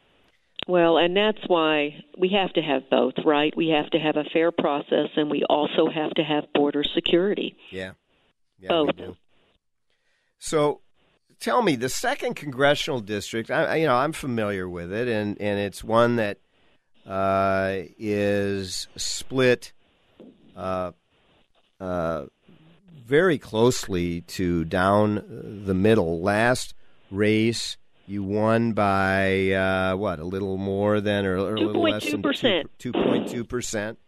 Well, 0.68 0.98
and 0.98 1.18
that's 1.18 1.40
why 1.48 2.04
we 2.18 2.30
have 2.30 2.54
to 2.54 2.62
have 2.62 2.90
both, 2.90 3.16
right? 3.26 3.56
We 3.58 3.70
have 3.70 3.90
to 3.92 4.00
have 4.00 4.16
a 4.18 4.24
fair 4.32 4.52
process, 4.52 5.10
and 5.16 5.30
we 5.30 5.44
also 5.50 5.90
have 5.94 6.12
to 6.12 6.24
have 6.24 6.46
border 6.54 6.84
security. 6.96 7.58
Yeah, 7.72 7.94
yeah 8.60 8.70
both. 8.70 8.88
We 8.88 8.94
do. 8.94 9.18
So, 10.38 10.82
tell 11.40 11.62
me, 11.62 11.76
the 11.76 11.90
second 11.90 12.36
congressional 12.36 13.02
district. 13.02 13.50
I, 13.50 13.78
you 13.78 13.88
know, 13.88 13.96
I'm 13.96 14.14
familiar 14.14 14.70
with 14.70 14.94
it, 14.94 15.08
and 15.08 15.42
and 15.42 15.60
it's 15.60 15.84
one 15.84 16.18
that 16.18 16.38
uh, 17.08 17.74
is 17.98 18.88
split 18.96 19.74
uh, 20.56 20.92
uh, 21.80 22.26
very 23.04 23.40
closely 23.40 24.22
to 24.22 24.66
down 24.66 25.64
the 25.66 25.74
middle. 25.74 26.22
Last 26.22 26.76
race 27.10 27.78
you 28.10 28.24
won 28.24 28.74
by 28.74 29.52
uh, 29.52 29.96
what 29.96 30.20
a 30.20 30.24
little 30.24 30.58
more 30.58 31.00
than 31.00 31.26
or, 31.26 31.38
or 31.38 31.56
a 31.56 31.62
little 31.62 31.84
less 31.84 32.10
than 32.10 32.24
two 32.78 32.92
point 32.92 33.30
two 33.30 33.44
percent, 33.44 34.00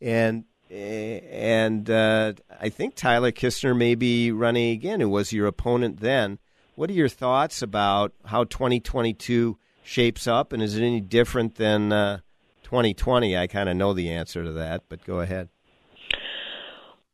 and 0.00 0.44
and 0.70 1.88
uh, 1.90 2.34
I 2.60 2.68
think 2.68 2.94
Tyler 2.94 3.32
Kistner 3.32 3.76
may 3.76 3.94
be 3.94 4.30
running 4.30 4.70
again, 4.70 5.00
who 5.00 5.08
was 5.08 5.32
your 5.32 5.46
opponent 5.46 6.00
then. 6.00 6.38
What 6.74 6.90
are 6.90 6.94
your 6.94 7.08
thoughts 7.08 7.60
about 7.62 8.12
how 8.26 8.44
2022 8.44 9.58
shapes 9.82 10.26
up, 10.28 10.52
and 10.52 10.62
is 10.62 10.76
it 10.76 10.82
any 10.82 11.00
different 11.00 11.56
than 11.56 11.92
uh, 11.92 12.18
2020? 12.62 13.36
I 13.36 13.46
kind 13.48 13.68
of 13.68 13.76
know 13.76 13.92
the 13.94 14.10
answer 14.10 14.44
to 14.44 14.52
that, 14.52 14.84
but 14.88 15.04
go 15.04 15.20
ahead. 15.20 15.48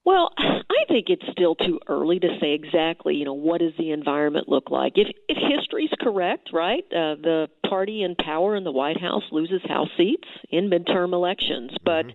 Well, 0.05 0.33
I 0.39 0.85
think 0.89 1.07
it's 1.09 1.25
still 1.33 1.55
too 1.55 1.81
early 1.89 2.19
to 2.21 2.39
say 2.41 2.53
exactly, 2.53 3.17
you 3.17 3.25
know, 3.25 3.35
what 3.35 3.61
does 3.61 3.73
the 3.79 3.91
environment 3.91 4.49
look 4.49 4.71
like. 4.71 4.95
If 4.97 5.09
if 5.29 5.37
history's 5.37 5.93
correct, 6.01 6.51
right, 6.53 6.85
uh, 6.91 7.17
the 7.17 7.49
party 7.69 8.03
in 8.03 8.15
power 8.17 8.55
in 8.57 8.65
the 8.65 8.73
White 8.73 9.01
House 9.01 9.25
loses 9.33 9.63
House 9.67 9.89
seats 9.97 10.29
in 10.51 10.71
midterm 10.71 11.13
elections, 11.13 11.73
but. 11.85 12.07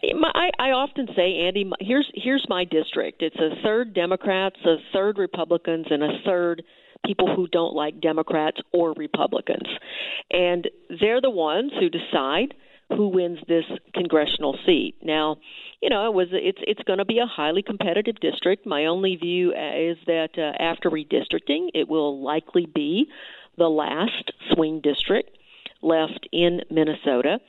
I, 0.00 0.50
I 0.60 0.70
often 0.70 1.08
say, 1.16 1.40
Andy, 1.40 1.68
here's 1.80 2.08
here's 2.14 2.46
my 2.48 2.64
district. 2.64 3.20
It's 3.20 3.34
a 3.34 3.60
third 3.64 3.94
Democrats, 3.94 4.54
a 4.64 4.76
third 4.92 5.18
Republicans, 5.18 5.86
and 5.90 6.04
a 6.04 6.20
third 6.24 6.62
people 7.04 7.34
who 7.34 7.48
don't 7.48 7.74
like 7.74 8.00
Democrats 8.00 8.58
or 8.72 8.92
Republicans, 8.92 9.66
and 10.30 10.68
they're 11.00 11.20
the 11.20 11.30
ones 11.30 11.72
who 11.80 11.90
decide 11.90 12.54
who 12.90 13.08
wins 13.08 13.38
this 13.46 13.64
congressional 13.94 14.58
seat. 14.64 14.96
Now, 15.02 15.36
you 15.82 15.90
know, 15.90 16.06
it 16.06 16.14
was 16.14 16.28
it's 16.32 16.58
it's 16.62 16.82
going 16.82 16.98
to 16.98 17.04
be 17.04 17.18
a 17.18 17.26
highly 17.26 17.62
competitive 17.62 18.18
district. 18.20 18.66
My 18.66 18.86
only 18.86 19.16
view 19.16 19.50
is 19.50 19.98
that 20.06 20.30
uh, 20.38 20.62
after 20.62 20.90
redistricting, 20.90 21.68
it 21.74 21.88
will 21.88 22.22
likely 22.22 22.66
be 22.66 23.08
the 23.56 23.68
last 23.68 24.32
swing 24.52 24.80
district 24.80 25.36
left 25.82 26.28
in 26.32 26.62
Minnesota. 26.70 27.40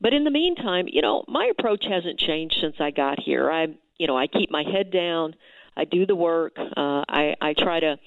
But 0.00 0.14
in 0.14 0.24
the 0.24 0.30
meantime, 0.30 0.86
you 0.88 1.02
know, 1.02 1.24
my 1.28 1.50
approach 1.58 1.84
hasn't 1.88 2.18
changed 2.18 2.56
since 2.60 2.76
I 2.78 2.90
got 2.90 3.20
here. 3.20 3.50
I, 3.50 3.66
you 3.98 4.06
know, 4.06 4.16
I 4.16 4.26
keep 4.26 4.50
my 4.50 4.62
head 4.62 4.90
down. 4.90 5.34
I 5.76 5.84
do 5.84 6.06
the 6.06 6.16
work. 6.16 6.56
Uh, 6.58 7.04
I 7.08 7.34
I 7.40 7.54
try 7.54 7.80
to 7.80 7.98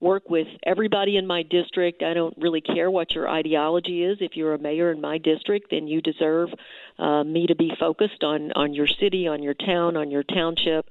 work 0.00 0.28
with 0.28 0.48
everybody 0.64 1.16
in 1.16 1.26
my 1.26 1.42
district. 1.42 2.02
I 2.02 2.14
don't 2.14 2.34
really 2.38 2.60
care 2.60 2.90
what 2.90 3.12
your 3.12 3.28
ideology 3.28 4.02
is. 4.02 4.18
If 4.20 4.36
you're 4.36 4.54
a 4.54 4.58
mayor 4.58 4.90
in 4.90 5.00
my 5.00 5.18
district, 5.18 5.68
then 5.70 5.86
you 5.86 6.00
deserve 6.00 6.50
uh, 6.98 7.24
me 7.24 7.46
to 7.46 7.54
be 7.54 7.72
focused 7.78 8.22
on 8.22 8.52
on 8.52 8.74
your 8.74 8.86
city, 8.86 9.28
on 9.28 9.42
your 9.42 9.54
town, 9.54 9.96
on 9.96 10.10
your 10.10 10.22
township. 10.22 10.86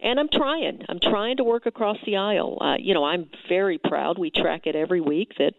And 0.00 0.20
I'm 0.20 0.28
trying. 0.28 0.84
I'm 0.88 1.00
trying 1.00 1.38
to 1.38 1.44
work 1.44 1.66
across 1.66 1.96
the 2.04 2.16
aisle. 2.16 2.58
Uh, 2.60 2.76
you 2.78 2.94
know, 2.94 3.04
I'm 3.04 3.30
very 3.48 3.78
proud. 3.78 4.18
We 4.18 4.30
track 4.30 4.66
it 4.66 4.76
every 4.76 5.00
week 5.00 5.32
that 5.38 5.54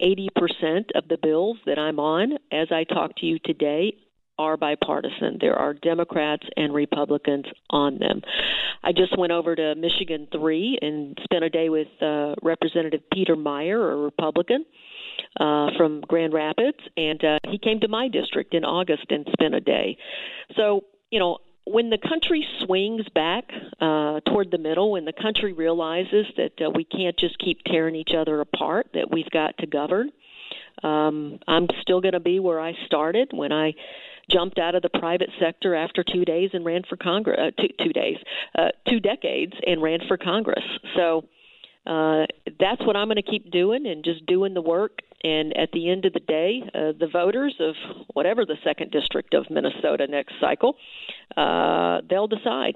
80% 0.00 0.90
of 0.94 1.08
the 1.08 1.18
bills 1.20 1.58
that 1.66 1.78
I'm 1.78 1.98
on, 1.98 2.38
as 2.52 2.68
I 2.70 2.84
talk 2.84 3.16
to 3.16 3.26
you 3.26 3.38
today, 3.38 3.94
are 4.40 4.56
bipartisan. 4.56 5.36
There 5.38 5.54
are 5.54 5.74
Democrats 5.74 6.46
and 6.56 6.72
Republicans 6.72 7.44
on 7.68 7.98
them. 7.98 8.22
I 8.82 8.92
just 8.92 9.16
went 9.18 9.32
over 9.32 9.54
to 9.54 9.74
Michigan 9.74 10.28
3 10.32 10.78
and 10.80 11.18
spent 11.22 11.44
a 11.44 11.50
day 11.50 11.68
with 11.68 11.88
uh, 12.00 12.34
Representative 12.42 13.02
Peter 13.12 13.36
Meijer, 13.36 13.92
a 13.92 13.96
Republican. 13.96 14.64
Uh, 15.38 15.68
from 15.76 16.00
Grand 16.08 16.32
Rapids, 16.32 16.78
and 16.96 17.22
uh, 17.24 17.38
he 17.48 17.58
came 17.58 17.78
to 17.80 17.88
my 17.88 18.08
district 18.08 18.52
in 18.54 18.64
August 18.64 19.04
and 19.10 19.26
spent 19.32 19.54
a 19.54 19.60
day. 19.60 19.96
So, 20.56 20.84
you 21.10 21.20
know, 21.20 21.38
when 21.64 21.90
the 21.90 21.98
country 21.98 22.44
swings 22.64 23.04
back 23.14 23.44
uh, 23.80 24.20
toward 24.26 24.50
the 24.50 24.58
middle, 24.58 24.92
when 24.92 25.04
the 25.04 25.12
country 25.12 25.52
realizes 25.52 26.26
that 26.36 26.52
uh, 26.60 26.70
we 26.70 26.84
can't 26.84 27.16
just 27.18 27.38
keep 27.38 27.58
tearing 27.64 27.94
each 27.94 28.12
other 28.16 28.40
apart, 28.40 28.88
that 28.94 29.10
we've 29.10 29.30
got 29.30 29.56
to 29.58 29.66
govern, 29.66 30.10
um, 30.82 31.38
I'm 31.46 31.68
still 31.82 32.00
going 32.00 32.14
to 32.14 32.20
be 32.20 32.40
where 32.40 32.60
I 32.60 32.72
started 32.86 33.30
when 33.32 33.52
I 33.52 33.74
jumped 34.30 34.58
out 34.58 34.74
of 34.74 34.82
the 34.82 34.88
private 34.88 35.30
sector 35.40 35.74
after 35.74 36.04
two 36.04 36.24
days 36.24 36.50
and 36.52 36.64
ran 36.64 36.82
for 36.88 36.96
Congress. 36.96 37.38
Uh, 37.38 37.50
two, 37.60 37.84
two 37.84 37.92
days, 37.92 38.16
uh, 38.56 38.68
two 38.88 39.00
decades, 39.00 39.52
and 39.66 39.82
ran 39.82 40.00
for 40.06 40.16
Congress. 40.16 40.64
So 40.96 41.24
uh, 41.86 42.26
that's 42.58 42.84
what 42.86 42.96
I'm 42.96 43.08
going 43.08 43.16
to 43.16 43.22
keep 43.22 43.50
doing 43.50 43.86
and 43.86 44.04
just 44.04 44.24
doing 44.26 44.54
the 44.54 44.62
work. 44.62 44.98
And 45.22 45.56
at 45.56 45.70
the 45.72 45.90
end 45.90 46.04
of 46.06 46.12
the 46.12 46.20
day, 46.20 46.62
uh, 46.74 46.92
the 46.98 47.08
voters 47.12 47.54
of 47.60 47.74
whatever 48.14 48.46
the 48.46 48.56
second 48.64 48.90
district 48.90 49.34
of 49.34 49.46
Minnesota 49.50 50.06
next 50.06 50.34
cycle, 50.40 50.76
uh, 51.36 52.00
they'll 52.08 52.26
decide. 52.26 52.74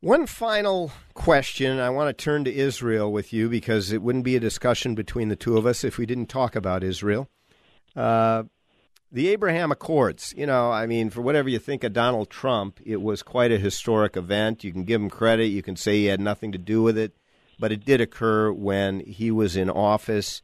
One 0.00 0.26
final 0.26 0.92
question. 1.12 1.78
I 1.78 1.90
want 1.90 2.08
to 2.08 2.24
turn 2.24 2.44
to 2.44 2.54
Israel 2.54 3.12
with 3.12 3.32
you 3.34 3.50
because 3.50 3.92
it 3.92 4.00
wouldn't 4.00 4.24
be 4.24 4.36
a 4.36 4.40
discussion 4.40 4.94
between 4.94 5.28
the 5.28 5.36
two 5.36 5.58
of 5.58 5.66
us 5.66 5.84
if 5.84 5.98
we 5.98 6.06
didn't 6.06 6.28
talk 6.28 6.56
about 6.56 6.82
Israel. 6.82 7.28
Uh, 7.94 8.44
the 9.12 9.28
Abraham 9.28 9.72
Accords, 9.72 10.32
you 10.36 10.46
know, 10.46 10.70
I 10.70 10.86
mean, 10.86 11.10
for 11.10 11.20
whatever 11.20 11.48
you 11.48 11.58
think 11.58 11.82
of 11.82 11.92
Donald 11.92 12.30
Trump, 12.30 12.80
it 12.84 13.02
was 13.02 13.22
quite 13.22 13.50
a 13.50 13.58
historic 13.58 14.16
event. 14.16 14.62
You 14.62 14.72
can 14.72 14.84
give 14.84 15.00
him 15.00 15.10
credit. 15.10 15.46
You 15.46 15.62
can 15.62 15.76
say 15.76 15.98
he 15.98 16.04
had 16.06 16.20
nothing 16.20 16.52
to 16.52 16.58
do 16.58 16.82
with 16.82 16.96
it, 16.96 17.16
but 17.58 17.72
it 17.72 17.84
did 17.84 18.00
occur 18.00 18.52
when 18.52 19.00
he 19.00 19.30
was 19.30 19.56
in 19.56 19.68
office, 19.68 20.42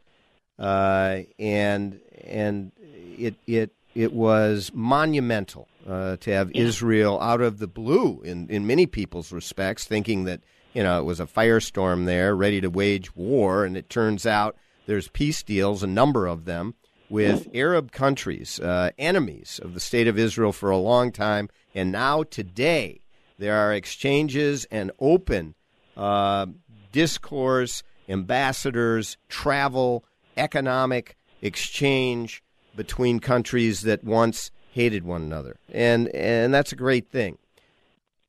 uh, 0.58 1.20
and 1.38 2.00
and 2.24 2.72
it 3.16 3.36
it 3.46 3.72
it 3.94 4.12
was 4.12 4.72
monumental 4.74 5.68
uh, 5.88 6.16
to 6.16 6.30
have 6.32 6.50
yeah. 6.52 6.62
Israel 6.62 7.20
out 7.20 7.40
of 7.40 7.58
the 7.58 7.68
blue 7.68 8.20
in 8.22 8.48
in 8.48 8.66
many 8.66 8.86
people's 8.86 9.30
respects, 9.30 9.84
thinking 9.84 10.24
that 10.24 10.40
you 10.74 10.82
know 10.82 10.98
it 10.98 11.04
was 11.04 11.20
a 11.20 11.26
firestorm 11.26 12.04
there, 12.04 12.34
ready 12.34 12.60
to 12.60 12.68
wage 12.68 13.14
war, 13.14 13.64
and 13.64 13.76
it 13.76 13.88
turns 13.88 14.26
out 14.26 14.56
there's 14.86 15.08
peace 15.08 15.44
deals, 15.44 15.84
a 15.84 15.86
number 15.86 16.26
of 16.26 16.46
them 16.46 16.74
with 17.09 17.48
Arab 17.54 17.92
countries, 17.92 18.59
uh, 18.61 18.90
enemies 18.98 19.61
of 19.62 19.74
the 19.74 19.80
state 19.80 20.09
of 20.09 20.18
Israel 20.18 20.52
for 20.52 20.70
a 20.70 20.76
long 20.76 21.12
time, 21.12 21.48
and 21.74 21.92
now 21.92 22.22
today 22.22 23.00
there 23.38 23.57
are 23.57 23.72
exchanges 23.72 24.66
and 24.70 24.90
open 24.98 25.54
uh, 25.96 26.46
discourse, 26.92 27.82
ambassadors, 28.09 29.16
travel, 29.28 30.04
economic 30.36 31.16
exchange 31.42 32.42
between 32.74 33.20
countries 33.20 33.82
that 33.82 34.04
once 34.04 34.50
hated 34.72 35.04
one 35.04 35.22
another, 35.22 35.59
and 35.72 36.09
and 36.09 36.52
that's 36.52 36.72
a 36.72 36.76
great 36.76 37.09
thing. 37.11 37.38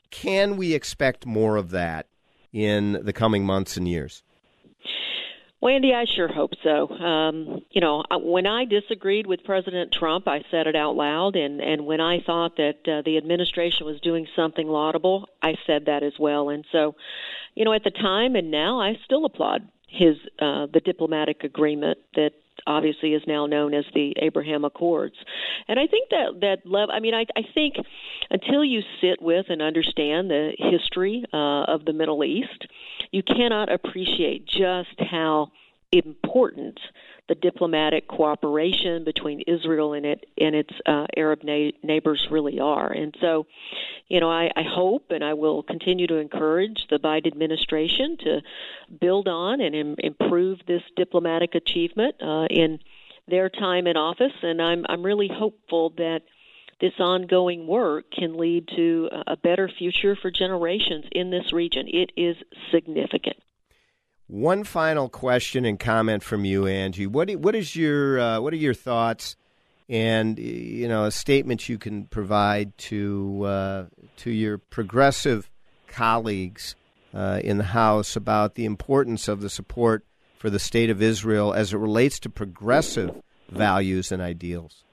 Can 0.09 0.55
we 0.55 0.73
expect 0.73 1.25
more 1.25 1.57
of 1.57 1.71
that 1.71 2.07
in 2.53 2.93
the 3.03 3.13
coming 3.13 3.45
months 3.45 3.75
and 3.75 3.87
years? 3.87 4.23
Wendy, 5.59 5.93
I 5.93 6.05
sure 6.05 6.27
hope 6.27 6.51
so. 6.63 6.87
Um, 6.89 7.61
you 7.71 7.81
know, 7.81 8.03
when 8.11 8.45
I 8.45 8.65
disagreed 8.65 9.25
with 9.25 9.43
President 9.43 9.91
Trump, 9.91 10.27
I 10.27 10.43
said 10.51 10.67
it 10.67 10.75
out 10.75 10.95
loud, 10.95 11.35
and 11.35 11.59
and 11.59 11.87
when 11.87 11.99
I 11.99 12.21
thought 12.21 12.57
that 12.57 12.87
uh, 12.87 13.01
the 13.03 13.17
administration 13.17 13.87
was 13.87 13.99
doing 14.01 14.27
something 14.35 14.67
laudable, 14.67 15.27
I 15.41 15.55
said 15.65 15.85
that 15.85 16.03
as 16.03 16.13
well. 16.19 16.49
And 16.49 16.63
so, 16.71 16.95
you 17.55 17.65
know, 17.65 17.73
at 17.73 17.83
the 17.83 17.91
time 17.91 18.35
and 18.35 18.51
now, 18.51 18.79
I 18.79 18.99
still 19.03 19.25
applaud 19.25 19.67
his 19.87 20.17
uh, 20.39 20.67
the 20.71 20.81
diplomatic 20.83 21.43
agreement 21.43 21.97
that 22.15 22.33
obviously 22.65 23.13
is 23.13 23.23
now 23.27 23.45
known 23.45 23.73
as 23.73 23.85
the 23.93 24.13
Abraham 24.21 24.65
Accords. 24.65 25.15
And 25.67 25.79
I 25.79 25.87
think 25.87 26.09
that 26.09 26.39
that 26.41 26.57
level. 26.65 26.93
I 26.93 26.99
mean, 26.99 27.13
I, 27.13 27.25
I 27.35 27.41
think 27.53 27.75
until 28.29 28.63
you 28.63 28.81
sit 29.01 29.21
with 29.21 29.47
and 29.49 29.61
understand 29.61 30.29
the 30.29 30.51
history 30.57 31.23
uh, 31.33 31.63
of 31.63 31.85
the 31.85 31.93
Middle 31.93 32.23
East, 32.23 32.67
you 33.11 33.23
cannot 33.23 33.71
appreciate 33.71 34.45
just 34.47 34.99
how 35.11 35.51
important 35.91 36.79
the 37.27 37.35
diplomatic 37.35 38.07
cooperation 38.07 39.03
between 39.03 39.41
Israel 39.41 39.93
and 39.93 40.05
it 40.05 40.25
and 40.39 40.55
its 40.55 40.73
uh, 40.85 41.05
Arab 41.15 41.43
na- 41.43 41.71
neighbors 41.83 42.27
really 42.31 42.59
are. 42.59 42.91
And 42.91 43.15
so, 43.19 43.47
you 44.07 44.19
know, 44.19 44.29
I, 44.29 44.49
I 44.55 44.63
hope 44.63 45.11
and 45.11 45.23
I 45.23 45.33
will 45.33 45.63
continue 45.63 46.07
to 46.07 46.17
encourage 46.17 46.87
the 46.89 46.99
Biden 46.99 47.27
administration 47.27 48.17
to 48.21 48.41
build 48.99 49.27
on 49.27 49.59
and 49.61 49.75
Im- 49.75 49.95
improve 49.99 50.59
this 50.67 50.83
diplomatic 50.95 51.55
achievement 51.55 52.15
uh, 52.21 52.47
in 52.49 52.79
their 53.27 53.49
time 53.49 53.87
in 53.87 53.97
office. 53.97 54.33
And 54.41 54.61
I'm 54.61 54.85
I'm 54.87 55.03
really 55.03 55.29
hopeful 55.31 55.91
that 55.97 56.21
this 56.79 56.93
ongoing 56.99 57.65
work 57.65 58.05
can 58.11 58.37
lead 58.37 58.69
to 58.75 59.09
a 59.25 59.35
better 59.35 59.67
future 59.67 60.15
for 60.15 60.29
generations 60.29 61.05
in 61.11 61.31
this 61.31 61.51
region. 61.51 61.87
It 61.87 62.11
is 62.15 62.37
significant. 62.71 63.37
One 64.27 64.65
final 64.65 65.07
question 65.07 65.63
and 65.63 65.79
comment 65.79 66.21
from 66.21 66.43
you, 66.43 66.67
Angie. 66.67 67.07
What 67.07 67.31
what 67.37 67.55
is 67.55 67.75
your 67.75 68.19
uh, 68.19 68.41
what 68.41 68.51
are 68.53 68.57
your 68.57 68.73
thoughts 68.73 69.37
and 69.87 70.37
you 70.37 70.87
know 70.87 71.05
a 71.05 71.11
statement 71.11 71.69
you 71.69 71.77
can 71.77 72.05
provide 72.05 72.77
to 72.77 73.43
uh, 73.45 73.85
to 74.17 74.31
your 74.31 74.57
progressive 74.57 75.49
colleagues 75.87 76.75
uh, 77.13 77.39
in 77.43 77.57
the 77.57 77.63
House 77.63 78.15
about 78.15 78.55
the 78.55 78.65
importance 78.65 79.27
of 79.27 79.41
the 79.41 79.49
support 79.49 80.05
for 80.37 80.49
the 80.49 80.59
state 80.59 80.89
of 80.89 81.01
Israel 81.01 81.53
as 81.53 81.73
it 81.73 81.77
relates 81.77 82.19
to 82.19 82.29
progressive 82.29 83.15
values 83.49 84.11
and 84.11 84.21
ideals? 84.21 84.83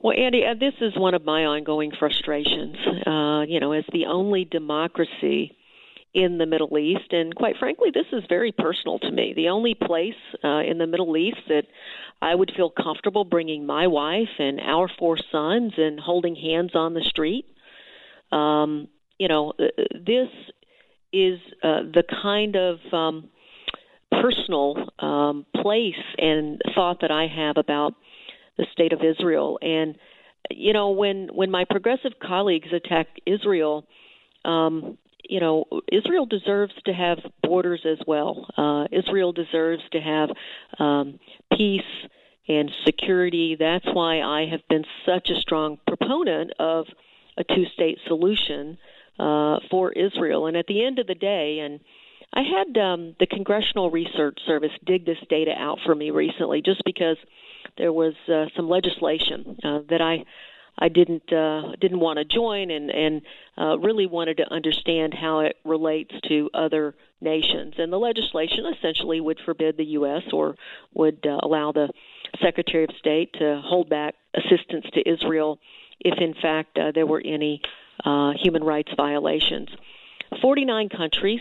Well, 0.00 0.14
Andy, 0.18 0.44
uh, 0.44 0.54
this 0.54 0.74
is 0.80 0.92
one 0.96 1.14
of 1.14 1.24
my 1.24 1.44
ongoing 1.44 1.92
frustrations. 1.98 2.76
Uh, 3.06 3.42
you 3.48 3.58
know, 3.58 3.72
as 3.72 3.84
the 3.92 4.04
only 4.06 4.44
democracy 4.44 5.56
in 6.14 6.38
the 6.38 6.46
Middle 6.46 6.78
East. 6.78 7.12
And 7.12 7.34
quite 7.34 7.56
frankly, 7.58 7.90
this 7.92 8.06
is 8.12 8.22
very 8.28 8.52
personal 8.52 8.98
to 9.00 9.10
me. 9.10 9.32
The 9.34 9.48
only 9.48 9.74
place 9.74 10.14
uh, 10.42 10.60
in 10.60 10.78
the 10.78 10.86
Middle 10.86 11.16
East 11.16 11.40
that 11.48 11.64
I 12.22 12.34
would 12.34 12.52
feel 12.56 12.70
comfortable 12.70 13.24
bringing 13.24 13.66
my 13.66 13.88
wife 13.88 14.28
and 14.38 14.60
our 14.60 14.88
four 14.98 15.18
sons 15.30 15.72
and 15.76 15.98
holding 15.98 16.36
hands 16.36 16.74
on 16.74 16.94
the 16.94 17.02
street. 17.02 17.46
Um, 18.30 18.88
you 19.18 19.28
know, 19.28 19.52
uh, 19.58 19.64
this 19.92 20.28
is 21.12 21.38
uh, 21.62 21.82
the 21.82 22.04
kind 22.22 22.56
of 22.56 22.78
um, 22.92 23.28
personal 24.10 24.88
um, 24.98 25.46
place 25.54 25.94
and 26.18 26.60
thought 26.74 27.00
that 27.00 27.10
I 27.10 27.26
have 27.26 27.56
about 27.56 27.94
the 28.56 28.66
state 28.72 28.92
of 28.92 29.00
Israel. 29.02 29.58
And 29.60 29.96
you 30.50 30.72
know, 30.72 30.90
when 30.90 31.28
when 31.32 31.50
my 31.50 31.64
progressive 31.68 32.12
colleagues 32.22 32.68
attack 32.72 33.08
Israel, 33.26 33.86
um, 34.44 34.98
you 35.28 35.40
know, 35.40 35.64
Israel 35.90 36.26
deserves 36.26 36.72
to 36.86 36.92
have 36.92 37.18
borders 37.42 37.82
as 37.84 37.98
well. 38.06 38.46
Uh, 38.56 38.86
Israel 38.92 39.32
deserves 39.32 39.82
to 39.92 40.00
have 40.00 40.30
um, 40.78 41.18
peace 41.56 41.82
and 42.48 42.70
security. 42.84 43.56
That's 43.58 43.86
why 43.86 44.20
I 44.20 44.46
have 44.50 44.60
been 44.68 44.84
such 45.06 45.30
a 45.30 45.40
strong 45.40 45.78
proponent 45.86 46.52
of 46.58 46.86
a 47.36 47.44
two 47.44 47.64
state 47.72 47.98
solution 48.06 48.78
uh, 49.18 49.58
for 49.70 49.92
Israel. 49.92 50.46
And 50.46 50.56
at 50.56 50.66
the 50.66 50.84
end 50.84 50.98
of 50.98 51.06
the 51.06 51.14
day, 51.14 51.60
and 51.60 51.80
I 52.32 52.42
had 52.42 52.80
um, 52.80 53.14
the 53.18 53.26
Congressional 53.26 53.90
Research 53.90 54.38
Service 54.46 54.72
dig 54.84 55.06
this 55.06 55.18
data 55.28 55.52
out 55.56 55.78
for 55.86 55.94
me 55.94 56.10
recently 56.10 56.62
just 56.62 56.82
because 56.84 57.16
there 57.78 57.92
was 57.92 58.14
uh, 58.28 58.46
some 58.56 58.68
legislation 58.68 59.56
uh, 59.64 59.80
that 59.88 60.00
I 60.00 60.24
I 60.78 60.88
didn't 60.88 61.32
uh, 61.32 61.72
didn't 61.80 62.00
want 62.00 62.18
to 62.18 62.24
join 62.24 62.70
and 62.70 62.90
and 62.90 63.22
uh, 63.56 63.78
really 63.78 64.06
wanted 64.06 64.38
to 64.38 64.52
understand 64.52 65.14
how 65.14 65.40
it 65.40 65.56
relates 65.64 66.12
to 66.28 66.50
other 66.52 66.94
nations. 67.20 67.74
And 67.78 67.92
the 67.92 67.98
legislation 67.98 68.66
essentially 68.66 69.20
would 69.20 69.38
forbid 69.44 69.76
the 69.76 69.84
U.S. 69.84 70.22
or 70.32 70.56
would 70.94 71.24
uh, 71.26 71.38
allow 71.42 71.72
the 71.72 71.88
Secretary 72.42 72.84
of 72.84 72.90
State 72.98 73.32
to 73.34 73.60
hold 73.64 73.88
back 73.88 74.14
assistance 74.34 74.86
to 74.94 75.08
Israel 75.08 75.58
if, 76.00 76.18
in 76.18 76.34
fact, 76.34 76.76
uh, 76.78 76.90
there 76.92 77.06
were 77.06 77.22
any 77.24 77.62
uh, 78.04 78.32
human 78.40 78.64
rights 78.64 78.90
violations. 78.96 79.68
49 80.42 80.88
countries 80.88 81.40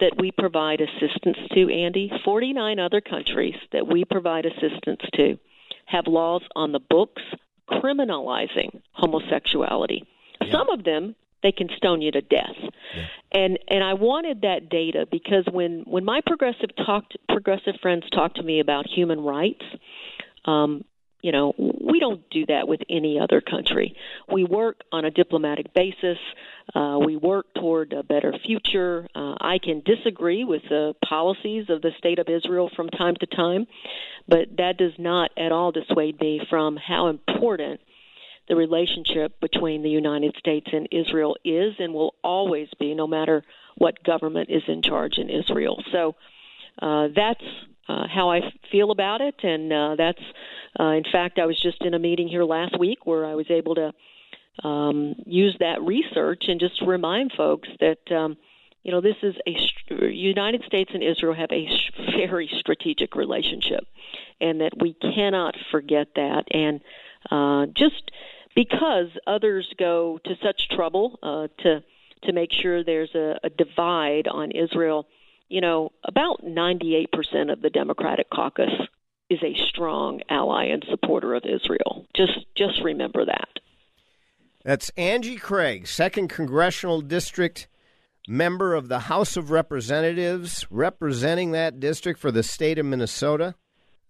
that 0.00 0.12
we 0.16 0.30
provide 0.30 0.80
assistance 0.80 1.36
to, 1.54 1.68
Andy, 1.68 2.10
49 2.24 2.78
other 2.78 3.00
countries 3.00 3.56
that 3.72 3.86
we 3.86 4.04
provide 4.04 4.46
assistance 4.46 5.00
to 5.14 5.38
have 5.86 6.06
laws 6.06 6.42
on 6.54 6.70
the 6.70 6.78
books 6.78 7.22
criminalizing 7.70 8.80
homosexuality. 8.92 10.04
Yeah. 10.40 10.52
Some 10.52 10.70
of 10.70 10.84
them 10.84 11.14
they 11.42 11.52
can 11.52 11.68
stone 11.76 12.02
you 12.02 12.10
to 12.10 12.20
death. 12.20 12.56
Yeah. 12.60 13.06
And 13.32 13.58
and 13.68 13.84
I 13.84 13.94
wanted 13.94 14.42
that 14.42 14.68
data 14.68 15.06
because 15.10 15.44
when 15.50 15.84
when 15.86 16.04
my 16.04 16.20
progressive 16.26 16.70
talked 16.84 17.16
progressive 17.28 17.74
friends 17.80 18.04
talk 18.10 18.34
to 18.34 18.42
me 18.42 18.60
about 18.60 18.86
human 18.88 19.20
rights, 19.20 19.64
um, 20.44 20.84
you 21.20 21.32
know, 21.32 21.52
we 21.58 21.98
don't 21.98 22.28
do 22.30 22.46
that 22.46 22.68
with 22.68 22.80
any 22.88 23.18
other 23.18 23.40
country. 23.40 23.96
We 24.32 24.44
work 24.44 24.82
on 24.92 25.04
a 25.04 25.10
diplomatic 25.10 25.74
basis. 25.74 26.18
Uh, 26.74 26.98
we 27.04 27.16
work 27.16 27.46
toward 27.54 27.92
a 27.92 28.02
better 28.02 28.32
future. 28.46 29.08
Uh, 29.14 29.34
I 29.40 29.58
can 29.62 29.82
disagree 29.84 30.44
with 30.44 30.62
the 30.68 30.94
policies 31.04 31.66
of 31.70 31.82
the 31.82 31.90
state 31.98 32.18
of 32.18 32.28
Israel 32.28 32.70
from 32.74 32.88
time 32.88 33.16
to 33.16 33.26
time, 33.26 33.66
but 34.28 34.48
that 34.58 34.76
does 34.76 34.92
not 34.98 35.30
at 35.36 35.50
all 35.50 35.72
dissuade 35.72 36.20
me 36.20 36.40
from 36.48 36.76
how 36.76 37.08
important 37.08 37.80
the 38.48 38.56
relationship 38.56 39.40
between 39.40 39.82
the 39.82 39.90
United 39.90 40.34
States 40.38 40.68
and 40.72 40.88
Israel 40.90 41.36
is 41.44 41.74
and 41.78 41.92
will 41.92 42.14
always 42.22 42.68
be, 42.78 42.94
no 42.94 43.06
matter 43.06 43.42
what 43.76 44.02
government 44.04 44.50
is 44.50 44.62
in 44.68 44.82
charge 44.82 45.18
in 45.18 45.28
Israel. 45.28 45.82
So 45.92 46.14
uh, 46.80 47.08
that's 47.14 47.44
uh, 47.88 48.06
how 48.08 48.30
I 48.30 48.40
feel 48.70 48.90
about 48.90 49.20
it, 49.20 49.36
and 49.42 49.72
uh, 49.72 49.94
that's, 49.96 50.22
uh, 50.78 50.92
in 50.92 51.04
fact, 51.10 51.38
I 51.38 51.46
was 51.46 51.60
just 51.60 51.82
in 51.82 51.94
a 51.94 51.98
meeting 51.98 52.28
here 52.28 52.44
last 52.44 52.78
week 52.78 53.06
where 53.06 53.24
I 53.24 53.34
was 53.34 53.46
able 53.50 53.74
to 53.76 53.92
um, 54.66 55.14
use 55.24 55.56
that 55.60 55.80
research 55.82 56.44
and 56.48 56.60
just 56.60 56.80
remind 56.82 57.32
folks 57.36 57.68
that. 57.80 58.12
Um, 58.14 58.36
you 58.84 58.92
know, 58.92 59.00
this 59.02 59.16
is 59.22 59.34
a 59.46 60.06
United 60.10 60.62
States 60.64 60.90
and 60.94 61.02
Israel 61.02 61.34
have 61.34 61.50
a 61.52 61.68
very 62.16 62.48
strategic 62.60 63.16
relationship, 63.16 63.84
and 64.40 64.60
that 64.62 64.72
we 64.80 64.94
cannot 64.94 65.56
forget 65.70 66.08
that. 66.14 66.44
And 66.52 66.80
uh, 67.30 67.66
just 67.76 68.10
because 68.54 69.08
others 69.26 69.66
go 69.78 70.18
to 70.24 70.34
such 70.42 70.68
trouble 70.70 71.18
uh, 71.22 71.48
to 71.62 71.82
to 72.24 72.32
make 72.32 72.50
sure 72.52 72.82
there's 72.82 73.14
a, 73.14 73.38
a 73.44 73.50
divide 73.50 74.26
on 74.26 74.50
Israel, 74.50 75.06
you 75.48 75.60
know, 75.60 75.92
about 76.04 76.44
98% 76.44 77.52
of 77.52 77.62
the 77.62 77.70
Democratic 77.70 78.28
caucus 78.30 78.70
is 79.30 79.42
a 79.42 79.54
strong 79.68 80.20
ally 80.28 80.66
and 80.66 80.84
supporter 80.88 81.34
of 81.34 81.44
Israel. 81.44 82.06
Just 82.14 82.46
just 82.54 82.82
remember 82.82 83.24
that. 83.26 83.48
That's 84.64 84.90
Angie 84.96 85.36
Craig, 85.36 85.86
second 85.86 86.28
congressional 86.28 87.00
district 87.00 87.68
member 88.26 88.74
of 88.74 88.88
the 88.88 89.00
House 89.00 89.36
of 89.36 89.50
Representatives, 89.50 90.66
representing 90.70 91.52
that 91.52 91.80
district 91.80 92.20
for 92.20 92.30
the 92.30 92.42
state 92.42 92.78
of 92.78 92.86
Minnesota, 92.86 93.54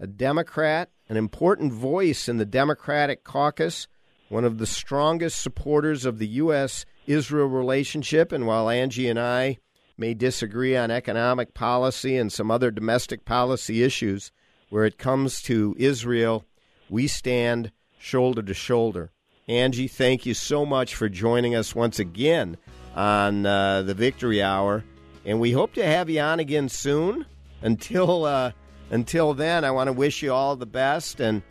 a 0.00 0.06
Democrat, 0.06 0.90
an 1.08 1.16
important 1.16 1.72
voice 1.72 2.28
in 2.28 2.38
the 2.38 2.46
Democratic 2.46 3.22
caucus, 3.22 3.86
one 4.28 4.44
of 4.44 4.58
the 4.58 4.66
strongest 4.66 5.40
supporters 5.40 6.04
of 6.04 6.18
the 6.18 6.26
U.S. 6.26 6.84
Israel 7.06 7.46
relationship. 7.46 8.32
And 8.32 8.46
while 8.46 8.68
Angie 8.68 9.08
and 9.08 9.18
I 9.18 9.58
may 9.98 10.14
disagree 10.14 10.76
on 10.76 10.90
economic 10.90 11.54
policy 11.54 12.16
and 12.16 12.32
some 12.32 12.50
other 12.50 12.70
domestic 12.70 13.24
policy 13.24 13.82
issues, 13.82 14.32
where 14.70 14.84
it 14.84 14.98
comes 14.98 15.42
to 15.42 15.74
Israel, 15.78 16.44
we 16.88 17.06
stand 17.06 17.72
shoulder 17.98 18.42
to 18.42 18.54
shoulder. 18.54 19.10
Angie, 19.48 19.88
thank 19.88 20.24
you 20.26 20.34
so 20.34 20.64
much 20.64 20.94
for 20.94 21.08
joining 21.08 21.54
us 21.54 21.74
once 21.74 21.98
again 21.98 22.56
on 22.94 23.44
uh, 23.44 23.82
the 23.82 23.94
Victory 23.94 24.42
Hour, 24.42 24.84
and 25.24 25.40
we 25.40 25.52
hope 25.52 25.74
to 25.74 25.84
have 25.84 26.08
you 26.08 26.20
on 26.20 26.40
again 26.40 26.68
soon. 26.68 27.26
Until 27.60 28.24
uh, 28.24 28.52
until 28.90 29.34
then, 29.34 29.64
I 29.64 29.72
want 29.72 29.88
to 29.88 29.92
wish 29.92 30.22
you 30.22 30.32
all 30.32 30.54
the 30.54 30.64
best 30.64 31.18
and 31.18 31.42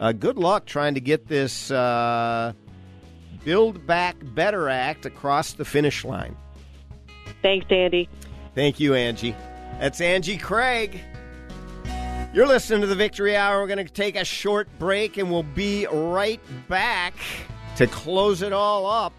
uh, 0.00 0.12
good 0.12 0.38
luck 0.38 0.66
trying 0.66 0.94
to 0.94 1.00
get 1.00 1.26
this 1.26 1.70
uh, 1.70 2.52
Build 3.44 3.86
Back 3.86 4.16
Better 4.34 4.68
Act 4.68 5.06
across 5.06 5.54
the 5.54 5.64
finish 5.64 6.04
line. 6.04 6.36
Thanks, 7.42 7.66
Andy. 7.70 8.08
Thank 8.54 8.80
you, 8.80 8.94
Angie. 8.94 9.34
That's 9.80 10.00
Angie 10.00 10.38
Craig. 10.38 11.00
You're 12.34 12.46
listening 12.46 12.82
to 12.82 12.86
the 12.86 12.94
Victory 12.94 13.36
Hour. 13.36 13.60
We're 13.60 13.68
going 13.68 13.86
to 13.86 13.92
take 13.92 14.16
a 14.16 14.24
short 14.24 14.68
break 14.78 15.16
and 15.16 15.30
we'll 15.30 15.42
be 15.42 15.86
right 15.86 16.40
back 16.68 17.14
to 17.76 17.86
close 17.86 18.42
it 18.42 18.52
all 18.52 18.86
up. 18.86 19.12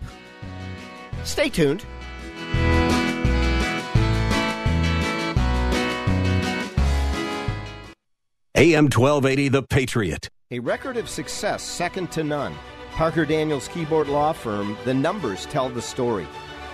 Stay 1.24 1.49
tuned. 1.49 1.86
AM 8.55 8.86
1280, 8.86 9.47
The 9.49 9.63
Patriot. 9.63 10.30
A 10.51 10.59
record 10.59 10.97
of 10.97 11.07
success 11.07 11.63
second 11.63 12.11
to 12.11 12.24
none. 12.24 12.53
Parker 12.91 13.24
Daniels 13.24 13.70
Kibort 13.70 14.07
Law 14.07 14.34
Firm, 14.34 14.76
the 14.84 14.93
numbers 14.93 15.45
tell 15.45 15.70
the 15.70 15.82
story. 15.82 16.28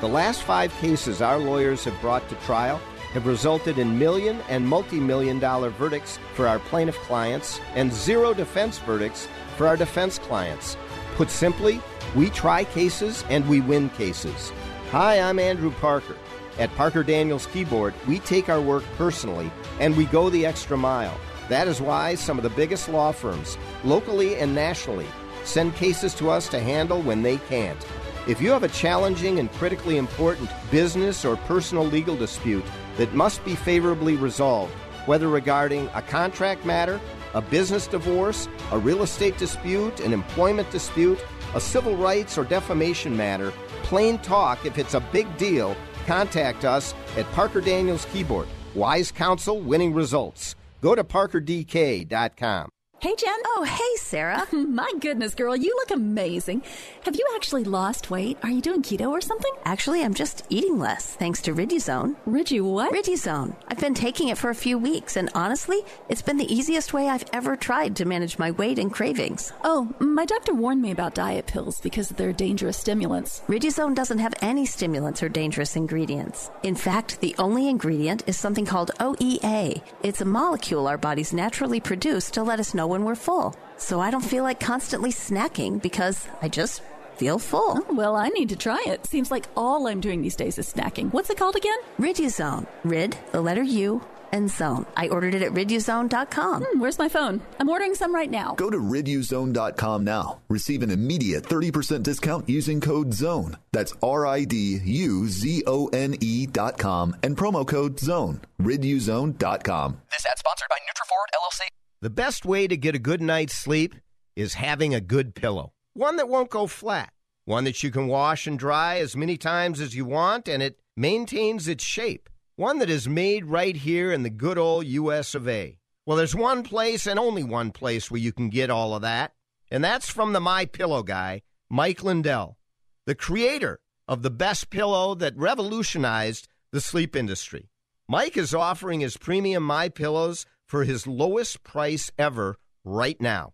The 0.05 0.11
last 0.11 0.43
five 0.43 0.71
cases 0.75 1.19
our 1.19 1.39
lawyers 1.39 1.83
have 1.85 1.99
brought 1.99 2.29
to 2.29 2.35
trial 2.45 2.77
have 3.13 3.25
resulted 3.25 3.79
in 3.79 3.97
million 3.97 4.39
and 4.49 4.67
multi 4.67 4.99
million 4.99 5.39
dollar 5.39 5.71
verdicts 5.71 6.19
for 6.35 6.47
our 6.47 6.59
plaintiff 6.59 6.95
clients 7.07 7.59
and 7.73 7.91
zero 7.91 8.31
defense 8.31 8.77
verdicts 8.77 9.27
for 9.57 9.65
our 9.65 9.75
defense 9.75 10.19
clients. 10.19 10.77
Put 11.15 11.31
simply, 11.31 11.81
we 12.15 12.29
try 12.29 12.65
cases 12.65 13.25
and 13.31 13.49
we 13.49 13.61
win 13.61 13.89
cases. 13.89 14.53
Hi, 14.91 15.19
I'm 15.19 15.39
Andrew 15.39 15.71
Parker. 15.71 16.17
At 16.59 16.75
Parker 16.75 17.01
Daniels 17.01 17.47
Kibort, 17.47 17.95
we 18.05 18.19
take 18.19 18.47
our 18.47 18.61
work 18.61 18.83
personally 18.99 19.51
and 19.79 19.97
we 19.97 20.05
go 20.05 20.29
the 20.29 20.45
extra 20.45 20.77
mile. 20.77 21.19
That 21.49 21.67
is 21.67 21.81
why 21.81 22.13
some 22.13 22.37
of 22.37 22.43
the 22.43 22.51
biggest 22.51 22.89
law 22.89 23.11
firms, 23.11 23.57
locally 23.83 24.35
and 24.35 24.53
nationally, 24.53 25.07
send 25.45 25.73
cases 25.73 26.13
to 26.13 26.29
us 26.29 26.47
to 26.49 26.59
handle 26.59 27.01
when 27.01 27.23
they 27.23 27.37
can't. 27.37 27.83
If 28.27 28.41
you 28.41 28.49
have 28.51 28.63
a 28.63 28.69
challenging 28.69 29.37
and 29.37 29.51
critically 29.51 29.97
important 29.97 30.49
business 30.71 31.23
or 31.23 31.35
personal 31.35 31.85
legal 31.85 32.17
dispute 32.17 32.65
that 32.97 33.13
must 33.13 33.45
be 33.45 33.53
favorably 33.53 34.15
resolved, 34.15 34.73
whether 35.05 35.27
regarding 35.27 35.89
a 35.93 36.01
contract 36.01 36.65
matter, 36.65 36.99
a 37.35 37.41
business 37.41 37.85
divorce, 37.85 38.47
a 38.71 38.79
real 38.79 39.03
estate 39.03 39.37
dispute, 39.37 39.99
an 39.99 40.11
employment 40.11 40.71
dispute, 40.71 41.23
a 41.53 41.61
civil 41.61 41.95
rights 41.97 42.35
or 42.35 42.45
defamation 42.45 43.15
matter, 43.15 43.53
plain 43.83 44.17
talk, 44.19 44.65
if 44.65 44.79
it's 44.79 44.95
a 44.95 44.99
big 45.11 45.37
deal, 45.37 45.75
contact 46.07 46.65
us 46.65 46.95
at 47.17 47.31
Parker 47.33 47.61
Daniels 47.61 48.07
Kibort. 48.07 48.47
Wise 48.73 49.11
counsel, 49.11 49.59
winning 49.59 49.93
results. 49.93 50.55
Go 50.81 50.95
to 50.95 51.03
parkerdk.com. 51.03 52.69
Hey, 53.05 53.13
Jen. 53.19 53.39
Oh, 53.49 53.63
hey, 53.63 53.97
Sarah. 53.97 54.47
My 54.51 54.91
goodness, 54.99 55.35
girl, 55.35 55.55
you 55.55 55.75
look 55.75 55.91
amazing. 55.91 56.63
Have 57.03 57.15
you 57.15 57.23
actually 57.35 57.63
lost 57.63 58.09
weight? 58.09 58.35
Are 58.41 58.49
you 58.49 58.61
doing 58.61 58.81
keto 58.81 59.11
or 59.11 59.21
something? 59.21 59.51
Actually, 59.63 60.03
I'm 60.03 60.15
just 60.15 60.43
eating 60.49 60.79
less 60.79 61.13
thanks 61.13 61.39
to 61.43 61.53
Riduzone. 61.53 62.15
Ridu 62.27 62.63
what? 62.63 62.91
Riduzone. 62.91 63.55
I've 63.67 63.79
been 63.79 63.93
taking 63.93 64.29
it 64.29 64.39
for 64.39 64.49
a 64.49 64.55
few 64.55 64.79
weeks, 64.79 65.17
and 65.17 65.29
honestly, 65.35 65.83
it's 66.09 66.23
been 66.23 66.37
the 66.37 66.51
easiest 66.51 66.93
way 66.93 67.07
I've 67.07 67.25
ever 67.31 67.55
tried 67.55 67.95
to 67.97 68.05
manage 68.05 68.39
my 68.39 68.49
weight 68.49 68.79
and 68.79 68.91
cravings. 68.91 69.53
Oh, 69.63 69.93
my 69.99 70.25
doctor 70.25 70.55
warned 70.55 70.81
me 70.81 70.89
about 70.89 71.13
diet 71.13 71.45
pills 71.45 71.79
because 71.81 72.09
they're 72.09 72.33
dangerous 72.33 72.77
stimulants. 72.77 73.43
Riduzone 73.47 73.93
doesn't 73.93 74.17
have 74.17 74.33
any 74.41 74.65
stimulants 74.65 75.21
or 75.21 75.29
dangerous 75.29 75.75
ingredients. 75.75 76.49
In 76.63 76.73
fact, 76.73 77.21
the 77.21 77.35
only 77.37 77.69
ingredient 77.69 78.23
is 78.25 78.35
something 78.35 78.65
called 78.65 78.89
OEA. 78.99 79.83
It's 80.01 80.21
a 80.21 80.25
molecule 80.25 80.87
our 80.87 80.97
bodies 80.97 81.33
naturally 81.33 81.79
produce 81.79 82.31
to 82.31 82.41
let 82.41 82.59
us 82.59 82.73
know 82.73 82.94
when 82.95 83.03
we're 83.03 83.15
full. 83.27 83.53
So 83.77 83.99
I 83.99 84.09
don't 84.09 84.29
feel 84.33 84.43
like 84.45 84.59
constantly 84.71 85.11
snacking 85.11 85.81
because 85.81 86.27
I 86.41 86.47
just 86.47 86.81
feel 87.17 87.39
full. 87.39 87.83
Oh, 87.89 87.93
well, 87.93 88.15
I 88.15 88.29
need 88.29 88.49
to 88.49 88.55
try 88.55 88.81
it. 88.87 89.05
Seems 89.05 89.31
like 89.31 89.47
all 89.57 89.87
I'm 89.87 89.99
doing 89.99 90.21
these 90.21 90.37
days 90.37 90.57
is 90.57 90.71
snacking. 90.73 91.11
What's 91.11 91.29
it 91.29 91.37
called 91.37 91.57
again? 91.57 91.77
Riduzone. 91.99 92.67
Rid, 92.85 93.17
the 93.33 93.41
letter 93.41 93.63
U, 93.63 94.01
and 94.31 94.49
zone. 94.49 94.85
I 94.95 95.09
ordered 95.09 95.35
it 95.35 95.41
at 95.41 95.51
riduzone.com. 95.51 96.63
Hmm, 96.63 96.79
where's 96.79 96.97
my 96.97 97.09
phone? 97.09 97.41
I'm 97.59 97.69
ordering 97.69 97.95
some 97.95 98.15
right 98.15 98.31
now. 98.31 98.55
Go 98.55 98.69
to 98.69 98.77
riduzone.com 98.77 100.03
now. 100.05 100.39
Receive 100.49 100.83
an 100.83 100.91
immediate 100.91 101.43
30% 101.43 102.03
discount 102.03 102.47
using 102.49 102.79
code 102.79 103.13
ZONE. 103.13 103.57
That's 103.73 103.93
R 104.01 104.25
I 104.25 104.45
D 104.45 104.79
U 104.83 105.27
Z 105.27 105.63
O 105.67 105.87
N 105.87 106.15
E.com 106.21 107.15
and 107.23 107.35
promo 107.35 107.67
code 107.67 107.99
ZONE. 107.99 108.39
riduzone.com. 108.61 110.01
This 110.11 110.25
ad 110.25 110.39
sponsored 110.39 110.67
by 110.69 110.77
Nutraford 110.87 111.29
LLC. 111.35 111.84
The 112.05 112.11
best 112.11 112.45
way 112.45 112.67
to 112.67 112.77
get 112.77 112.93
a 112.93 112.99
good 112.99 113.19
night's 113.19 113.55
sleep 113.55 113.95
is 114.35 114.53
having 114.53 114.93
a 114.93 115.01
good 115.01 115.33
pillow. 115.33 115.73
One 115.95 116.17
that 116.17 116.29
won't 116.29 116.51
go 116.51 116.67
flat. 116.67 117.11
One 117.45 117.63
that 117.63 117.81
you 117.81 117.89
can 117.89 118.05
wash 118.05 118.45
and 118.45 118.59
dry 118.59 118.99
as 118.99 119.15
many 119.15 119.37
times 119.37 119.79
as 119.81 119.95
you 119.95 120.05
want 120.05 120.47
and 120.47 120.61
it 120.61 120.79
maintains 120.95 121.67
its 121.67 121.83
shape. 121.83 122.29
One 122.57 122.77
that 122.77 122.91
is 122.91 123.09
made 123.09 123.45
right 123.45 123.75
here 123.75 124.11
in 124.11 124.21
the 124.21 124.29
good 124.29 124.59
old 124.59 124.85
US 124.85 125.33
of 125.33 125.47
A. 125.49 125.79
Well, 126.05 126.15
there's 126.15 126.35
one 126.35 126.61
place 126.61 127.07
and 127.07 127.17
only 127.17 127.43
one 127.43 127.71
place 127.71 128.11
where 128.11 128.21
you 128.21 128.31
can 128.31 128.49
get 128.49 128.69
all 128.69 128.93
of 128.93 129.01
that, 129.01 129.33
and 129.71 129.83
that's 129.83 130.07
from 130.07 130.33
the 130.33 130.39
My 130.39 130.65
Pillow 130.65 131.01
guy, 131.01 131.41
Mike 131.71 132.03
Lindell, 132.03 132.59
the 133.07 133.15
creator 133.15 133.79
of 134.07 134.21
the 134.21 134.29
best 134.29 134.69
pillow 134.69 135.15
that 135.15 135.35
revolutionized 135.35 136.47
the 136.71 136.81
sleep 136.81 137.15
industry. 137.15 137.71
Mike 138.07 138.37
is 138.37 138.53
offering 138.53 138.99
his 138.99 139.17
premium 139.17 139.63
My 139.63 139.89
Pillows 139.89 140.45
for 140.67 140.83
his 140.83 141.07
lowest 141.07 141.63
price 141.63 142.11
ever 142.17 142.57
right 142.83 143.19
now. 143.19 143.53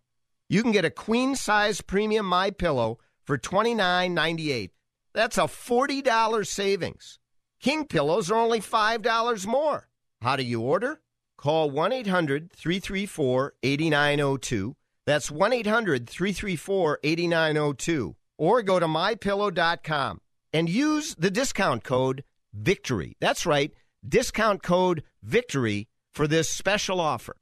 You 0.50 0.64
can 0.64 0.72
get 0.72 0.86
a 0.86 0.90
queen 0.90 1.36
size 1.36 1.82
premium 1.82 2.26
My 2.26 2.52
Pillow 2.52 3.00
for 3.24 3.38
$29.98. 3.38 4.72
That's 5.14 5.38
a 5.38 5.42
$40 5.42 6.48
savings. 6.48 7.20
King 7.62 7.86
pillows 7.86 8.32
are 8.32 8.38
only 8.38 8.60
$5 8.60 9.46
more. 9.46 9.88
How 10.22 10.36
do 10.36 10.44
you 10.44 10.62
order? 10.62 11.02
Call 11.38 11.70
1 11.70 11.92
800 11.92 12.52
334 12.52 13.54
8902. 13.64 14.76
That's 15.06 15.32
1 15.32 15.54
800 15.54 16.10
334 16.10 17.00
8902. 17.04 18.16
Or 18.38 18.62
go 18.62 18.80
to 18.80 18.88
mypillow.com 18.88 20.22
and 20.54 20.70
use 20.70 21.16
the 21.16 21.32
discount 21.32 21.84
code 21.84 22.24
VICTORY. 22.54 23.16
That's 23.20 23.46
right, 23.46 23.72
discount 24.08 24.64
code 24.64 25.04
VICTORY 25.24 25.88
for 26.12 26.28
this 26.28 26.50
special 26.50 27.00
offer. 27.00 27.36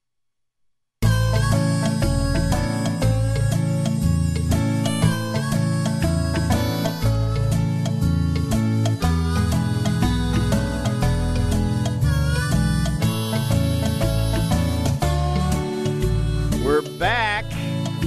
We're 16.64 16.82
back. 17.00 17.46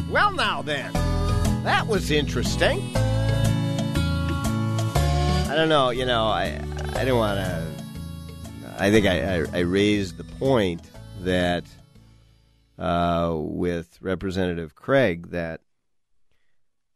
Well, 0.08 0.32
now 0.32 0.62
then, 0.62 0.92
that 1.64 1.86
was 1.88 2.10
interesting. 2.10 2.96
I 5.48 5.54
don't 5.54 5.68
know, 5.68 5.90
you 5.90 6.06
know, 6.06 6.24
I 6.26 6.60
I 6.94 6.98
didn't 7.00 7.16
want 7.16 7.40
to. 7.40 7.71
I 8.78 8.90
think 8.90 9.06
I, 9.06 9.42
I, 9.42 9.46
I 9.52 9.58
raised 9.60 10.16
the 10.16 10.24
point 10.24 10.82
that 11.20 11.64
uh, 12.78 13.34
with 13.36 13.98
Representative 14.00 14.74
Craig 14.74 15.30
that 15.30 15.60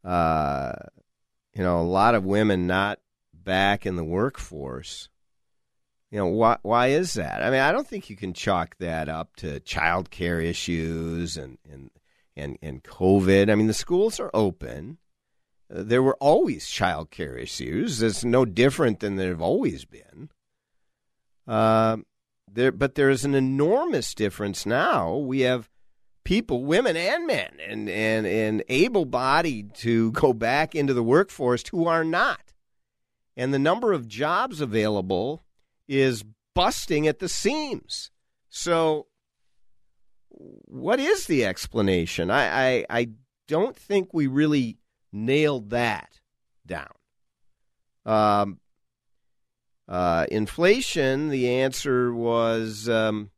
uh, 0.04 0.72
you 1.54 1.62
know 1.62 1.80
a 1.80 1.82
lot 1.82 2.14
of 2.14 2.24
women 2.24 2.66
not 2.66 2.98
back 3.32 3.86
in 3.86 3.96
the 3.96 4.04
workforce. 4.04 5.08
You 6.10 6.18
know 6.18 6.26
why? 6.26 6.58
Why 6.62 6.88
is 6.88 7.14
that? 7.14 7.42
I 7.42 7.50
mean, 7.50 7.60
I 7.60 7.72
don't 7.72 7.86
think 7.86 8.08
you 8.08 8.16
can 8.16 8.32
chalk 8.32 8.76
that 8.78 9.08
up 9.08 9.36
to 9.36 9.60
child 9.60 10.10
care 10.10 10.40
issues 10.40 11.36
and 11.36 11.58
and 11.70 11.90
and 12.36 12.58
and 12.62 12.82
COVID. 12.82 13.50
I 13.50 13.54
mean, 13.54 13.66
the 13.66 13.74
schools 13.74 14.20
are 14.20 14.30
open. 14.32 14.98
There 15.68 16.02
were 16.02 16.16
always 16.20 16.68
child 16.68 17.10
care 17.10 17.36
issues. 17.36 18.00
It's 18.00 18.24
no 18.24 18.44
different 18.44 19.00
than 19.00 19.16
there 19.16 19.30
have 19.30 19.42
always 19.42 19.84
been. 19.84 20.30
Uh, 21.46 21.98
there, 22.52 22.72
but 22.72 22.94
there 22.94 23.10
is 23.10 23.24
an 23.24 23.34
enormous 23.34 24.14
difference 24.14 24.66
now. 24.66 25.16
We 25.16 25.40
have 25.40 25.68
people, 26.24 26.64
women 26.64 26.96
and 26.96 27.26
men, 27.26 27.52
and 27.66 27.88
and 27.88 28.26
and 28.26 28.64
able-bodied 28.68 29.74
to 29.76 30.12
go 30.12 30.32
back 30.32 30.74
into 30.74 30.94
the 30.94 31.02
workforce 31.02 31.64
who 31.68 31.86
are 31.86 32.04
not, 32.04 32.54
and 33.36 33.52
the 33.54 33.58
number 33.58 33.92
of 33.92 34.08
jobs 34.08 34.60
available 34.60 35.44
is 35.88 36.24
busting 36.54 37.06
at 37.06 37.18
the 37.18 37.28
seams. 37.28 38.10
So, 38.48 39.06
what 40.28 40.98
is 40.98 41.26
the 41.26 41.44
explanation? 41.44 42.30
I 42.30 42.78
I, 42.78 42.86
I 42.90 43.08
don't 43.46 43.76
think 43.76 44.12
we 44.12 44.26
really 44.26 44.78
nailed 45.12 45.70
that 45.70 46.20
down. 46.66 46.90
Um, 48.04 48.60
uh, 49.88 50.26
inflation, 50.30 51.28
the 51.28 51.48
answer 51.48 52.12
was 52.12 52.88
um, 52.88 53.30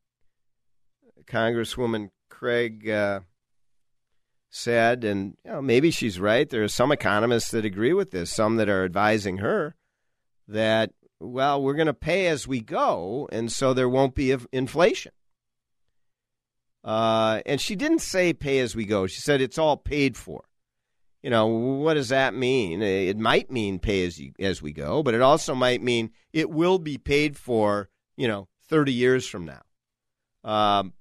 Congresswoman 1.27 2.11
Craig 2.31 2.89
uh, 2.89 3.21
said, 4.49 5.05
and 5.05 5.37
you 5.45 5.51
know, 5.51 5.63
maybe 5.63 5.91
she's 5.91 6.19
right. 6.19 6.49
There 6.49 6.65
are 6.65 6.69
some 6.69 6.91
economists 6.91 7.51
that 7.51 7.65
agree 7.65 7.93
with 7.93 8.13
this, 8.13 8.35
some 8.35 8.57
that 8.57 8.69
are 8.69 8.85
advising 8.85 9.39
her 9.39 9.75
that, 10.47 10.93
well, 11.21 11.63
we're 11.63 11.75
going 11.75 11.87
to 11.87 11.95
pay 11.95 12.29
as 12.29 12.49
we 12.49 12.61
go, 12.61 13.29
and 13.31 13.53
so 13.53 13.75
there 13.75 13.89
won't 13.89 14.15
be 14.15 14.35
inflation. 14.53 15.13
Uh, 16.83 17.43
and 17.45 17.61
she 17.61 17.77
didn't 17.77 17.99
say 17.99 18.33
pay 18.33 18.61
as 18.61 18.75
we 18.75 18.87
go. 18.87 19.07
She 19.07 19.21
said 19.21 19.43
it's 19.43 19.59
all 19.59 19.77
paid 19.77 20.17
for 20.17 20.45
you 21.23 21.31
know, 21.31 21.47
what 21.47 21.95
does 21.95 22.11
that 22.11 22.35
mean? 22.35 22.81
It 22.83 23.19
might 23.19 23.51
mean 23.51 23.79
pay 23.79 24.07
as 24.07 24.19
you, 24.19 24.33
as 24.39 24.63
we 24.63 24.73
go, 24.73 25.03
but 25.03 25.15
it 25.15 25.21
also 25.21 25.55
might 25.55 25.83
mean 25.83 26.11
it 26.33 26.51
will 26.51 26.79
be 26.79 26.99
paid 26.99 27.37
for, 27.37 27.89
you 28.17 28.29
know, 28.29 28.49
30 28.69 28.93
years 28.93 29.27
from 29.27 29.47
now. 29.47 29.63
Um, 30.45 30.93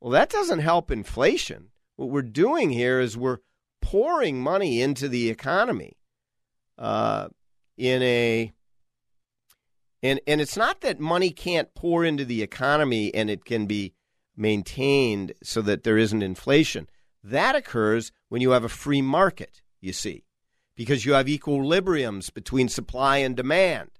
Well, 0.00 0.12
that 0.12 0.30
doesn't 0.30 0.60
help 0.60 0.90
inflation. 0.90 1.70
What 1.96 2.10
we're 2.10 2.22
doing 2.22 2.70
here 2.70 3.00
is 3.00 3.16
we're 3.16 3.38
pouring 3.80 4.42
money 4.42 4.80
into 4.80 5.08
the 5.08 5.30
economy 5.30 5.96
uh, 6.78 7.28
in 7.76 8.02
a 8.02 8.52
and 10.02 10.20
and 10.26 10.40
it's 10.40 10.56
not 10.56 10.80
that 10.80 11.00
money 11.00 11.30
can't 11.30 11.74
pour 11.74 12.04
into 12.04 12.24
the 12.24 12.42
economy 12.42 13.14
and 13.14 13.30
it 13.30 13.44
can 13.44 13.66
be 13.66 13.94
maintained 14.36 15.32
so 15.42 15.62
that 15.62 15.84
there 15.84 15.96
isn't 15.96 16.22
inflation. 16.22 16.88
That 17.26 17.56
occurs 17.56 18.12
when 18.28 18.40
you 18.40 18.50
have 18.50 18.62
a 18.62 18.68
free 18.68 19.02
market, 19.02 19.60
you 19.80 19.92
see, 19.92 20.22
because 20.76 21.04
you 21.04 21.14
have 21.14 21.26
equilibriums 21.26 22.32
between 22.32 22.68
supply 22.68 23.16
and 23.16 23.34
demand. 23.34 23.90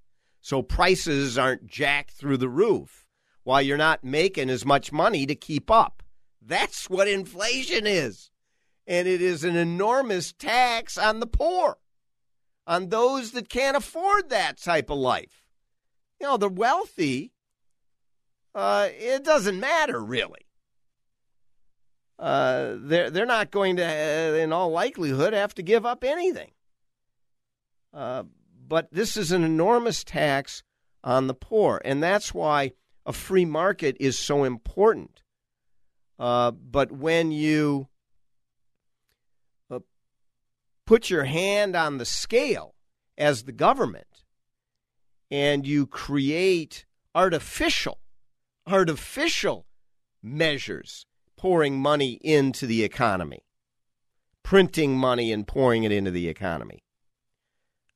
So 0.41 0.62
prices 0.62 1.37
aren't 1.37 1.66
jacked 1.66 2.12
through 2.12 2.37
the 2.37 2.49
roof 2.49 3.05
while 3.43 3.61
you're 3.61 3.77
not 3.77 4.05
making 4.05 4.49
as 4.49 4.64
much 4.64 4.93
money 4.93 5.27
to 5.27 5.35
keep 5.35 5.72
up. 5.72 6.05
That's 6.41 6.89
what 6.89 7.09
inflation 7.09 7.85
is. 7.85 8.31
And 8.87 9.09
it 9.09 9.20
is 9.20 9.43
an 9.43 9.57
enormous 9.57 10.33
tax 10.33 10.97
on 10.97 11.18
the 11.18 11.27
poor, 11.27 11.79
on 12.64 12.91
those 12.91 13.33
that 13.33 13.49
can't 13.49 13.77
afford 13.77 14.29
that 14.29 14.62
type 14.62 14.89
of 14.89 14.99
life. 14.99 15.43
You 16.20 16.29
know, 16.29 16.37
the 16.37 16.49
wealthy, 16.49 17.33
uh, 18.55 18.89
it 18.93 19.24
doesn't 19.24 19.59
matter 19.59 19.99
really. 20.01 20.45
Uh, 22.19 22.75
they're 22.79 23.11
they're 23.11 23.27
not 23.27 23.51
going 23.51 23.77
to, 23.77 23.85
uh, 23.85 24.35
in 24.37 24.53
all 24.53 24.71
likelihood, 24.71 25.33
have 25.33 25.55
to 25.55 25.62
give 25.62 25.85
up 25.85 26.03
anything. 26.03 26.51
Uh, 27.93 28.25
but 28.67 28.89
this 28.91 29.17
is 29.17 29.33
an 29.33 29.45
enormous 29.45 30.03
tax 30.03 30.62
on 31.05 31.27
the 31.27 31.35
poor, 31.35 31.81
and 31.85 32.03
that's 32.03 32.33
why 32.33 32.73
a 33.05 33.12
free 33.12 33.45
market 33.45 33.97
is 34.01 34.19
so 34.19 34.45
important. 34.45 35.23
Uh, 36.19 36.51
but 36.51 36.91
when 36.91 37.31
you 37.31 37.89
uh, 39.71 39.79
put 40.87 41.11
your 41.11 41.25
hand 41.25 41.77
on 41.77 41.99
the 41.99 42.05
scale 42.05 42.75
as 43.19 43.45
the 43.45 43.53
government 43.53 44.25
and 45.31 45.67
you 45.67 45.87
create 45.87 46.87
artificial, 47.14 47.99
artificial 48.67 49.67
measures 50.23 51.06
pouring 51.37 51.78
money 51.78 52.18
into 52.22 52.66
the 52.66 52.82
economy, 52.82 53.45
printing 54.43 54.97
money 54.97 55.32
and 55.32 55.47
pouring 55.47 55.84
it 55.84 55.93
into 55.93 56.11
the 56.11 56.28
economy. 56.28 56.82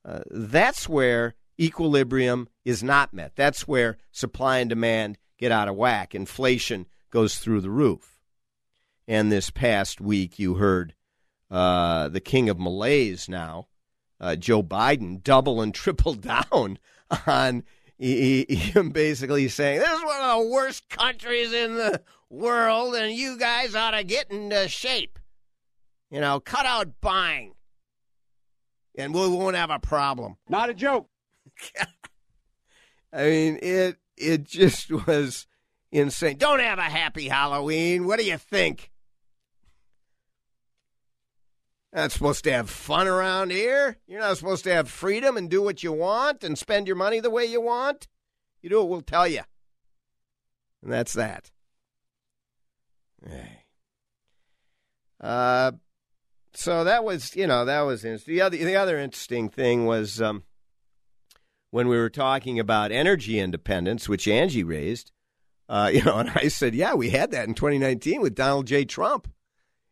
Uh, 0.05 0.20
that's 0.30 0.88
where 0.88 1.34
equilibrium 1.59 2.49
is 2.64 2.82
not 2.82 3.12
met. 3.12 3.36
That's 3.36 3.68
where 3.68 3.99
supply 4.11 4.59
and 4.59 4.70
demand 4.70 5.18
get 5.38 5.53
out 5.53 5.68
of 5.68 5.76
whack. 5.76 6.14
Inflation 6.14 6.86
goes 7.11 7.38
through 7.38 7.61
the 7.61 7.70
roof. 7.70 8.20
And 9.07 9.30
this 9.30 9.51
past 9.51 10.01
week, 10.01 10.38
you 10.38 10.55
heard 10.55 10.95
uh, 11.51 12.09
the 12.09 12.20
king 12.20 12.49
of 12.49 12.59
malaise 12.59 13.28
now, 13.28 13.68
uh, 14.20 14.36
Joe 14.36 14.62
Biden, 14.62 15.22
double 15.24 15.61
and 15.61 15.74
triple 15.74 16.14
down 16.14 16.78
on 17.26 17.64
him 17.99 18.91
basically 18.91 19.49
saying, 19.49 19.80
This 19.80 19.91
is 19.91 20.05
one 20.05 20.20
of 20.20 20.38
the 20.38 20.51
worst 20.51 20.88
countries 20.88 21.53
in 21.53 21.74
the 21.74 22.01
world, 22.31 22.95
and 22.95 23.12
you 23.12 23.37
guys 23.37 23.74
ought 23.74 23.91
to 23.91 24.05
get 24.05 24.31
into 24.31 24.68
shape. 24.68 25.18
You 26.11 26.20
know, 26.20 26.41
cut 26.41 26.66
out 26.66 27.01
buying, 27.01 27.55
and 28.97 29.12
we 29.12 29.28
won't 29.28 29.57
have 29.57 29.70
a 29.70 29.78
problem. 29.78 30.37
Not 30.49 30.70
a 30.70 30.74
joke. 30.74 31.09
I 33.12 33.24
mean, 33.24 33.59
it 33.61 33.97
it 34.16 34.45
just 34.45 34.91
was 35.07 35.47
insane. 35.93 36.39
Don't 36.39 36.61
have 36.61 36.78
a 36.78 36.83
happy 36.83 37.28
Halloween. 37.28 38.07
What 38.07 38.18
do 38.18 38.24
you 38.24 38.39
think? 38.39 38.91
Not 41.93 42.12
supposed 42.12 42.45
to 42.45 42.53
have 42.53 42.70
fun 42.70 43.09
around 43.09 43.51
here. 43.51 43.97
You're 44.07 44.20
not 44.20 44.37
supposed 44.37 44.62
to 44.64 44.72
have 44.72 44.89
freedom 44.89 45.37
and 45.37 45.51
do 45.51 45.61
what 45.61 45.83
you 45.83 45.93
want 45.93 46.45
and 46.45 46.57
spend 46.57 46.87
your 46.87 46.95
money 46.95 47.18
the 47.18 47.31
way 47.31 47.45
you 47.45 47.61
want. 47.61 48.07
You 48.62 48.70
do 48.70 48.78
what 48.78 48.89
we'll 48.89 49.01
tell 49.01 49.26
you. 49.26 49.43
And 50.83 50.93
that's 50.93 51.14
that. 51.14 51.51
Uh, 55.21 55.73
so 56.55 56.85
that 56.85 57.05
was, 57.05 57.37
you 57.37 57.47
know, 57.47 57.64
that 57.64 57.83
was 57.83 58.05
interesting. 58.05 58.35
the 58.35 58.41
other. 58.43 58.57
The 58.57 58.77
other 58.77 58.99
interesting 58.99 59.49
thing 59.49 59.87
was 59.87 60.21
um, 60.21 60.45
when 61.71 61.89
we 61.89 61.97
were 61.97 62.11
talking 62.11 62.59
about 62.59 62.93
energy 62.93 63.39
independence, 63.39 64.09
which 64.09 64.27
Angie 64.27 64.64
raised. 64.64 65.12
Uh, 65.68 65.91
you 65.95 66.03
know, 66.03 66.18
and 66.18 66.31
I 66.35 66.49
said, 66.49 66.75
yeah, 66.75 66.95
we 66.95 67.11
had 67.11 67.31
that 67.31 67.47
in 67.49 67.55
2019 67.55 68.21
with 68.21 68.35
Donald 68.35 68.66
J. 68.66 68.85
Trump, 68.85 69.29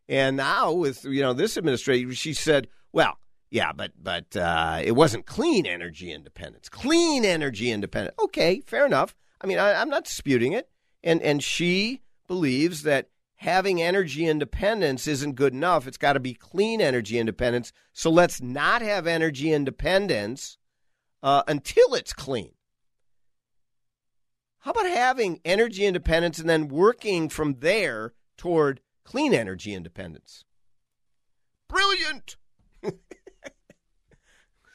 and 0.09 0.37
now 0.37 0.73
with 0.73 1.05
you 1.05 1.23
know 1.23 1.33
this 1.33 1.57
administration, 1.57 2.11
she 2.13 2.33
said, 2.33 2.69
well, 2.93 3.19
yeah, 3.51 3.73
but 3.73 3.93
but 4.03 4.37
uh, 4.37 4.81
it 4.83 4.93
wasn't 4.93 5.27
clean 5.27 5.67
energy 5.67 6.13
independence. 6.13 6.69
Clean 6.69 7.25
energy 7.25 7.71
independence. 7.71 8.17
Okay, 8.23 8.61
fair 8.67 8.85
enough. 8.85 9.15
I 9.41 9.47
mean, 9.47 9.59
I, 9.59 9.81
I'm 9.81 9.89
not 9.89 10.05
disputing 10.05 10.53
it, 10.53 10.69
and 11.05 11.23
and 11.23 11.43
she 11.43 12.03
believes 12.27 12.83
that 12.83 13.09
having 13.39 13.81
energy 13.81 14.27
independence 14.27 15.07
isn't 15.07 15.37
good 15.37 15.53
enough. 15.53 15.87
It's 15.87 15.97
got 15.97 16.15
to 16.15 16.21
be 16.21 16.35
clean 16.35 16.81
energy 16.81 17.19
independence. 17.19 17.73
So 17.93 18.11
let's 18.11 18.43
not 18.43 18.83
have 18.83 19.07
energy 19.07 19.53
independence 19.53 20.59
uh, 21.23 21.45
until 21.47 21.95
it's 21.95 22.13
clean. 22.13 22.53
How 24.61 24.73
about 24.73 24.87
having 24.87 25.41
energy 25.45 25.87
independence 25.87 26.41
and 26.41 26.51
then 26.51 26.67
working 26.67 27.29
from 27.29 27.61
there 27.61 28.13
toward 28.37 28.81
clean 29.05 29.33
energy 29.33 29.73
independence? 29.73 30.45
Brilliant. 31.69 32.37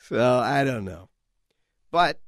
so 0.04 0.38
I 0.40 0.64
don't 0.64 0.86
know. 0.86 1.10
But, 1.92 2.22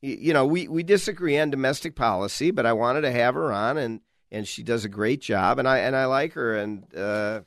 you 0.00 0.32
know, 0.32 0.46
we, 0.46 0.68
we 0.68 0.84
disagree 0.84 1.36
on 1.36 1.50
domestic 1.50 1.96
policy, 1.96 2.52
but 2.52 2.64
I 2.64 2.74
wanted 2.74 3.00
to 3.00 3.10
have 3.10 3.34
her 3.34 3.52
on 3.52 3.76
and 3.76 4.00
and 4.34 4.48
she 4.48 4.64
does 4.64 4.84
a 4.84 4.88
great 4.88 5.20
job, 5.20 5.58
and 5.58 5.68
I 5.68 5.78
and 5.78 5.94
I 5.94 6.06
like 6.06 6.32
her, 6.32 6.56
and 6.56 6.84
uh, 6.94 7.42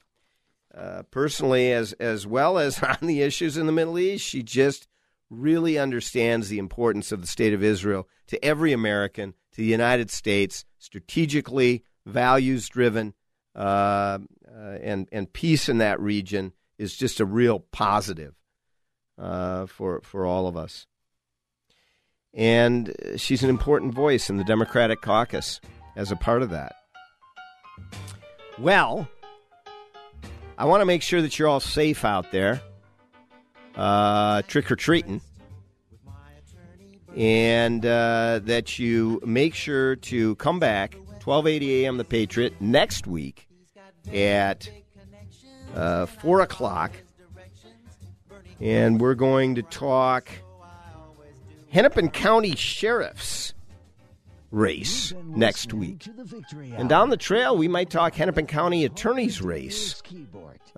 uh, 0.73 1.03
personally, 1.11 1.73
as 1.73 1.91
as 1.93 2.25
well 2.25 2.57
as 2.57 2.81
on 2.83 2.97
the 3.01 3.21
issues 3.21 3.57
in 3.57 3.65
the 3.65 3.71
Middle 3.73 3.99
East, 3.99 4.25
she 4.25 4.41
just 4.41 4.88
really 5.29 5.77
understands 5.77 6.47
the 6.47 6.59
importance 6.59 7.11
of 7.11 7.19
the 7.19 7.27
state 7.27 7.53
of 7.53 7.61
Israel 7.61 8.07
to 8.27 8.43
every 8.43 8.71
American, 8.71 9.33
to 9.51 9.57
the 9.57 9.65
United 9.65 10.09
States, 10.09 10.63
strategically, 10.77 11.83
values 12.05 12.69
driven, 12.69 13.13
uh, 13.53 14.19
uh, 14.49 14.77
and 14.81 15.09
and 15.11 15.33
peace 15.33 15.67
in 15.67 15.79
that 15.79 15.99
region 15.99 16.53
is 16.77 16.95
just 16.95 17.19
a 17.19 17.25
real 17.25 17.59
positive 17.59 18.33
uh, 19.17 19.65
for 19.65 19.99
for 20.03 20.25
all 20.25 20.47
of 20.47 20.55
us. 20.55 20.88
And 22.33 22.93
she's 23.17 23.43
an 23.43 23.49
important 23.49 23.93
voice 23.93 24.29
in 24.29 24.38
the 24.38 24.43
Democratic 24.43 25.01
caucus 25.01 25.59
as 25.97 26.11
a 26.11 26.15
part 26.15 26.43
of 26.43 26.51
that. 26.51 26.75
Well, 28.57 29.09
I 30.57 30.65
want 30.65 30.81
to 30.81 30.85
make 30.85 31.01
sure 31.01 31.21
that 31.21 31.37
you're 31.37 31.47
all 31.47 31.59
safe 31.59 32.05
out 32.05 32.31
there, 32.31 32.61
uh, 33.75 34.43
trick 34.43 34.71
or 34.71 34.75
treating, 34.75 35.21
and 37.15 37.85
uh, 37.85 38.39
that 38.43 38.79
you 38.79 39.19
make 39.25 39.53
sure 39.53 39.95
to 39.97 40.35
come 40.35 40.59
back 40.59 40.95
12:80 41.19 41.81
a.m. 41.81 41.97
The 41.97 42.05
Patriot 42.05 42.53
next 42.61 43.07
week 43.07 43.47
at 44.13 44.69
uh, 45.75 46.05
four 46.05 46.41
o'clock, 46.41 46.91
and 48.61 49.01
we're 49.01 49.15
going 49.15 49.55
to 49.55 49.63
talk 49.63 50.29
Hennepin 51.69 52.09
County 52.09 52.55
sheriffs 52.55 53.53
race 54.51 55.13
next 55.25 55.73
week. 55.73 56.07
And 56.75 56.89
down 56.89 57.09
the 57.09 57.17
trail, 57.17 57.57
we 57.57 57.67
might 57.67 57.89
talk 57.89 58.15
Hennepin 58.15 58.47
County 58.47 58.85
Attorney's 58.85 59.41
race 59.41 60.01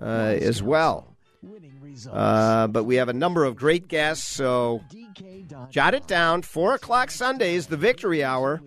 uh, 0.00 0.04
as 0.04 0.62
well. 0.62 1.16
Uh, 2.10 2.66
but 2.66 2.84
we 2.84 2.96
have 2.96 3.08
a 3.08 3.12
number 3.12 3.44
of 3.44 3.56
great 3.56 3.88
guests, 3.88 4.26
so 4.26 4.80
jot 5.70 5.94
it 5.94 6.06
down. 6.06 6.42
Four 6.42 6.74
o'clock 6.74 7.10
Sundays, 7.10 7.66
the 7.66 7.76
victory 7.76 8.22
hour. 8.22 8.60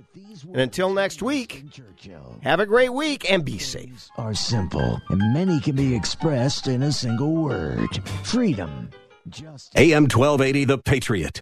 And 0.52 0.62
until 0.62 0.92
next 0.94 1.22
week, 1.22 1.64
have 2.42 2.60
a 2.60 2.66
great 2.66 2.94
week 2.94 3.30
and 3.32 3.46
be 3.46 3.60
safe. 3.60 4.10
Are 4.18 4.34
simple, 4.34 5.00
and 5.10 5.34
many 5.34 5.60
can 5.60 5.76
be 5.76 5.96
expressed 5.96 6.68
in 6.68 6.84
a 6.84 6.92
single 6.92 7.34
word 7.34 7.90
freedom. 8.24 8.90
AM 9.76 10.04
1280, 10.04 10.66
The 10.66 10.78
Patriot. 10.80 11.42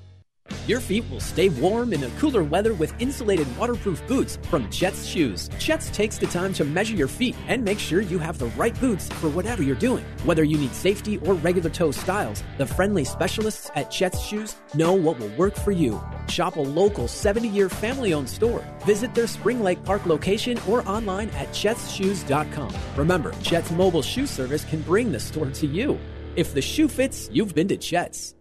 Your 0.67 0.79
feet 0.79 1.09
will 1.09 1.19
stay 1.19 1.49
warm 1.49 1.91
in 1.91 2.01
the 2.01 2.11
cooler 2.19 2.43
weather 2.43 2.75
with 2.75 2.93
insulated 3.01 3.47
waterproof 3.57 4.05
boots 4.07 4.37
from 4.43 4.69
Jets 4.69 5.07
Shoes. 5.07 5.49
Jets 5.57 5.89
takes 5.89 6.19
the 6.19 6.27
time 6.27 6.53
to 6.53 6.63
measure 6.63 6.95
your 6.95 7.07
feet 7.07 7.35
and 7.47 7.63
make 7.63 7.79
sure 7.79 8.01
you 8.01 8.19
have 8.19 8.37
the 8.37 8.45
right 8.57 8.79
boots 8.79 9.09
for 9.13 9.29
whatever 9.29 9.63
you're 9.63 9.75
doing. 9.75 10.05
Whether 10.23 10.43
you 10.43 10.59
need 10.59 10.73
safety 10.73 11.17
or 11.17 11.33
regular 11.33 11.71
toe 11.71 11.89
styles, 11.89 12.43
the 12.59 12.67
friendly 12.67 13.03
specialists 13.03 13.71
at 13.73 13.89
Jets 13.89 14.21
Shoes 14.21 14.55
know 14.75 14.93
what 14.93 15.17
will 15.17 15.29
work 15.29 15.55
for 15.55 15.71
you. 15.71 15.99
Shop 16.27 16.57
a 16.57 16.61
local 16.61 17.07
70 17.07 17.47
year 17.47 17.67
family 17.67 18.13
owned 18.13 18.29
store. 18.29 18.63
Visit 18.85 19.15
their 19.15 19.27
Spring 19.27 19.63
Lake 19.63 19.83
Park 19.83 20.05
location 20.05 20.59
or 20.69 20.87
online 20.87 21.31
at 21.31 21.49
jetsshoes.com. 21.49 22.75
Remember, 22.95 23.31
Jets 23.41 23.71
mobile 23.71 24.03
shoe 24.03 24.27
service 24.27 24.63
can 24.65 24.81
bring 24.83 25.11
the 25.11 25.19
store 25.19 25.49
to 25.49 25.65
you. 25.65 25.99
If 26.35 26.53
the 26.53 26.61
shoe 26.61 26.87
fits, 26.87 27.29
you've 27.33 27.55
been 27.55 27.67
to 27.69 27.77
Jets. 27.77 28.35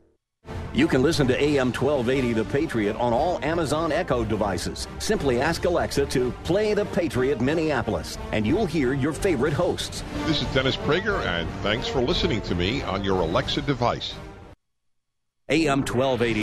You 0.73 0.87
can 0.87 1.03
listen 1.03 1.27
to 1.29 1.43
AM 1.43 1.73
1280 1.73 2.33
The 2.33 2.45
Patriot 2.45 2.97
on 2.97 3.13
all 3.13 3.39
Amazon 3.43 3.93
Echo 3.93 4.25
devices. 4.25 4.87
Simply 4.99 5.41
ask 5.41 5.65
Alexa 5.65 6.07
to 6.07 6.31
play 6.45 6.75
The 6.75 6.85
Patriot 6.87 7.41
Minneapolis, 7.41 8.19
and 8.33 8.47
you'll 8.47 8.67
hear 8.67 8.93
your 8.93 9.13
favorite 9.13 9.53
hosts. 9.53 10.05
This 10.27 10.43
is 10.43 10.55
Dennis 10.55 10.77
Prager, 10.77 11.25
and 11.27 11.49
thanks 11.63 11.89
for 11.89 12.01
listening 12.01 12.41
to 12.43 12.55
me 12.55 12.83
on 12.83 13.03
your 13.03 13.21
Alexa 13.21 13.63
device. 13.63 14.15
AM 15.49 15.81
1280. 15.81 16.43